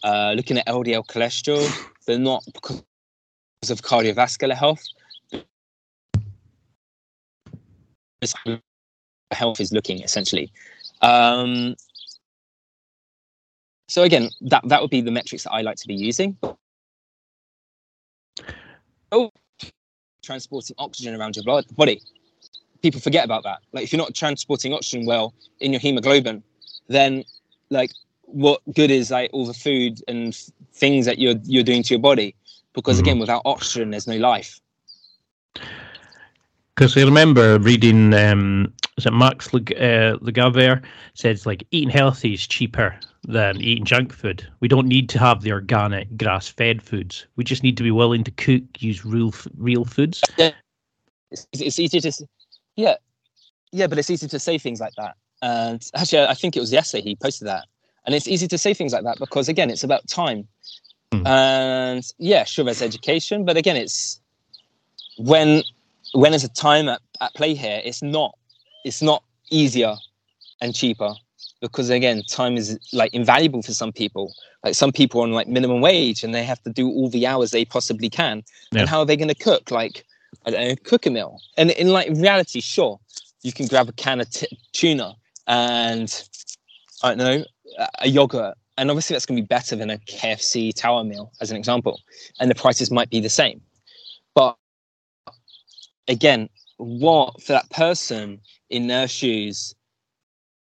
uh, 0.04 0.34
looking 0.36 0.58
at 0.58 0.68
LDL 0.68 1.06
cholesterol, 1.08 1.68
but 2.06 2.20
not 2.20 2.44
because 2.54 2.84
of 3.70 3.82
cardiovascular 3.82 4.56
health. 4.56 4.84
Health 9.32 9.60
is 9.60 9.72
looking 9.72 10.02
essentially. 10.02 10.52
Um, 11.02 11.76
so 13.88 14.04
again, 14.04 14.30
that 14.42 14.68
that 14.68 14.82
would 14.82 14.92
be 14.92 15.02
the 15.02 15.12
metrics 15.12 15.44
that 15.44 15.52
I 15.52 15.62
like 15.62 15.78
to 15.78 15.88
be 15.88 15.96
using. 15.96 16.38
Oh, 19.12 19.32
transporting 20.22 20.76
oxygen 20.78 21.16
around 21.16 21.36
your 21.36 21.44
blood 21.44 21.66
body. 21.76 22.02
People 22.82 23.02
forget 23.02 23.26
about 23.26 23.44
that. 23.44 23.60
Like 23.74 23.84
if 23.84 23.92
you're 23.92 23.98
not 23.98 24.14
transporting 24.14 24.74
oxygen 24.74 25.06
well 25.06 25.34
in 25.60 25.74
your 25.74 25.80
hemoglobin, 25.80 26.44
then 26.88 27.24
like 27.70 27.92
what 28.22 28.62
good 28.74 28.92
is 28.92 29.12
like 29.12 29.32
all 29.34 29.46
the 29.46 29.54
food 29.54 30.02
and 30.08 30.34
f- 30.34 30.52
things 30.74 31.06
that 31.06 31.18
you're 31.18 31.36
you're 31.44 31.64
doing 31.64 31.84
to 31.84 31.94
your 31.94 32.02
body? 32.02 32.36
Because 32.74 32.98
mm-hmm. 32.98 33.06
again, 33.06 33.20
without 33.20 33.42
oxygen, 33.46 33.90
there's 33.90 34.08
no 34.08 34.18
life. 34.18 34.60
Because 36.80 36.96
I 36.96 37.02
remember 37.02 37.60
reading, 37.60 38.14
um, 38.14 38.74
is 38.96 39.06
it 39.06 39.12
Max 39.12 39.54
Leg- 39.54 39.78
uh, 39.78 40.18
says 41.14 41.46
like 41.46 41.68
eating 41.72 41.90
healthy 41.90 42.34
is 42.34 42.48
cheaper 42.48 42.98
than 43.28 43.60
eating 43.60 43.84
junk 43.84 44.14
food. 44.14 44.48
We 44.62 44.70
don't 44.70 44.88
need 44.88 45.10
to 45.10 45.20
have 45.20 45.42
the 45.42 45.52
organic 45.52 46.16
grass-fed 46.16 46.82
foods. 46.82 47.28
We 47.36 47.44
just 47.44 47.64
need 47.64 47.76
to 47.76 47.84
be 47.84 47.92
willing 47.92 48.24
to 48.24 48.32
cook, 48.32 48.64
use 48.78 49.04
real 49.04 49.34
real 49.58 49.84
foods. 49.84 50.24
Yeah, 50.38 50.52
it's, 51.30 51.46
it's 51.52 51.80
easy 51.80 52.00
to, 52.00 52.14
yeah, 52.78 52.96
yeah, 53.74 53.88
but 53.88 54.00
it's 54.00 54.10
easy 54.10 54.30
to 54.30 54.40
say 54.40 54.58
things 54.58 54.80
like 54.80 54.94
that. 54.96 55.18
And 55.42 55.86
actually, 55.96 56.28
I 56.28 56.34
think 56.34 56.56
it 56.56 56.62
was 56.62 56.72
yesterday 56.72 57.04
he 57.04 57.16
posted 57.18 57.50
that, 57.50 57.66
and 58.06 58.16
it's 58.16 58.26
easy 58.26 58.48
to 58.48 58.58
say 58.58 58.74
things 58.74 58.94
like 58.94 59.04
that 59.04 59.18
because 59.20 59.50
again, 59.50 59.70
it's 59.70 59.84
about 59.84 60.08
time. 60.08 60.48
Mm. 61.12 61.28
And 61.28 62.06
yeah, 62.20 62.46
sure, 62.46 62.64
there's 62.64 62.82
education, 62.82 63.44
but 63.44 63.58
again, 63.58 63.76
it's 63.76 64.22
when 65.18 65.64
when 66.14 66.32
there's 66.32 66.44
a 66.44 66.50
time 66.50 66.90
at, 66.90 67.02
at 67.22 67.34
play 67.34 67.54
here, 67.54 67.82
it's 67.84 68.02
not 68.02 68.38
it's 68.86 69.02
not 69.02 69.24
easier 69.50 69.96
and 70.62 70.74
cheaper 70.74 71.14
because 71.62 71.90
again, 71.90 72.24
time 72.30 72.58
is 72.58 72.78
like 72.94 73.14
invaluable 73.14 73.62
for 73.62 73.74
some 73.74 73.92
people. 73.92 74.34
Like 74.64 74.76
some 74.76 74.92
people 74.92 75.22
on 75.22 75.32
like 75.32 75.48
minimum 75.48 75.82
wage 75.82 76.24
and 76.24 76.34
they 76.34 76.44
have 76.44 76.62
to 76.64 76.70
do 76.70 76.88
all 76.90 77.10
the 77.10 77.26
hours 77.26 77.52
they 77.52 77.66
possibly 77.66 78.10
can. 78.10 78.44
Yeah. 78.72 78.82
And 78.82 78.90
how 78.90 79.00
are 79.00 79.06
they 79.06 79.18
going 79.18 79.30
to 79.30 79.36
cook? 79.36 79.72
Like 79.72 80.06
I 80.46 80.52
don't 80.52 80.68
know, 80.68 80.76
cook 80.84 81.06
a 81.06 81.10
meal. 81.10 81.40
And 81.58 81.72
in 81.72 81.90
like 81.90 82.10
reality, 82.10 82.62
sure, 82.62 83.00
you 83.42 83.52
can 83.52 83.68
grab 83.68 83.90
a 83.90 83.94
can 83.94 84.22
of 84.22 84.30
t- 84.30 84.48
tuna 84.74 85.16
and 85.48 86.24
I 87.04 87.16
don't 87.16 87.18
know 87.18 87.46
a 88.00 88.08
yogurt, 88.08 88.58
and 88.78 88.90
obviously 88.90 89.14
that's 89.14 89.26
going 89.26 89.38
to 89.38 89.42
be 89.42 89.48
better 89.48 89.76
than 89.76 89.90
a 89.90 89.98
KFC 90.00 90.74
tower 90.74 91.04
meal, 91.04 91.32
as 91.42 91.52
an 91.52 91.58
example. 91.58 92.00
And 92.40 92.50
the 92.50 92.56
prices 92.56 92.92
might 92.92 93.10
be 93.10 93.20
the 93.20 93.30
same, 93.30 93.62
but 94.36 94.58
again, 96.10 96.50
what 96.78 97.42
for 97.44 97.54
that 97.54 97.70
person 97.72 98.42
in 98.72 98.88
their 98.88 99.08
shoes 99.10 99.76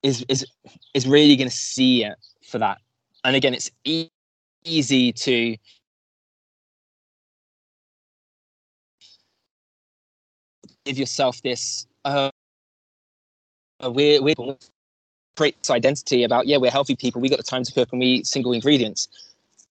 is 0.03 0.25
is 0.29 0.47
is 0.95 1.07
really 1.07 1.37
going 1.37 1.51
to 1.51 1.57
see 1.57 2.05
it 2.05 2.17
for 2.45 2.59
that. 2.59 2.79
And 3.25 3.37
again, 3.37 3.55
it's 3.55 3.71
e- 3.85 4.11
easy 4.65 5.13
to 5.13 5.57
give 10.87 10.99
yourself 10.99 11.43
this 11.43 11.87
uh, 12.05 12.31
we're 13.85 14.23
we're 14.23 14.35
creates 15.37 15.71
identity 15.71 16.25
about 16.25 16.47
yeah 16.47 16.57
we're 16.59 16.71
healthy 16.71 16.97
people 16.97 17.21
we 17.21 17.29
got 17.29 17.39
the 17.39 17.43
time 17.43 17.65
to 17.65 17.73
cook 17.73 17.89
and 17.93 18.01
we 18.01 18.07
eat 18.07 18.27
single 18.27 18.53
ingredients 18.53 19.09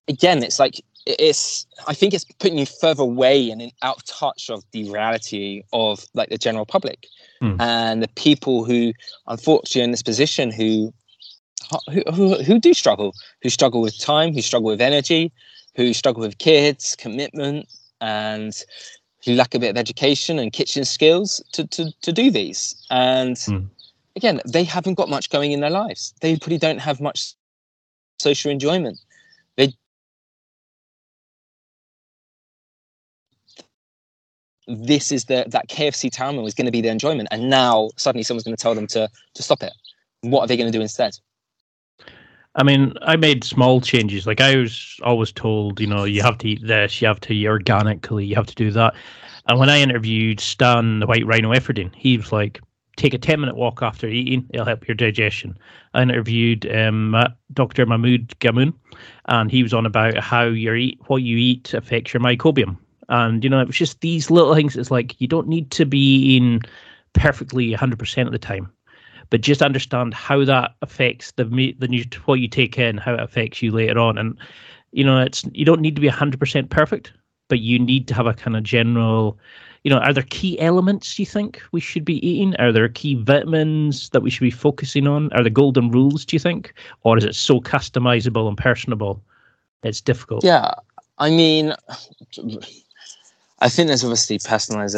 again 0.08 0.42
it's 0.42 0.58
like 0.58 0.80
it's 1.06 1.66
i 1.86 1.94
think 1.94 2.12
it's 2.12 2.24
putting 2.24 2.58
you 2.58 2.66
further 2.66 3.02
away 3.02 3.48
and 3.50 3.62
out 3.82 3.96
of 3.96 4.04
touch 4.04 4.50
of 4.50 4.64
the 4.72 4.90
reality 4.90 5.62
of 5.72 6.04
like 6.14 6.28
the 6.28 6.38
general 6.38 6.66
public 6.66 7.06
mm. 7.40 7.56
and 7.60 8.02
the 8.02 8.08
people 8.08 8.64
who 8.64 8.92
unfortunately 9.28 9.82
in 9.82 9.92
this 9.92 10.02
position 10.02 10.50
who, 10.50 10.92
who 11.92 12.02
who 12.12 12.42
who 12.42 12.58
do 12.58 12.74
struggle 12.74 13.14
who 13.42 13.48
struggle 13.48 13.80
with 13.80 13.98
time 13.98 14.34
who 14.34 14.42
struggle 14.42 14.68
with 14.68 14.80
energy 14.80 15.32
who 15.76 15.94
struggle 15.94 16.20
with 16.20 16.38
kids 16.38 16.96
commitment 16.96 17.68
and 18.00 18.64
who 19.24 19.34
lack 19.34 19.54
a 19.54 19.58
bit 19.58 19.70
of 19.70 19.76
education 19.76 20.38
and 20.38 20.52
kitchen 20.52 20.84
skills 20.84 21.42
to 21.52 21.66
to, 21.68 21.92
to 22.02 22.12
do 22.12 22.30
these 22.32 22.84
and 22.90 23.36
mm. 23.36 23.64
again 24.16 24.40
they 24.44 24.64
haven't 24.64 24.94
got 24.94 25.08
much 25.08 25.30
going 25.30 25.52
in 25.52 25.60
their 25.60 25.70
lives 25.70 26.12
they 26.20 26.36
probably 26.36 26.58
don't 26.58 26.78
have 26.78 27.00
much 27.00 27.34
social 28.18 28.50
enjoyment 28.50 28.98
this 34.66 35.12
is 35.12 35.26
the 35.26 35.44
that 35.48 35.68
KFC 35.68 36.10
town 36.10 36.42
was 36.42 36.54
going 36.54 36.66
to 36.66 36.72
be 36.72 36.80
their 36.80 36.92
enjoyment, 36.92 37.28
and 37.30 37.48
now 37.48 37.90
suddenly 37.96 38.22
someone's 38.22 38.44
going 38.44 38.56
to 38.56 38.62
tell 38.62 38.74
them 38.74 38.86
to 38.88 39.08
to 39.34 39.42
stop 39.42 39.62
it. 39.62 39.72
What 40.22 40.42
are 40.42 40.46
they 40.46 40.56
going 40.56 40.70
to 40.70 40.76
do 40.76 40.82
instead? 40.82 41.18
I 42.56 42.62
mean, 42.62 42.94
I 43.02 43.16
made 43.16 43.44
small 43.44 43.80
changes. 43.80 44.26
Like 44.26 44.40
I 44.40 44.56
was 44.56 44.98
always 45.02 45.30
told, 45.30 45.78
you 45.78 45.86
know, 45.86 46.04
you 46.04 46.22
have 46.22 46.38
to 46.38 46.48
eat 46.48 46.66
this, 46.66 47.02
you 47.02 47.06
have 47.06 47.20
to 47.20 47.34
eat 47.34 47.46
organically, 47.46 48.24
you 48.24 48.34
have 48.34 48.46
to 48.46 48.54
do 48.54 48.70
that. 48.72 48.94
And 49.46 49.58
when 49.58 49.68
I 49.68 49.78
interviewed 49.78 50.40
Stan, 50.40 51.00
the 51.00 51.06
White 51.06 51.26
Rhino 51.26 51.52
Efferding, 51.52 51.94
he 51.94 52.16
was 52.16 52.32
like, 52.32 52.60
take 52.96 53.12
a 53.12 53.18
10 53.18 53.40
minute 53.40 53.56
walk 53.56 53.82
after 53.82 54.08
eating, 54.08 54.46
it'll 54.54 54.64
help 54.64 54.88
your 54.88 54.94
digestion. 54.94 55.56
I 55.92 56.02
interviewed 56.02 56.66
um, 56.74 57.14
Dr. 57.52 57.84
Mahmoud 57.84 58.38
Ghannoum, 58.38 58.74
and 59.26 59.50
he 59.50 59.62
was 59.62 59.74
on 59.74 59.84
about 59.84 60.16
how 60.16 60.44
your 60.44 60.76
eat, 60.76 60.98
what 61.06 61.22
you 61.22 61.36
eat 61.36 61.74
affects 61.74 62.14
your 62.14 62.22
microbiome. 62.22 62.78
And, 63.08 63.44
you 63.44 63.50
know, 63.50 63.60
it 63.60 63.66
was 63.66 63.76
just 63.76 64.00
these 64.00 64.30
little 64.30 64.54
things. 64.54 64.76
It's 64.76 64.90
like 64.90 65.20
you 65.20 65.28
don't 65.28 65.48
need 65.48 65.70
to 65.72 65.84
be 65.84 66.36
in 66.36 66.60
perfectly 67.12 67.72
100% 67.72 68.26
of 68.26 68.32
the 68.32 68.38
time, 68.38 68.70
but 69.30 69.40
just 69.40 69.62
understand 69.62 70.12
how 70.14 70.44
that 70.44 70.72
affects 70.82 71.32
the 71.32 71.44
the 71.44 72.06
what 72.24 72.40
you 72.40 72.48
take 72.48 72.78
in, 72.78 72.96
how 72.96 73.14
it 73.14 73.20
affects 73.20 73.62
you 73.62 73.72
later 73.72 73.98
on. 73.98 74.18
And, 74.18 74.36
you 74.92 75.04
know, 75.04 75.20
it's 75.20 75.44
you 75.52 75.64
don't 75.64 75.80
need 75.80 75.94
to 75.96 76.02
be 76.02 76.08
100% 76.08 76.68
perfect, 76.70 77.12
but 77.48 77.60
you 77.60 77.78
need 77.78 78.08
to 78.08 78.14
have 78.14 78.26
a 78.26 78.34
kind 78.34 78.56
of 78.56 78.64
general, 78.64 79.38
you 79.84 79.90
know, 79.90 79.98
are 79.98 80.12
there 80.12 80.24
key 80.30 80.58
elements 80.58 81.16
you 81.18 81.26
think 81.26 81.62
we 81.70 81.80
should 81.80 82.04
be 82.04 82.26
eating? 82.26 82.56
Are 82.56 82.72
there 82.72 82.88
key 82.88 83.14
vitamins 83.14 84.10
that 84.10 84.22
we 84.22 84.30
should 84.30 84.42
be 84.44 84.50
focusing 84.50 85.06
on? 85.06 85.32
Are 85.32 85.44
the 85.44 85.50
golden 85.50 85.90
rules, 85.92 86.24
do 86.24 86.34
you 86.34 86.40
think? 86.40 86.74
Or 87.04 87.16
is 87.16 87.24
it 87.24 87.36
so 87.36 87.60
customizable 87.60 88.48
and 88.48 88.58
personable? 88.58 89.22
It's 89.84 90.00
difficult. 90.00 90.42
Yeah. 90.42 90.74
I 91.18 91.30
mean, 91.30 91.72
I 93.66 93.68
think 93.68 93.88
there's 93.88 94.04
obviously 94.04 94.38
personalize 94.38 94.94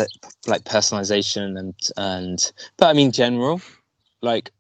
like 0.46 0.64
personalization 0.64 1.58
and 1.58 1.74
and 1.96 2.52
but 2.76 2.88
I 2.88 2.92
mean 2.92 3.12
general, 3.12 3.62
like 4.20 4.50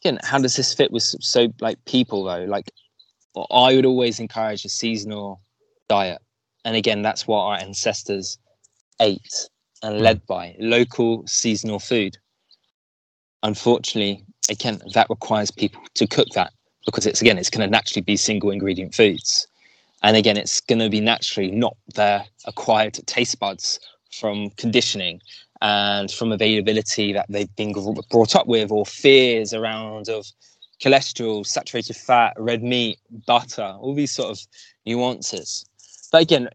again, 0.00 0.18
how 0.22 0.38
does 0.38 0.56
this 0.56 0.72
fit 0.72 0.90
with 0.90 1.02
so 1.02 1.52
like 1.60 1.84
people 1.84 2.24
though? 2.24 2.44
Like 2.44 2.70
I 3.50 3.76
would 3.76 3.84
always 3.84 4.20
encourage 4.20 4.64
a 4.64 4.70
seasonal 4.70 5.42
diet, 5.86 6.22
and 6.64 6.76
again, 6.76 7.02
that's 7.02 7.26
what 7.26 7.42
our 7.42 7.58
ancestors 7.58 8.38
ate 9.02 9.50
and 9.82 9.96
hmm. 9.96 10.02
led 10.02 10.26
by 10.26 10.56
local 10.58 11.26
seasonal 11.26 11.78
food. 11.78 12.16
Unfortunately, 13.42 14.24
again, 14.48 14.80
that 14.94 15.10
requires 15.10 15.50
people 15.50 15.82
to 15.92 16.06
cook 16.06 16.28
that 16.34 16.54
because 16.86 17.04
it's 17.04 17.20
again, 17.20 17.36
it's 17.36 17.50
going 17.50 17.68
to 17.68 17.70
naturally 17.70 18.02
be 18.02 18.16
single 18.16 18.50
ingredient 18.50 18.94
foods 18.94 19.46
and 20.02 20.16
again 20.16 20.36
it's 20.36 20.60
going 20.60 20.78
to 20.78 20.90
be 20.90 21.00
naturally 21.00 21.50
not 21.50 21.76
their 21.94 22.24
acquired 22.46 22.94
taste 23.06 23.38
buds 23.38 23.80
from 24.12 24.50
conditioning 24.50 25.20
and 25.62 26.10
from 26.10 26.32
availability 26.32 27.12
that 27.12 27.26
they've 27.28 27.54
been 27.56 27.72
brought 28.10 28.36
up 28.36 28.46
with 28.46 28.70
or 28.70 28.84
fears 28.84 29.54
around 29.54 30.08
of 30.08 30.26
cholesterol 30.82 31.46
saturated 31.46 31.96
fat 31.96 32.34
red 32.38 32.62
meat 32.62 32.98
butter 33.26 33.76
all 33.80 33.94
these 33.94 34.12
sort 34.12 34.30
of 34.30 34.38
nuances. 34.84 35.64
But 36.12 36.22
again 36.22 36.48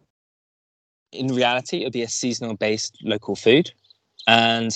in 1.12 1.28
reality 1.28 1.80
it'll 1.80 1.92
be 1.92 2.04
a 2.04 2.08
seasonal 2.08 2.56
based 2.56 2.98
local 3.04 3.36
food. 3.36 3.72
And 4.28 4.72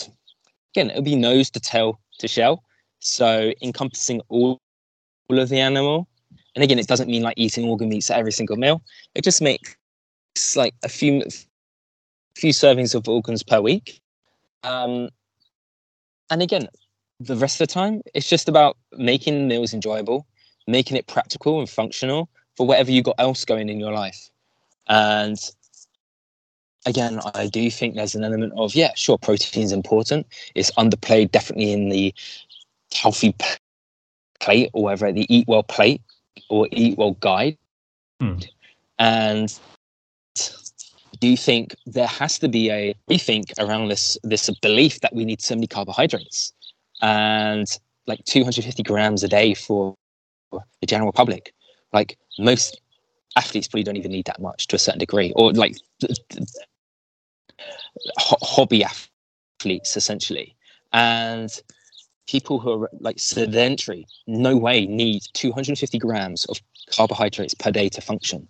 again 0.73 0.89
it'll 0.89 1.03
be 1.03 1.15
nose 1.15 1.49
to 1.51 1.59
tail 1.59 1.99
to 2.19 2.27
shell. 2.27 2.63
So 2.99 3.53
encompassing 3.61 4.21
all, 4.29 4.59
all 5.29 5.39
of 5.39 5.49
the 5.49 5.59
animal 5.59 6.07
and 6.55 6.63
again, 6.63 6.79
it 6.79 6.87
doesn't 6.87 7.09
mean 7.09 7.21
like 7.21 7.37
eating 7.37 7.67
organ 7.67 7.89
meats 7.89 8.09
at 8.09 8.17
every 8.17 8.31
single 8.31 8.55
meal. 8.55 8.81
It 9.13 9.23
just 9.23 9.41
makes 9.41 9.75
like 10.55 10.73
a 10.83 10.89
few 10.89 11.23
few 12.35 12.51
servings 12.51 12.95
of 12.95 13.07
organs 13.07 13.43
per 13.43 13.61
week. 13.61 14.01
Um, 14.63 15.09
and 16.29 16.41
again, 16.41 16.67
the 17.19 17.35
rest 17.35 17.61
of 17.61 17.67
the 17.67 17.73
time, 17.73 18.01
it's 18.13 18.29
just 18.29 18.49
about 18.49 18.77
making 18.97 19.47
meals 19.47 19.73
enjoyable, 19.73 20.25
making 20.67 20.97
it 20.97 21.07
practical 21.07 21.59
and 21.59 21.69
functional 21.69 22.29
for 22.57 22.65
whatever 22.65 22.91
you 22.91 23.01
got 23.01 23.15
else 23.19 23.45
going 23.45 23.69
in 23.69 23.79
your 23.79 23.93
life. 23.93 24.29
And 24.87 25.37
again, 26.85 27.19
I 27.33 27.47
do 27.47 27.69
think 27.69 27.95
there's 27.95 28.15
an 28.15 28.23
element 28.23 28.53
of 28.55 28.75
yeah, 28.75 28.91
sure, 28.95 29.17
protein 29.17 29.63
is 29.63 29.71
important. 29.71 30.27
It's 30.55 30.71
underplayed 30.71 31.31
definitely 31.31 31.71
in 31.71 31.89
the 31.89 32.13
healthy 32.93 33.35
plate 34.39 34.69
or 34.73 34.83
whatever 34.83 35.11
the 35.11 35.25
eat 35.33 35.47
well 35.47 35.63
plate 35.63 36.01
or 36.49 36.67
eat 36.71 36.97
well 36.97 37.11
guide. 37.11 37.57
Hmm. 38.19 38.37
And 38.99 39.59
do 41.19 41.27
you 41.27 41.37
think 41.37 41.75
there 41.85 42.07
has 42.07 42.39
to 42.39 42.47
be 42.47 42.69
a 42.69 42.95
rethink 43.09 43.51
around 43.59 43.89
this 43.89 44.17
this 44.23 44.49
belief 44.61 44.99
that 45.01 45.13
we 45.13 45.25
need 45.25 45.41
so 45.41 45.55
many 45.55 45.67
carbohydrates 45.67 46.53
and 47.01 47.67
like 48.07 48.23
250 48.25 48.83
grams 48.83 49.23
a 49.23 49.27
day 49.27 49.53
for 49.53 49.95
the 50.51 50.85
general 50.85 51.11
public? 51.11 51.53
Like 51.93 52.17
most 52.37 52.81
athletes 53.35 53.67
probably 53.67 53.83
don't 53.83 53.97
even 53.97 54.11
need 54.11 54.25
that 54.25 54.41
much 54.41 54.67
to 54.67 54.75
a 54.75 54.79
certain 54.79 54.99
degree, 54.99 55.33
or 55.35 55.51
like 55.53 55.75
hobby 58.17 58.83
athletes 58.83 59.97
essentially. 59.97 60.55
And 60.93 61.49
people 62.27 62.59
who 62.59 62.83
are 62.83 62.89
like 62.99 63.19
sedentary, 63.19 64.07
no 64.27 64.57
way 64.57 64.85
need 64.85 65.23
250 65.33 65.97
grams 65.99 66.45
of 66.45 66.59
carbohydrates 66.91 67.53
per 67.53 67.71
day 67.71 67.89
to 67.89 68.01
function. 68.01 68.47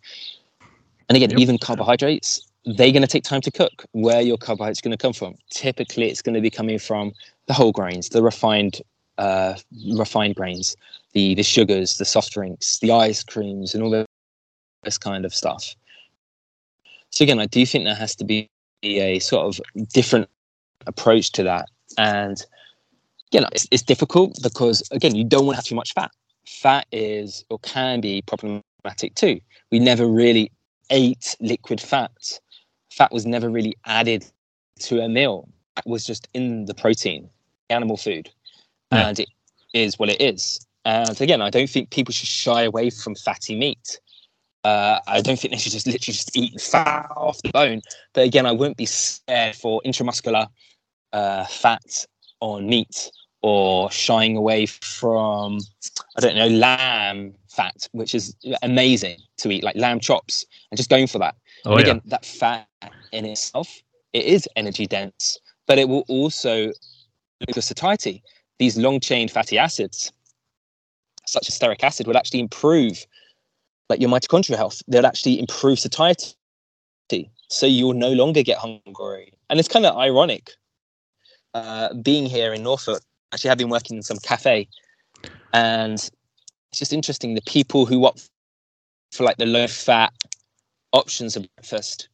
And 1.10 1.16
again, 1.16 1.32
yep. 1.32 1.40
even 1.40 1.58
carbohydrates, 1.58 2.48
they're 2.66 2.92
going 2.92 3.02
to 3.02 3.08
take 3.08 3.24
time 3.24 3.42
to 3.42 3.52
cook. 3.52 3.86
Where 3.92 4.22
your 4.22 4.38
carbohydrates 4.38 4.82
going 4.82 4.92
to 4.92 5.02
come 5.02 5.14
from? 5.14 5.36
Typically, 5.52 6.10
it's 6.10 6.22
going 6.22 6.36
to 6.36 6.42
be 6.42 6.50
coming 6.50 6.80
from 6.80 7.14
the 7.46 7.54
whole 7.54 7.72
grains, 7.72 8.10
the 8.10 8.24
refined 8.24 8.82
uh, 9.18 9.56
refined 9.96 10.36
grains, 10.36 10.76
the 11.14 11.36
the 11.36 11.44
sugars, 11.44 11.98
the 11.98 12.06
soft 12.06 12.34
drinks, 12.34 12.80
the 12.80 12.92
ice 12.92 13.24
creams, 13.24 13.76
and 13.76 13.84
all 13.84 14.06
this 14.84 14.98
kind 14.98 15.26
of 15.26 15.34
stuff. 15.34 15.76
So 17.12 17.24
again, 17.24 17.40
I 17.40 17.46
do 17.46 17.66
think 17.66 17.86
there 17.86 17.96
has 17.96 18.16
to 18.18 18.26
be 18.26 18.50
a 18.84 19.20
sort 19.20 19.46
of 19.46 19.62
different 19.94 20.30
approach 20.88 21.32
to 21.34 21.44
that, 21.44 21.70
and 21.98 22.44
again, 23.36 23.50
it's, 23.52 23.68
it's 23.72 23.84
difficult 23.84 24.38
because 24.42 24.84
again, 24.92 25.16
you 25.16 25.24
don't 25.24 25.46
want 25.46 25.56
to 25.56 25.58
have 25.58 25.66
too 25.66 25.76
much 25.76 25.94
fat. 25.94 26.12
Fat 26.48 26.86
is 26.92 27.44
or 27.50 27.60
can 27.60 28.02
be 28.02 28.22
problematic 28.22 29.16
too. 29.16 29.40
We 29.72 29.80
never 29.80 30.08
really 30.08 30.52
ate 30.90 31.36
liquid 31.40 31.82
fat. 31.82 32.40
Fat 32.92 33.12
was 33.12 33.26
never 33.26 33.50
really 33.50 33.76
added 33.86 34.26
to 34.80 35.02
a 35.02 35.10
meal. 35.10 35.50
It 35.78 35.86
was 35.86 36.06
just 36.06 36.28
in 36.34 36.66
the 36.66 36.74
protein, 36.74 37.30
animal 37.70 37.98
food, 37.98 38.30
yeah. 38.92 39.08
and 39.08 39.20
it 39.20 39.30
is 39.74 40.00
what 40.00 40.10
it 40.10 40.22
is. 40.22 40.66
And 40.86 41.20
again, 41.20 41.42
I 41.42 41.50
don't 41.50 41.70
think 41.70 41.90
people 41.90 42.14
should 42.14 42.30
shy 42.30 42.64
away 42.64 42.90
from 42.90 43.16
fatty 43.16 43.58
meat. 43.58 44.00
Uh, 44.64 45.00
I 45.08 45.22
don't 45.22 45.38
think 45.38 45.52
they 45.52 45.60
should 45.60 45.74
just 45.74 45.88
literally 45.88 46.14
just 46.14 46.36
eat 46.38 46.62
fat 46.62 47.08
off 47.16 47.42
the 47.42 47.52
bone. 47.52 47.82
But 48.14 48.26
again, 48.26 48.46
I 48.46 48.52
wouldn't 48.52 48.78
be 48.78 48.86
scared 48.86 49.56
for 49.56 49.82
intramuscular 49.86 50.48
uh, 51.12 51.46
fat 51.46 52.06
on 52.40 52.68
meat 52.68 53.12
or 53.46 53.92
shying 53.92 54.36
away 54.36 54.66
from, 54.66 55.60
I 56.18 56.20
don't 56.20 56.36
know, 56.36 56.48
lamb 56.48 57.36
fat, 57.48 57.88
which 57.92 58.16
is 58.16 58.36
amazing 58.64 59.20
to 59.38 59.52
eat, 59.52 59.64
like 59.64 59.76
lamb 59.76 60.00
chops, 60.00 60.44
and 60.72 60.78
just 60.80 60.90
going 60.90 61.06
for 61.06 61.20
that. 61.20 61.36
Oh, 61.64 61.74
and 61.74 61.82
again, 61.82 62.02
yeah. 62.06 62.10
that 62.10 62.26
fat 62.26 62.68
in 63.12 63.24
itself, 63.24 63.84
it 64.14 64.26
is 64.26 64.50
energy 64.56 64.88
dense, 64.88 65.38
but 65.68 65.78
it 65.78 65.88
will 65.88 66.06
also 66.08 66.72
the 67.54 67.62
satiety. 67.62 68.24
These 68.58 68.78
long 68.78 69.00
chain 69.00 69.30
fatty 69.30 69.60
acids, 69.60 70.12
such 71.28 71.48
as 71.48 71.60
stearic 71.60 71.84
acid, 71.84 72.08
will 72.08 72.18
actually 72.18 72.40
improve 72.40 73.06
like 73.90 74.02
your 74.02 74.10
mitochondrial 74.10 74.58
health. 74.58 74.82
They'll 74.88 75.06
actually 75.06 75.40
improve 75.40 75.80
satiety. 75.80 76.34
So 77.50 77.68
you'll 77.68 77.94
no 77.94 78.12
longer 78.12 78.42
get 78.42 78.58
hungry. 78.58 79.34
And 79.52 79.60
it's 79.60 79.70
kind 79.70 79.86
of 79.86 79.96
ironic 79.96 80.50
uh, 81.54 81.94
being 81.94 82.26
here 82.26 82.52
in 82.52 82.64
Norfolk 82.64 83.04
actually 83.36 83.50
have 83.50 83.58
been 83.58 83.70
working 83.70 83.98
in 83.98 84.04
some 84.04 84.18
cafe, 84.18 84.68
and 85.54 85.94
it's 86.72 86.80
just 86.80 86.94
interesting 86.94 87.36
the 87.36 87.42
people 87.42 87.86
who 87.86 88.06
opt 88.06 88.30
for 89.12 89.24
like 89.24 89.38
the 89.38 89.46
low 89.46 89.68
fat 89.68 90.14
options 90.94 91.36
of 91.36 91.46
breakfast. 91.56 92.08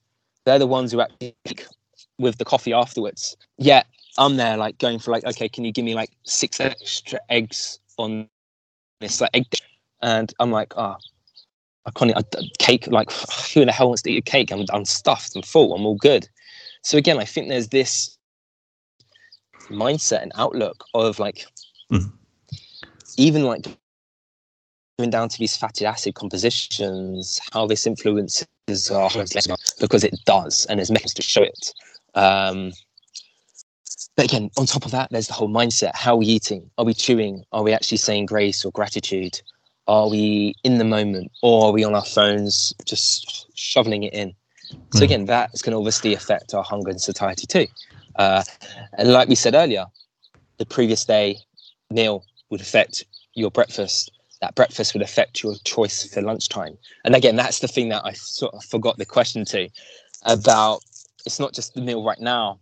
They're 0.46 0.60
the 0.60 0.68
ones 0.68 0.92
who 0.92 1.02
actually 1.02 1.36
with 2.18 2.38
the 2.38 2.46
coffee 2.46 2.74
afterwards. 2.74 3.38
Yet 3.58 3.86
I'm 4.18 4.38
there 4.38 4.58
like 4.58 4.80
going 4.80 4.98
for 4.98 5.12
like, 5.12 5.24
okay, 5.26 5.48
can 5.48 5.64
you 5.64 5.72
give 5.72 5.86
me 5.86 5.94
like 5.94 6.10
six 6.24 6.60
extra 6.60 7.20
eggs 7.30 7.80
on 7.98 8.28
this 9.00 9.22
like 9.22 9.30
egg? 9.34 9.50
Dish? 9.52 9.62
And 10.02 10.34
I'm 10.40 10.52
like, 10.52 10.74
ah, 10.76 10.98
oh, 10.98 11.06
I 11.86 11.92
can't 11.92 12.12
eat 12.12 12.18
a 12.18 12.44
cake. 12.58 12.88
Like, 12.88 13.12
who 13.54 13.62
in 13.62 13.68
the 13.68 13.74
hell 13.74 13.88
wants 13.90 14.02
to 14.04 14.12
eat 14.12 14.18
a 14.18 14.22
cake? 14.32 14.52
I'm, 14.52 14.66
I'm 14.74 14.86
stuffed. 14.86 15.36
I'm 15.36 15.44
full. 15.44 15.76
I'm 15.76 15.86
all 15.86 15.98
good. 15.98 16.28
So 16.82 16.98
again, 16.98 17.20
I 17.20 17.26
think 17.26 17.48
there's 17.48 17.68
this 17.68 18.18
mindset 19.72 20.22
and 20.22 20.32
outlook 20.36 20.86
of 20.94 21.20
like 21.20 21.46
mm. 21.92 22.12
even 23.18 23.44
like 23.44 23.66
even 25.00 25.10
down 25.10 25.30
to 25.30 25.40
these 25.40 25.58
fatty 25.58 25.86
acid 25.86 26.16
compositions, 26.16 27.40
how 27.52 27.66
this 27.66 27.88
influences 27.88 28.48
our 28.92 29.10
because 29.80 30.04
it 30.04 30.16
does, 30.26 30.66
and 30.68 30.80
there's 30.80 30.92
methods 30.92 31.14
to 31.16 31.22
show 31.22 31.42
it. 31.42 31.74
Um, 32.14 32.72
but 34.16 34.26
again, 34.26 34.52
on 34.58 34.66
top 34.66 34.86
of 34.86 34.92
that, 34.92 35.10
there's 35.12 35.28
the 35.28 35.34
whole 35.34 35.50
mindset. 35.50 35.96
How 35.96 36.14
are 36.14 36.18
we 36.18 36.26
eating? 36.28 36.70
Are 36.78 36.86
we 36.86 36.94
chewing? 36.94 37.44
Are 37.52 37.64
we 37.64 37.74
actually 37.74 37.98
saying 37.98 38.26
grace 38.26 38.66
or 38.66 38.72
gratitude? 38.72 39.42
Are 39.88 40.10
we 40.10 40.54
in 40.64 40.78
the 40.78 40.84
moment, 40.84 41.32
or 41.42 41.66
are 41.66 41.72
we 41.72 41.84
on 41.84 41.96
our 41.96 42.06
phones 42.06 42.74
just 42.86 43.48
shoveling 43.58 44.04
it 44.04 44.14
in? 44.14 44.36
So 44.94 45.00
hmm. 45.00 45.04
again, 45.04 45.26
that's 45.26 45.62
going 45.62 45.72
to 45.72 45.78
obviously 45.78 46.14
affect 46.14 46.54
our 46.54 46.64
hunger 46.64 46.90
and 46.90 47.02
satiety 47.02 47.48
too. 47.48 47.68
Uh, 48.16 48.44
and 48.98 49.12
like 49.12 49.30
we 49.30 49.36
said 49.36 49.56
earlier, 49.56 49.86
the 50.58 50.66
previous 50.66 51.06
day 51.06 51.38
meal 51.90 52.26
would 52.50 52.62
affect 52.62 53.04
your 53.34 53.52
breakfast. 53.52 54.12
That 54.42 54.56
breakfast 54.56 54.94
would 54.94 55.04
affect 55.04 55.44
your 55.44 55.56
choice 55.64 56.12
for 56.12 56.22
lunchtime. 56.22 56.78
And 57.06 57.16
again, 57.16 57.36
that's 57.36 57.60
the 57.60 57.68
thing 57.68 57.90
that 57.90 58.04
I 58.06 58.14
sort 58.14 58.54
of 58.54 58.64
forgot 58.66 58.98
the 58.98 59.06
question 59.06 59.46
to 59.46 59.70
about. 60.24 60.82
It's 61.26 61.40
not 61.40 61.54
just 61.54 61.76
the 61.76 61.82
meal 61.82 62.04
right 62.04 62.20
now; 62.20 62.60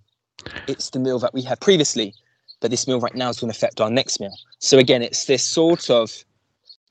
it's 0.67 0.89
the 0.89 0.99
meal 0.99 1.19
that 1.19 1.33
we 1.33 1.41
had 1.41 1.59
previously. 1.61 2.13
But 2.61 2.71
this 2.71 2.87
meal 2.87 2.99
right 2.99 3.15
now 3.15 3.29
is 3.29 3.39
going 3.39 3.51
to 3.51 3.57
affect 3.57 3.79
our 3.79 3.89
next 3.89 4.19
meal. 4.19 4.35
So 4.59 4.77
again, 4.79 5.01
it's 5.01 5.25
this 5.25 5.43
sort 5.45 5.89
of 5.89 6.11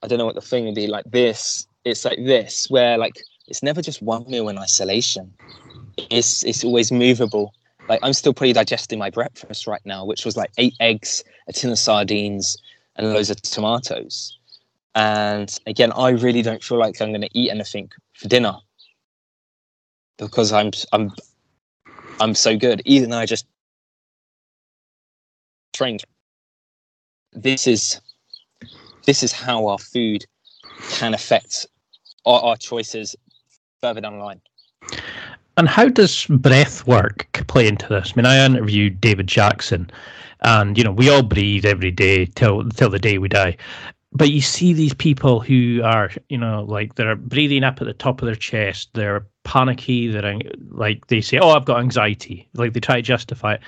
I 0.03 0.07
don't 0.07 0.19
know 0.19 0.27
what 0.27 0.35
the 0.35 0.41
thing 0.41 0.65
would 0.67 0.75
be 0.75 0.87
like. 0.87 1.05
This 1.07 1.67
it's 1.85 2.05
like 2.05 2.19
this 2.19 2.69
where 2.71 2.97
like 2.99 3.21
it's 3.47 3.63
never 3.63 3.83
just 3.83 4.03
one 4.03 4.25
meal 4.29 4.49
in 4.49 4.59
isolation. 4.59 5.33
It's 6.11 6.45
it's 6.45 6.65
always 6.65 6.91
movable 6.91 7.55
like 7.89 8.01
I'm 8.03 8.13
still 8.13 8.35
pretty 8.35 8.53
digesting 8.53 8.99
my 8.99 9.11
breakfast 9.11 9.67
right 9.67 9.85
now, 9.85 10.05
which 10.05 10.25
was 10.25 10.37
like 10.37 10.51
eight 10.59 10.75
eggs, 10.81 11.25
a 11.49 11.53
tin 11.53 11.71
of 11.71 11.79
sardines, 11.79 12.57
and 12.97 13.13
loads 13.13 13.31
of 13.31 13.41
tomatoes. 13.43 14.37
And 14.95 15.55
again, 15.67 15.93
I 15.93 16.11
really 16.11 16.43
don't 16.43 16.63
feel 16.63 16.79
like 16.79 17.01
I'm 17.01 17.11
going 17.11 17.23
to 17.23 17.39
eat 17.39 17.51
anything 17.51 17.91
for 18.15 18.29
dinner 18.29 18.55
because 20.19 20.53
I'm 20.53 20.71
I'm 20.93 21.13
I'm 22.21 22.35
so 22.35 22.57
good. 22.57 22.83
Even 22.85 23.11
though 23.11 23.19
I 23.19 23.27
just 23.27 23.47
trained. 25.73 26.03
This 27.33 27.67
is 27.67 28.01
this 29.07 29.23
is 29.23 29.33
how 29.33 29.67
our 29.69 29.79
food 29.79 30.27
can 30.91 31.15
affect 31.15 31.67
our, 32.27 32.41
our 32.43 32.57
choices 32.57 33.15
further 33.81 34.01
down 34.01 34.19
the 34.19 34.25
line. 34.25 34.41
And 35.59 35.69
how 35.69 35.89
does 35.89 36.25
breath 36.27 36.87
work 36.87 37.29
play 37.49 37.67
into 37.67 37.89
this? 37.89 38.13
I 38.13 38.17
mean, 38.17 38.27
I 38.27 38.47
interviewed 38.47 39.01
David 39.01 39.27
Jackson, 39.27 39.91
and 40.43 40.79
you 40.79 40.85
know, 40.85 40.93
we 40.93 41.11
all 41.11 41.25
breathe 41.25 41.65
every 41.65 41.91
day 41.91 42.27
till 42.27 42.69
till 42.71 42.91
the 42.91 43.01
day 43.01 43.19
we 43.19 43.29
die. 43.29 43.57
But 44.13 44.31
you 44.31 44.41
see 44.41 44.73
these 44.73 44.95
people 44.95 45.41
who 45.41 45.83
are, 45.83 46.11
you 46.29 46.39
know, 46.39 46.63
like 46.63 46.95
they're 46.95 47.17
breathing 47.17 47.65
up 47.65 47.81
at 47.81 47.89
the 47.89 47.93
top 47.93 48.23
of 48.23 48.27
their 48.27 48.37
chest. 48.37 48.91
They're 48.95 49.27
panicky. 49.43 50.07
They're 50.07 50.39
like 50.71 51.09
they 51.09 51.21
say, 51.21 51.41
"Oh, 51.41 51.51
I've 51.51 51.65
got 51.65 51.81
anxiety." 51.81 52.49
Like 52.55 52.73
they 52.73 52.81
try 52.81 52.97
to 52.97 53.03
justify 53.03 53.55
it. 53.55 53.61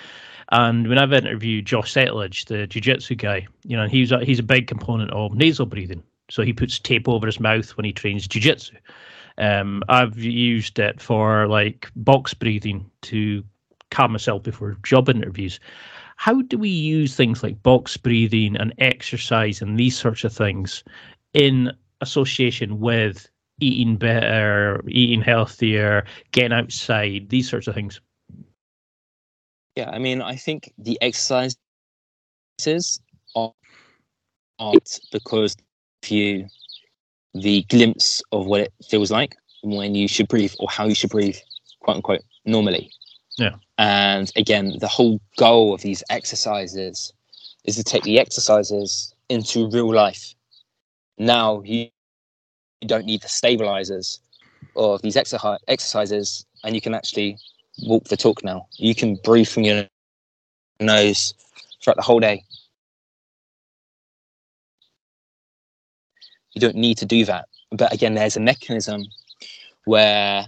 And 0.53 0.89
when 0.89 0.99
I've 0.99 1.13
interviewed 1.13 1.67
Josh 1.67 1.93
Settlage, 1.93 2.47
the 2.47 2.69
jiu-jitsu 2.69 3.17
guy, 3.17 3.49
you 3.65 3.77
know, 3.77 3.89
he's 3.89 4.13
a, 4.13 4.25
he's 4.25 4.39
a 4.39 4.45
big 4.45 4.69
component 4.69 5.11
of 5.11 5.35
nasal 5.35 5.67
breathing. 5.67 6.05
So 6.31 6.43
he 6.43 6.53
puts 6.53 6.79
tape 6.79 7.09
over 7.09 7.27
his 7.27 7.41
mouth 7.41 7.77
when 7.77 7.85
he 7.85 7.93
trains 7.93 8.29
jiu-jitsu. 8.29 8.77
Um, 9.41 9.83
I've 9.89 10.19
used 10.19 10.79
it 10.79 11.01
for 11.01 11.49
like 11.49 11.91
box 11.97 12.35
breathing 12.35 12.91
to 13.03 13.43
calm 13.91 14.13
myself 14.13 14.43
before 14.43 14.77
job 14.85 15.09
interviews. 15.09 15.59
How 16.17 16.43
do 16.43 16.59
we 16.59 16.69
use 16.69 17.17
things 17.17 17.43
like 17.43 17.63
box 17.63 17.97
breathing 17.97 18.55
and 18.57 18.75
exercise 18.79 19.63
and 19.63 19.79
these 19.79 19.99
sorts 19.99 20.23
of 20.25 20.33
things 20.35 20.85
in 21.33 21.73
association 22.03 22.79
with 22.81 23.29
eating 23.61 23.97
better, 23.97 24.83
eating 24.87 25.23
healthier, 25.23 26.05
getting 26.33 26.53
outside, 26.53 27.31
these 27.31 27.49
sorts 27.49 27.67
of 27.67 27.75
things? 27.75 28.01
Yeah, 29.77 29.89
I 29.91 29.99
mean, 29.99 30.21
I 30.21 30.37
think 30.37 30.73
the 30.77 30.99
exercises 31.01 31.57
are 33.35 33.53
because 35.11 35.57
if 36.03 36.11
you 36.11 36.47
the 37.35 37.63
glimpse 37.69 38.23
of 38.33 38.47
what 38.47 38.61
it 38.61 38.73
feels 38.89 39.11
like 39.11 39.37
when 39.63 39.95
you 39.95 40.09
should 40.09 40.29
breathe 40.29 40.53
or 40.59 40.69
how 40.69 40.87
you 40.87 40.95
should 40.95 41.11
breathe, 41.11 41.37
quote 41.81 41.97
unquote, 41.97 42.23
normally. 42.45 42.91
Yeah. 43.39 43.57
And 43.79 44.31
again, 44.37 44.77
the 44.81 44.89
whole 44.89 45.21
goal 45.37 45.75
of 45.75 45.83
these 45.83 46.03
exercises 46.11 47.13
is 47.65 47.77
to 47.77 47.85
take 47.85 48.03
the 48.03 48.19
exercises 48.19 49.15
into 49.29 49.69
real 49.71 49.93
life. 49.93 50.35
Now 51.19 51.63
you, 51.63 51.89
you 52.81 52.89
don't 52.89 53.07
need 53.07 53.23
the 53.23 53.29
stabilizers 53.29 54.21
of 54.77 55.03
these 55.03 55.17
exercise 55.17 55.59
exercises, 55.69 56.47
and 56.65 56.75
you 56.75 56.81
can 56.81 56.95
actually 56.95 57.37
walk 57.83 58.05
the 58.05 58.17
talk 58.17 58.43
now. 58.45 58.67
You 58.77 58.95
can 58.95 59.17
breathe 59.17 59.49
from 59.49 59.65
your 59.65 59.87
nose 60.81 61.35
throughout 61.83 61.97
the 61.97 62.03
whole 62.03 62.21
day. 62.21 62.43
You 66.53 66.61
don't 66.61 66.77
need 66.77 66.99
to 66.99 67.07
do 67.07 67.25
that. 67.25 67.47
But 67.71 67.93
again, 67.93 68.15
there's 68.15 68.37
a 68.37 68.41
mechanism 68.41 69.05
where 69.85 70.47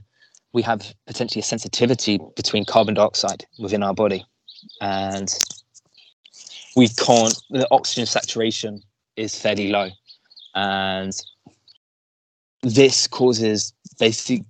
we 0.53 0.63
have 0.63 0.95
potentially 1.07 1.41
a 1.41 1.45
sensitivity 1.45 2.19
between 2.37 2.65
carbon 2.65 2.95
dioxide 2.95 3.45
within 3.59 3.83
our 3.83 3.95
body. 3.95 4.25
And 4.81 5.33
we 6.77 6.89
can't, 6.89 7.35
the 7.51 7.67
oxygen 7.71 8.07
saturation 8.07 8.83
is 9.17 9.39
fairly 9.39 9.69
low. 9.69 9.91
And 10.55 11.13
this 12.63 13.07
causes 13.07 13.73
basically 13.99 14.45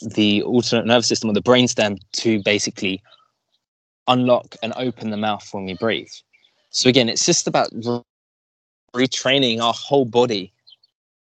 the 0.00 0.42
alternate 0.42 0.86
nervous 0.86 1.08
system 1.08 1.30
or 1.30 1.34
the 1.34 1.42
brainstem 1.42 1.98
to 2.12 2.42
basically 2.42 3.02
unlock 4.06 4.56
and 4.62 4.72
open 4.76 5.10
the 5.10 5.16
mouth 5.16 5.48
when 5.52 5.64
we 5.64 5.74
breathe. 5.74 6.10
So 6.70 6.88
again, 6.88 7.08
it's 7.08 7.26
just 7.26 7.46
about 7.46 7.70
retraining 8.94 9.60
our 9.60 9.72
whole 9.72 10.04
body 10.04 10.52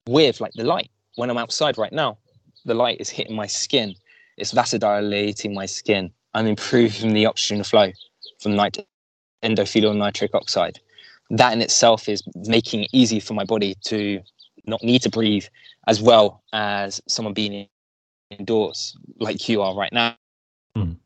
with 0.09 0.41
like 0.41 0.53
the 0.55 0.65
light. 0.65 0.91
When 1.17 1.31
I'm 1.31 1.39
outside 1.39 1.79
right 1.79 1.93
now, 1.93 2.19
the 2.65 2.75
light 2.75 3.01
is 3.01 3.11
hitting 3.11 3.37
my 3.37 3.47
skin. 3.47 3.95
It's 4.37 4.53
vasodilating 4.53 5.55
my 5.55 5.67
skin. 5.67 6.11
I'm 6.35 6.47
improving 6.47 7.13
the 7.13 7.27
oxygen 7.27 7.65
flow 7.65 7.93
from 8.41 8.57
night 8.57 8.79
endothelial 9.43 9.97
nitric 9.97 10.35
oxide. 10.35 10.79
That 11.31 11.53
in 11.53 11.61
itself 11.61 12.09
is 12.09 12.23
making 12.35 12.85
it 12.85 12.91
easy 12.93 13.21
for 13.21 13.35
my 13.35 13.45
body 13.45 13.75
to 13.87 14.21
not 14.67 14.83
need 14.83 15.03
to 15.03 15.11
breathe 15.11 15.45
as 15.87 16.01
well 16.01 16.43
as 16.53 17.01
someone 17.09 17.35
being 17.35 17.69
indoors 18.31 18.97
like 19.19 19.49
you 19.49 19.63
are 19.63 19.75
right 19.75 19.93
now. 19.93 20.17
Mm. 20.77 20.97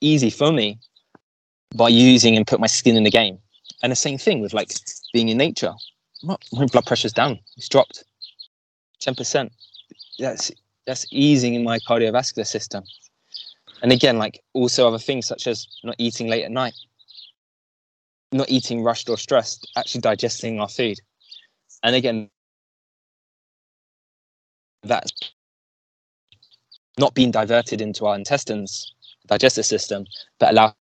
Easy 0.00 0.30
for 0.30 0.52
me 0.52 0.78
by 1.74 1.88
using 1.88 2.36
and 2.36 2.46
put 2.46 2.60
my 2.60 2.66
skin 2.66 2.96
in 2.96 3.04
the 3.04 3.10
game. 3.10 3.38
And 3.82 3.92
the 3.92 3.96
same 3.96 4.18
thing 4.18 4.40
with 4.40 4.52
like 4.52 4.72
being 5.12 5.28
in 5.28 5.38
nature. 5.38 5.74
My 6.22 6.36
blood 6.52 6.86
pressure's 6.86 7.12
down. 7.12 7.38
It's 7.56 7.68
dropped. 7.68 8.04
10%. 9.02 9.50
That's 10.18 10.50
that's 10.86 11.06
easing 11.10 11.54
in 11.54 11.64
my 11.64 11.78
cardiovascular 11.78 12.46
system. 12.46 12.84
And 13.82 13.92
again, 13.92 14.18
like 14.18 14.42
also 14.52 14.86
other 14.88 14.98
things 14.98 15.26
such 15.26 15.46
as 15.46 15.66
not 15.84 15.94
eating 15.98 16.28
late 16.28 16.44
at 16.44 16.50
night, 16.50 16.74
not 18.32 18.50
eating 18.50 18.82
rushed 18.82 19.08
or 19.08 19.16
stressed, 19.16 19.70
actually 19.76 20.02
digesting 20.02 20.60
our 20.60 20.68
food. 20.68 20.98
And 21.82 21.94
again, 21.94 22.28
that's 24.82 25.10
not 26.98 27.14
being 27.14 27.30
diverted 27.30 27.80
into 27.80 28.06
our 28.06 28.16
intestines, 28.16 28.92
digestive 29.26 29.66
system, 29.66 30.04
but 30.38 30.50
allow 30.50 30.74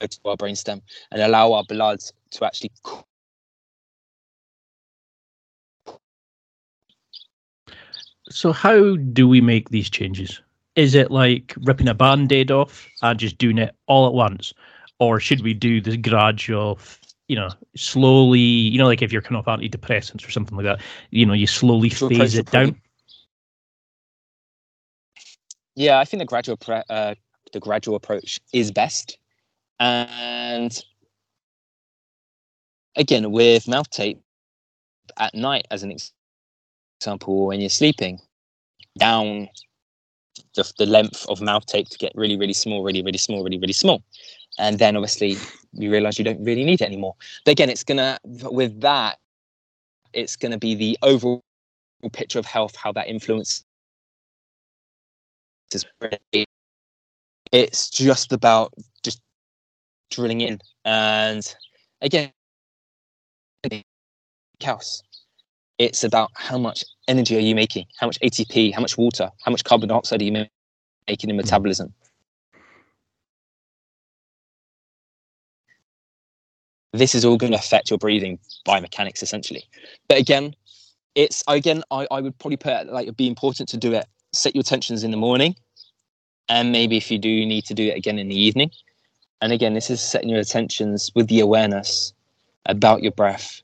to 0.00 0.18
our 0.26 0.36
brainstem 0.36 0.82
and 1.10 1.22
allow 1.22 1.52
our 1.52 1.64
blood 1.64 2.00
to 2.30 2.44
actually 2.44 2.70
So 8.28 8.52
how 8.52 8.96
do 8.96 9.28
we 9.28 9.40
make 9.40 9.70
these 9.70 9.88
changes? 9.88 10.40
Is 10.74 10.94
it 10.94 11.10
like 11.10 11.54
ripping 11.62 11.88
a 11.88 11.94
band-aid 11.94 12.50
off 12.50 12.88
and 13.02 13.18
just 13.18 13.38
doing 13.38 13.58
it 13.58 13.74
all 13.86 14.06
at 14.06 14.12
once? 14.12 14.52
Or 14.98 15.20
should 15.20 15.42
we 15.42 15.54
do 15.54 15.80
this 15.80 15.96
gradual, 15.96 16.78
you 17.28 17.36
know, 17.36 17.50
slowly, 17.76 18.40
you 18.40 18.78
know, 18.78 18.86
like 18.86 19.02
if 19.02 19.12
you're 19.12 19.22
kind 19.22 19.36
of 19.36 19.44
antidepressants 19.44 20.26
or 20.26 20.30
something 20.30 20.56
like 20.56 20.64
that, 20.64 20.80
you 21.10 21.24
know, 21.24 21.34
you 21.34 21.46
slowly 21.46 21.88
phase 21.88 22.36
it 22.36 22.50
down? 22.50 22.80
Yeah, 25.76 25.98
I 25.98 26.04
think 26.04 26.20
the 26.20 26.26
gradual 26.26 26.56
pre- 26.56 26.82
uh, 26.88 27.14
the 27.52 27.60
gradual 27.60 27.96
approach 27.96 28.40
is 28.52 28.72
best. 28.72 29.18
And 29.78 30.82
again, 32.96 33.30
with 33.30 33.68
mouth 33.68 33.88
tape 33.90 34.20
at 35.18 35.34
night, 35.34 35.66
as 35.70 35.82
an 35.82 35.94
example, 37.00 37.46
when 37.46 37.60
you're 37.60 37.68
sleeping, 37.70 38.20
down 38.98 39.48
the, 40.54 40.72
the 40.78 40.86
length 40.86 41.26
of 41.28 41.40
mouth 41.40 41.66
tape 41.66 41.88
to 41.88 41.98
get 41.98 42.12
really, 42.14 42.36
really 42.36 42.52
small, 42.52 42.82
really, 42.82 43.02
really 43.02 43.18
small, 43.18 43.42
really, 43.44 43.58
really 43.58 43.72
small. 43.72 44.02
And 44.58 44.78
then 44.78 44.96
obviously 44.96 45.36
you 45.72 45.90
realize 45.90 46.18
you 46.18 46.24
don't 46.24 46.42
really 46.42 46.64
need 46.64 46.80
it 46.80 46.86
anymore. 46.86 47.14
But 47.44 47.52
again, 47.52 47.70
it's 47.70 47.84
gonna 47.84 48.18
with 48.24 48.80
that, 48.80 49.18
it's 50.12 50.36
gonna 50.36 50.58
be 50.58 50.74
the 50.74 50.98
overall 51.02 51.42
picture 52.12 52.38
of 52.38 52.46
health, 52.46 52.74
how 52.76 52.92
that 52.92 53.08
influences. 53.08 53.64
It's 57.52 57.90
just 57.90 58.32
about 58.32 58.72
just 59.02 59.20
drilling 60.10 60.40
in, 60.40 60.58
and 60.84 61.54
again, 62.00 62.32
house. 64.62 65.02
It's 65.78 66.04
about 66.04 66.30
how 66.34 66.58
much 66.58 66.84
energy 67.08 67.36
are 67.36 67.40
you 67.40 67.54
making? 67.54 67.86
How 67.98 68.06
much 68.06 68.18
ATP? 68.20 68.72
How 68.72 68.80
much 68.80 68.96
water? 68.96 69.30
How 69.44 69.50
much 69.50 69.64
carbon 69.64 69.88
dioxide 69.88 70.20
are 70.22 70.24
you 70.24 70.32
making 70.32 71.30
in 71.30 71.36
hmm. 71.36 71.36
metabolism? 71.36 71.92
This 76.92 77.14
is 77.14 77.26
all 77.26 77.36
going 77.36 77.52
to 77.52 77.58
affect 77.58 77.90
your 77.90 77.98
breathing 77.98 78.38
biomechanics 78.66 79.22
essentially. 79.22 79.64
But 80.08 80.18
again, 80.18 80.54
it's 81.14 81.44
again 81.46 81.82
I, 81.90 82.06
I 82.10 82.22
would 82.22 82.38
probably 82.38 82.56
put 82.56 82.72
it 82.72 82.86
like 82.86 83.04
it'd 83.04 83.16
be 83.16 83.28
important 83.28 83.68
to 83.70 83.76
do 83.76 83.92
it. 83.92 84.06
Set 84.32 84.54
your 84.54 84.62
tensions 84.62 85.04
in 85.04 85.10
the 85.10 85.16
morning, 85.16 85.56
and 86.48 86.72
maybe 86.72 86.96
if 86.96 87.10
you 87.10 87.18
do 87.18 87.28
need 87.28 87.66
to 87.66 87.74
do 87.74 87.88
it 87.88 87.96
again 87.96 88.18
in 88.18 88.28
the 88.28 88.38
evening. 88.38 88.70
And 89.42 89.52
again, 89.52 89.74
this 89.74 89.90
is 89.90 90.00
setting 90.00 90.30
your 90.30 90.40
attentions 90.40 91.10
with 91.14 91.28
the 91.28 91.40
awareness 91.40 92.14
about 92.66 93.02
your 93.02 93.12
breath 93.12 93.62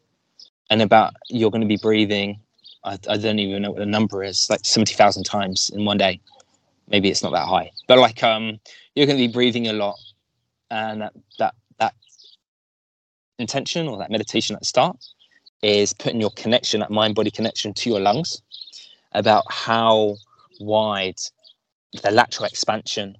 and 0.70 0.82
about 0.82 1.14
you're 1.28 1.50
going 1.50 1.62
to 1.62 1.68
be 1.68 1.76
breathing 1.76 2.40
I, 2.84 2.98
I 3.08 3.16
don't 3.16 3.38
even 3.38 3.62
know 3.62 3.70
what 3.70 3.78
the 3.78 3.86
number 3.86 4.24
is, 4.24 4.48
like 4.50 4.64
70,000 4.64 5.24
times 5.24 5.70
in 5.70 5.84
one 5.84 5.98
day. 5.98 6.20
Maybe 6.88 7.08
it's 7.08 7.22
not 7.22 7.32
that 7.32 7.46
high, 7.46 7.70
but 7.86 7.98
like 7.98 8.22
um, 8.22 8.58
you're 8.94 9.06
going 9.06 9.18
to 9.18 9.26
be 9.26 9.32
breathing 9.32 9.68
a 9.68 9.72
lot, 9.72 9.96
and 10.70 11.00
that 11.00 11.12
that 11.38 11.54
that 11.78 11.94
intention 13.38 13.88
or 13.88 13.96
that 13.98 14.10
meditation 14.10 14.54
at 14.54 14.60
the 14.60 14.66
start 14.66 14.96
is 15.62 15.92
putting 15.94 16.20
your 16.20 16.32
connection, 16.32 16.80
that 16.80 16.90
mind 16.90 17.14
body 17.14 17.30
connection 17.30 17.72
to 17.74 17.88
your 17.88 18.00
lungs, 18.00 18.42
about 19.12 19.44
how 19.48 20.16
wide 20.60 21.18
the 22.02 22.10
lateral 22.10 22.46
expansion 22.46 23.16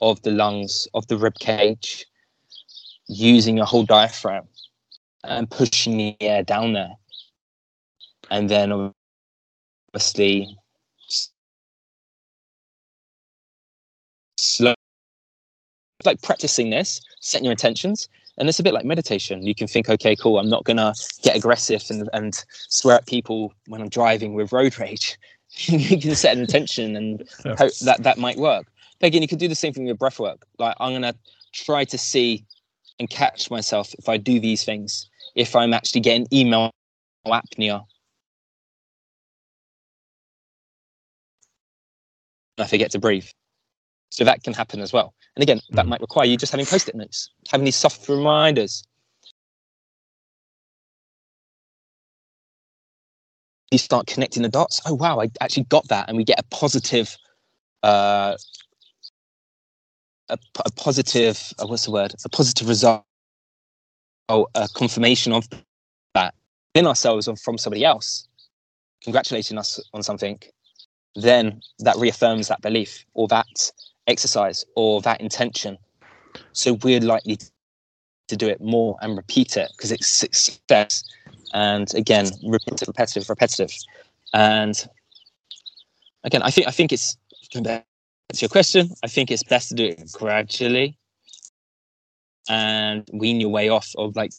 of 0.00 0.20
the 0.22 0.30
lungs, 0.30 0.86
of 0.94 1.06
the 1.08 1.16
rib 1.16 1.34
cage, 1.40 2.06
using 3.08 3.56
your 3.56 3.66
whole 3.66 3.84
diaphragm 3.84 4.46
and 5.24 5.50
pushing 5.50 5.96
the 5.96 6.16
air 6.20 6.42
down 6.42 6.72
there. 6.72 6.92
And 8.30 8.48
then 8.48 8.92
obviously 9.94 10.56
slow 14.38 14.74
like 16.04 16.22
practicing 16.22 16.70
this 16.70 17.00
setting 17.20 17.44
your 17.44 17.52
intentions 17.52 18.08
and 18.38 18.48
it's 18.48 18.60
a 18.60 18.62
bit 18.62 18.72
like 18.72 18.84
meditation. 18.84 19.44
You 19.44 19.54
can 19.54 19.66
think 19.66 19.88
okay 19.88 20.14
cool 20.14 20.38
i'm 20.38 20.48
not 20.48 20.64
gonna 20.64 20.94
get 21.22 21.36
aggressive 21.36 21.82
and, 21.90 22.08
and 22.12 22.44
swear 22.50 22.96
at 22.96 23.06
people 23.06 23.52
when 23.66 23.80
i'm 23.80 23.88
driving 23.88 24.34
with 24.34 24.52
road 24.52 24.78
rage. 24.78 25.18
You 25.68 25.98
can 25.98 26.14
set 26.14 26.34
an 26.36 26.40
intention 26.42 26.94
and 26.94 27.24
hope 27.58 27.72
that 27.82 28.02
that 28.02 28.18
might 28.18 28.36
work. 28.36 28.66
But 29.00 29.08
again 29.08 29.22
you 29.22 29.28
can 29.28 29.38
do 29.38 29.48
the 29.48 29.54
same 29.54 29.72
thing 29.72 29.86
with 29.86 29.98
breath 29.98 30.20
work. 30.20 30.46
Like 30.58 30.76
i'm 30.78 30.92
gonna 30.92 31.14
try 31.52 31.84
to 31.86 31.98
see 31.98 32.44
and 32.98 33.10
catch 33.10 33.50
myself 33.50 33.94
if 33.98 34.08
i 34.08 34.16
do 34.16 34.40
these 34.40 34.64
things 34.64 35.08
if 35.34 35.54
i'm 35.54 35.72
actually 35.72 36.00
getting 36.00 36.26
email 36.32 36.70
apnea 37.26 37.84
I 42.60 42.66
forget 42.66 42.90
to 42.92 42.98
breathe. 42.98 43.26
So 44.10 44.24
that 44.24 44.42
can 44.42 44.52
happen 44.52 44.80
as 44.80 44.92
well. 44.92 45.14
And 45.36 45.42
again, 45.42 45.60
that 45.70 45.86
mm. 45.86 45.90
might 45.90 46.00
require 46.00 46.26
you 46.26 46.36
just 46.36 46.52
having 46.52 46.66
post-it 46.66 46.94
notes, 46.94 47.30
having 47.50 47.64
these 47.64 47.76
soft 47.76 48.08
reminders. 48.08 48.82
You 53.70 53.78
start 53.78 54.06
connecting 54.06 54.42
the 54.42 54.48
dots. 54.48 54.80
Oh 54.86 54.94
wow, 54.94 55.20
I 55.20 55.28
actually 55.40 55.64
got 55.64 55.86
that, 55.88 56.08
and 56.08 56.16
we 56.16 56.24
get 56.24 56.40
a 56.40 56.42
positive, 56.44 57.14
uh, 57.82 58.36
a, 60.30 60.38
a 60.64 60.70
positive. 60.72 61.52
Uh, 61.58 61.66
what's 61.66 61.84
the 61.86 61.90
word? 61.90 62.14
A 62.24 62.28
positive 62.28 62.68
result. 62.68 63.04
Oh, 64.28 64.48
a 64.54 64.68
confirmation 64.74 65.32
of 65.32 65.48
that 66.14 66.34
in 66.74 66.86
ourselves 66.86 67.28
or 67.28 67.36
from 67.36 67.58
somebody 67.58 67.84
else, 67.84 68.28
congratulating 69.02 69.58
us 69.58 69.80
on 69.94 70.02
something, 70.02 70.38
then 71.16 71.60
that 71.80 71.96
reaffirms 71.96 72.48
that 72.48 72.60
belief 72.62 73.04
or 73.14 73.28
that 73.28 73.72
exercise 74.06 74.64
or 74.76 75.00
that 75.02 75.20
intention. 75.20 75.78
So 76.52 76.74
we're 76.82 77.00
likely 77.00 77.38
to 78.28 78.36
do 78.36 78.48
it 78.48 78.60
more 78.60 78.96
and 79.00 79.16
repeat 79.16 79.56
it 79.56 79.70
because 79.76 79.92
it's 79.92 80.08
success. 80.08 81.04
And 81.54 81.92
again, 81.94 82.26
repetitive, 82.44 82.88
repetitive, 82.88 83.28
repetitive. 83.28 83.72
And 84.34 84.88
again, 86.24 86.42
I 86.42 86.50
think 86.50 86.68
I 86.68 86.70
think 86.70 86.92
it's 86.92 87.16
to 88.34 88.40
your 88.40 88.48
question. 88.50 88.90
I 89.02 89.08
think 89.08 89.30
it's 89.30 89.42
best 89.42 89.70
to 89.70 89.74
do 89.74 89.84
it 89.86 90.12
gradually 90.12 90.98
and 92.48 93.08
wean 93.12 93.40
your 93.40 93.50
way 93.50 93.68
off 93.68 93.92
of 93.96 94.16
like 94.16 94.32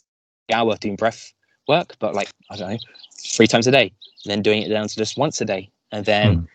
hour 0.52 0.76
doing 0.76 0.96
breath 0.96 1.32
work, 1.68 1.96
but 1.98 2.14
like 2.14 2.30
I 2.50 2.56
don't 2.56 2.70
know, 2.72 2.78
three 3.18 3.46
times 3.46 3.66
a 3.66 3.70
day, 3.70 3.92
then 4.24 4.42
doing 4.42 4.62
it 4.62 4.68
down 4.68 4.88
to 4.88 4.96
just 4.96 5.18
once 5.18 5.40
a 5.40 5.44
day, 5.44 5.70
and 5.92 6.04
then 6.04 6.38
mm 6.38 6.46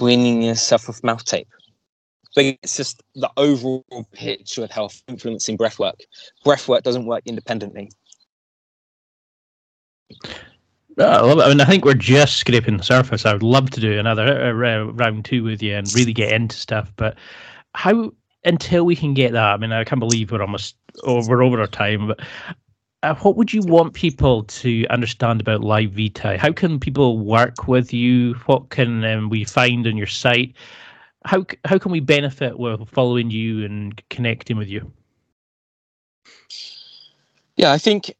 weaning 0.00 0.42
yourself 0.42 0.88
off 0.90 1.02
mouth 1.02 1.24
tape. 1.24 1.48
But 2.34 2.44
it's 2.62 2.76
just 2.76 3.02
the 3.14 3.30
overall 3.38 3.84
picture 4.12 4.64
of 4.64 4.70
health 4.70 5.02
influencing 5.08 5.56
breath 5.56 5.78
work. 5.78 5.98
Breath 6.44 6.68
work 6.68 6.82
doesn't 6.82 7.06
work 7.06 7.22
independently. 7.24 7.90
I 11.08 11.48
mean, 11.48 11.60
I 11.60 11.64
think 11.64 11.84
we're 11.84 11.94
just 11.94 12.36
scraping 12.36 12.76
the 12.76 12.84
surface. 12.84 13.24
I 13.24 13.32
would 13.32 13.42
love 13.42 13.70
to 13.70 13.80
do 13.80 13.98
another 13.98 14.48
uh, 14.48 14.52
round 14.52 15.24
two 15.24 15.44
with 15.44 15.62
you 15.62 15.74
and 15.74 15.92
really 15.94 16.12
get 16.12 16.32
into 16.32 16.56
stuff. 16.56 16.92
But 16.96 17.16
how 17.74 18.12
until 18.44 18.84
we 18.84 18.96
can 18.96 19.14
get 19.14 19.32
that? 19.32 19.54
I 19.54 19.56
mean, 19.56 19.72
I 19.72 19.84
can't 19.84 20.00
believe 20.00 20.32
we're 20.32 20.42
almost 20.42 20.76
over 21.04 21.42
over 21.42 21.60
our 21.60 21.66
time. 21.66 22.08
But 22.08 22.20
uh, 23.02 23.14
what 23.16 23.36
would 23.36 23.52
you 23.52 23.62
want 23.62 23.94
people 23.94 24.44
to 24.44 24.86
understand 24.88 25.40
about 25.40 25.62
Live 25.62 25.92
Vitae? 25.92 26.36
How 26.36 26.52
can 26.52 26.78
people 26.78 27.18
work 27.18 27.66
with 27.66 27.92
you? 27.92 28.34
What 28.46 28.70
can 28.70 29.04
um, 29.04 29.28
we 29.28 29.44
find 29.44 29.86
on 29.86 29.96
your 29.96 30.06
site? 30.06 30.54
How 31.24 31.44
how 31.64 31.78
can 31.78 31.92
we 31.92 32.00
benefit 32.00 32.58
with 32.58 32.88
following 32.88 33.30
you 33.30 33.64
and 33.64 34.00
connecting 34.10 34.56
with 34.56 34.68
you? 34.68 34.92
Yeah, 37.56 37.72
I 37.72 37.78
think 37.78 38.14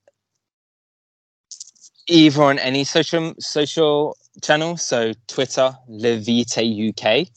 either 2.08 2.42
on 2.42 2.58
any 2.58 2.84
social 2.84 3.34
social 3.38 4.16
channel, 4.42 4.76
so 4.76 5.12
Twitter, 5.28 5.76
Live 5.88 6.24
Vitae 6.24 6.90
UK. 6.90 7.28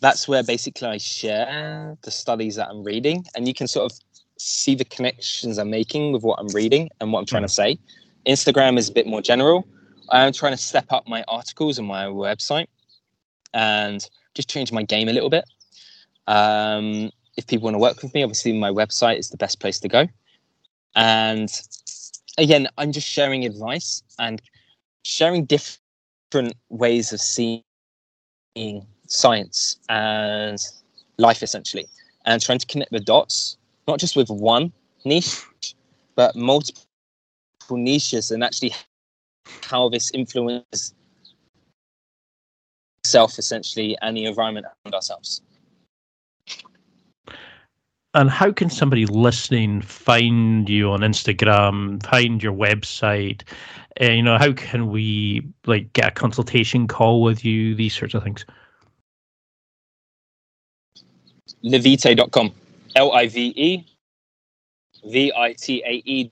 That's 0.00 0.26
where 0.26 0.42
basically 0.42 0.88
I 0.88 0.98
share 0.98 1.96
the 2.02 2.10
studies 2.10 2.56
that 2.56 2.68
I'm 2.68 2.82
reading, 2.82 3.24
and 3.34 3.46
you 3.46 3.54
can 3.54 3.68
sort 3.68 3.92
of 3.92 3.98
see 4.38 4.74
the 4.74 4.84
connections 4.84 5.58
I'm 5.58 5.70
making 5.70 6.12
with 6.12 6.22
what 6.22 6.38
I'm 6.40 6.48
reading 6.48 6.90
and 7.00 7.12
what 7.12 7.20
I'm 7.20 7.26
trying 7.26 7.42
to 7.42 7.48
say. 7.48 7.78
Instagram 8.26 8.78
is 8.78 8.88
a 8.88 8.92
bit 8.92 9.06
more 9.06 9.22
general. 9.22 9.66
I'm 10.10 10.32
trying 10.32 10.52
to 10.52 10.58
step 10.58 10.86
up 10.90 11.08
my 11.08 11.24
articles 11.28 11.78
and 11.78 11.86
my 11.86 12.06
website 12.06 12.66
and 13.52 14.06
just 14.34 14.50
change 14.50 14.72
my 14.72 14.82
game 14.82 15.08
a 15.08 15.12
little 15.12 15.30
bit. 15.30 15.44
Um, 16.26 17.10
if 17.36 17.46
people 17.46 17.64
want 17.64 17.74
to 17.74 17.78
work 17.78 18.02
with 18.02 18.12
me, 18.14 18.22
obviously 18.22 18.52
my 18.52 18.70
website 18.70 19.18
is 19.18 19.30
the 19.30 19.36
best 19.36 19.60
place 19.60 19.78
to 19.80 19.88
go. 19.88 20.08
And 20.94 21.50
again, 22.38 22.68
I'm 22.78 22.92
just 22.92 23.08
sharing 23.08 23.44
advice 23.44 24.02
and 24.18 24.40
sharing 25.04 25.44
different 25.44 26.54
ways 26.68 27.12
of 27.12 27.20
seeing 27.20 27.62
science 29.06 29.78
and 29.88 30.58
life 31.18 31.42
essentially 31.42 31.86
and 32.24 32.40
trying 32.42 32.58
to 32.58 32.66
connect 32.66 32.90
the 32.90 33.00
dots 33.00 33.56
not 33.86 33.98
just 33.98 34.16
with 34.16 34.28
one 34.30 34.72
niche 35.04 35.42
but 36.14 36.34
multiple 36.34 36.82
niches 37.70 38.30
and 38.30 38.42
actually 38.42 38.72
how 39.62 39.88
this 39.88 40.10
influences 40.12 40.94
self 43.04 43.38
essentially 43.38 43.96
and 44.02 44.16
the 44.16 44.24
environment 44.24 44.66
around 44.66 44.94
ourselves 44.94 45.42
and 48.14 48.30
how 48.30 48.52
can 48.52 48.70
somebody 48.70 49.06
listening 49.06 49.82
find 49.82 50.68
you 50.68 50.90
on 50.90 51.00
Instagram, 51.00 52.04
find 52.06 52.42
your 52.42 52.52
website? 52.52 53.42
Uh, 54.00 54.10
you 54.10 54.22
know, 54.22 54.38
how 54.38 54.52
can 54.52 54.88
we 54.90 55.46
like 55.66 55.92
get 55.92 56.08
a 56.08 56.10
consultation 56.12 56.86
call 56.86 57.22
with 57.22 57.44
you? 57.44 57.74
These 57.74 57.96
sorts 57.96 58.14
of 58.14 58.22
things. 58.22 58.44
LiveVitae.com. 61.64 62.52
L 62.96 63.12
I 63.12 63.26
V 63.26 63.52
E 63.56 63.84
V 65.10 65.32
I 65.36 65.52
T 65.54 65.82
A 65.84 66.02
E 66.04 66.30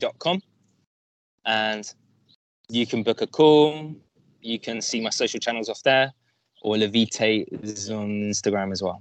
dot 0.00 0.18
com. 0.18 0.40
And 1.44 1.92
you 2.68 2.86
can 2.86 3.02
book 3.02 3.20
a 3.22 3.26
call. 3.26 3.94
You 4.40 4.58
can 4.58 4.80
see 4.80 5.00
my 5.00 5.10
social 5.10 5.38
channels 5.38 5.68
off 5.68 5.82
there, 5.84 6.12
or 6.62 6.76
Live 6.76 6.92
Vitae 6.92 7.44
is 7.62 7.90
on 7.90 8.08
Instagram 8.08 8.72
as 8.72 8.82
well. 8.82 9.00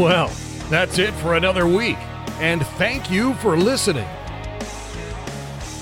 Well, 0.00 0.32
that's 0.70 0.98
it 0.98 1.12
for 1.12 1.34
another 1.34 1.66
week, 1.66 1.98
and 2.40 2.64
thank 2.78 3.10
you 3.10 3.34
for 3.34 3.54
listening. 3.54 4.08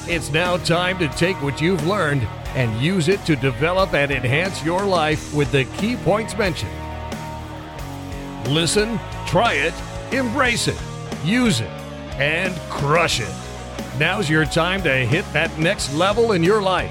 It's 0.09 0.33
now 0.33 0.57
time 0.57 0.99
to 0.99 1.07
take 1.11 1.41
what 1.41 1.61
you've 1.61 1.87
learned 1.87 2.27
and 2.57 2.83
use 2.83 3.07
it 3.07 3.25
to 3.27 3.37
develop 3.37 3.95
and 3.95 4.11
enhance 4.11 4.65
your 4.65 4.85
life 4.85 5.33
with 5.33 5.53
the 5.53 5.67
key 5.77 5.95
points 5.95 6.37
mentioned. 6.37 6.73
Listen, 8.49 8.99
try 9.29 9.53
it, 9.53 9.75
embrace 10.13 10.67
it, 10.67 10.81
use 11.25 11.61
it, 11.61 11.71
and 12.19 12.53
crush 12.71 13.21
it. 13.21 13.33
Now's 14.01 14.29
your 14.29 14.47
time 14.47 14.83
to 14.83 14.93
hit 14.93 15.33
that 15.33 15.57
next 15.61 15.95
level 15.95 16.33
in 16.33 16.43
your 16.43 16.61
life. 16.61 16.91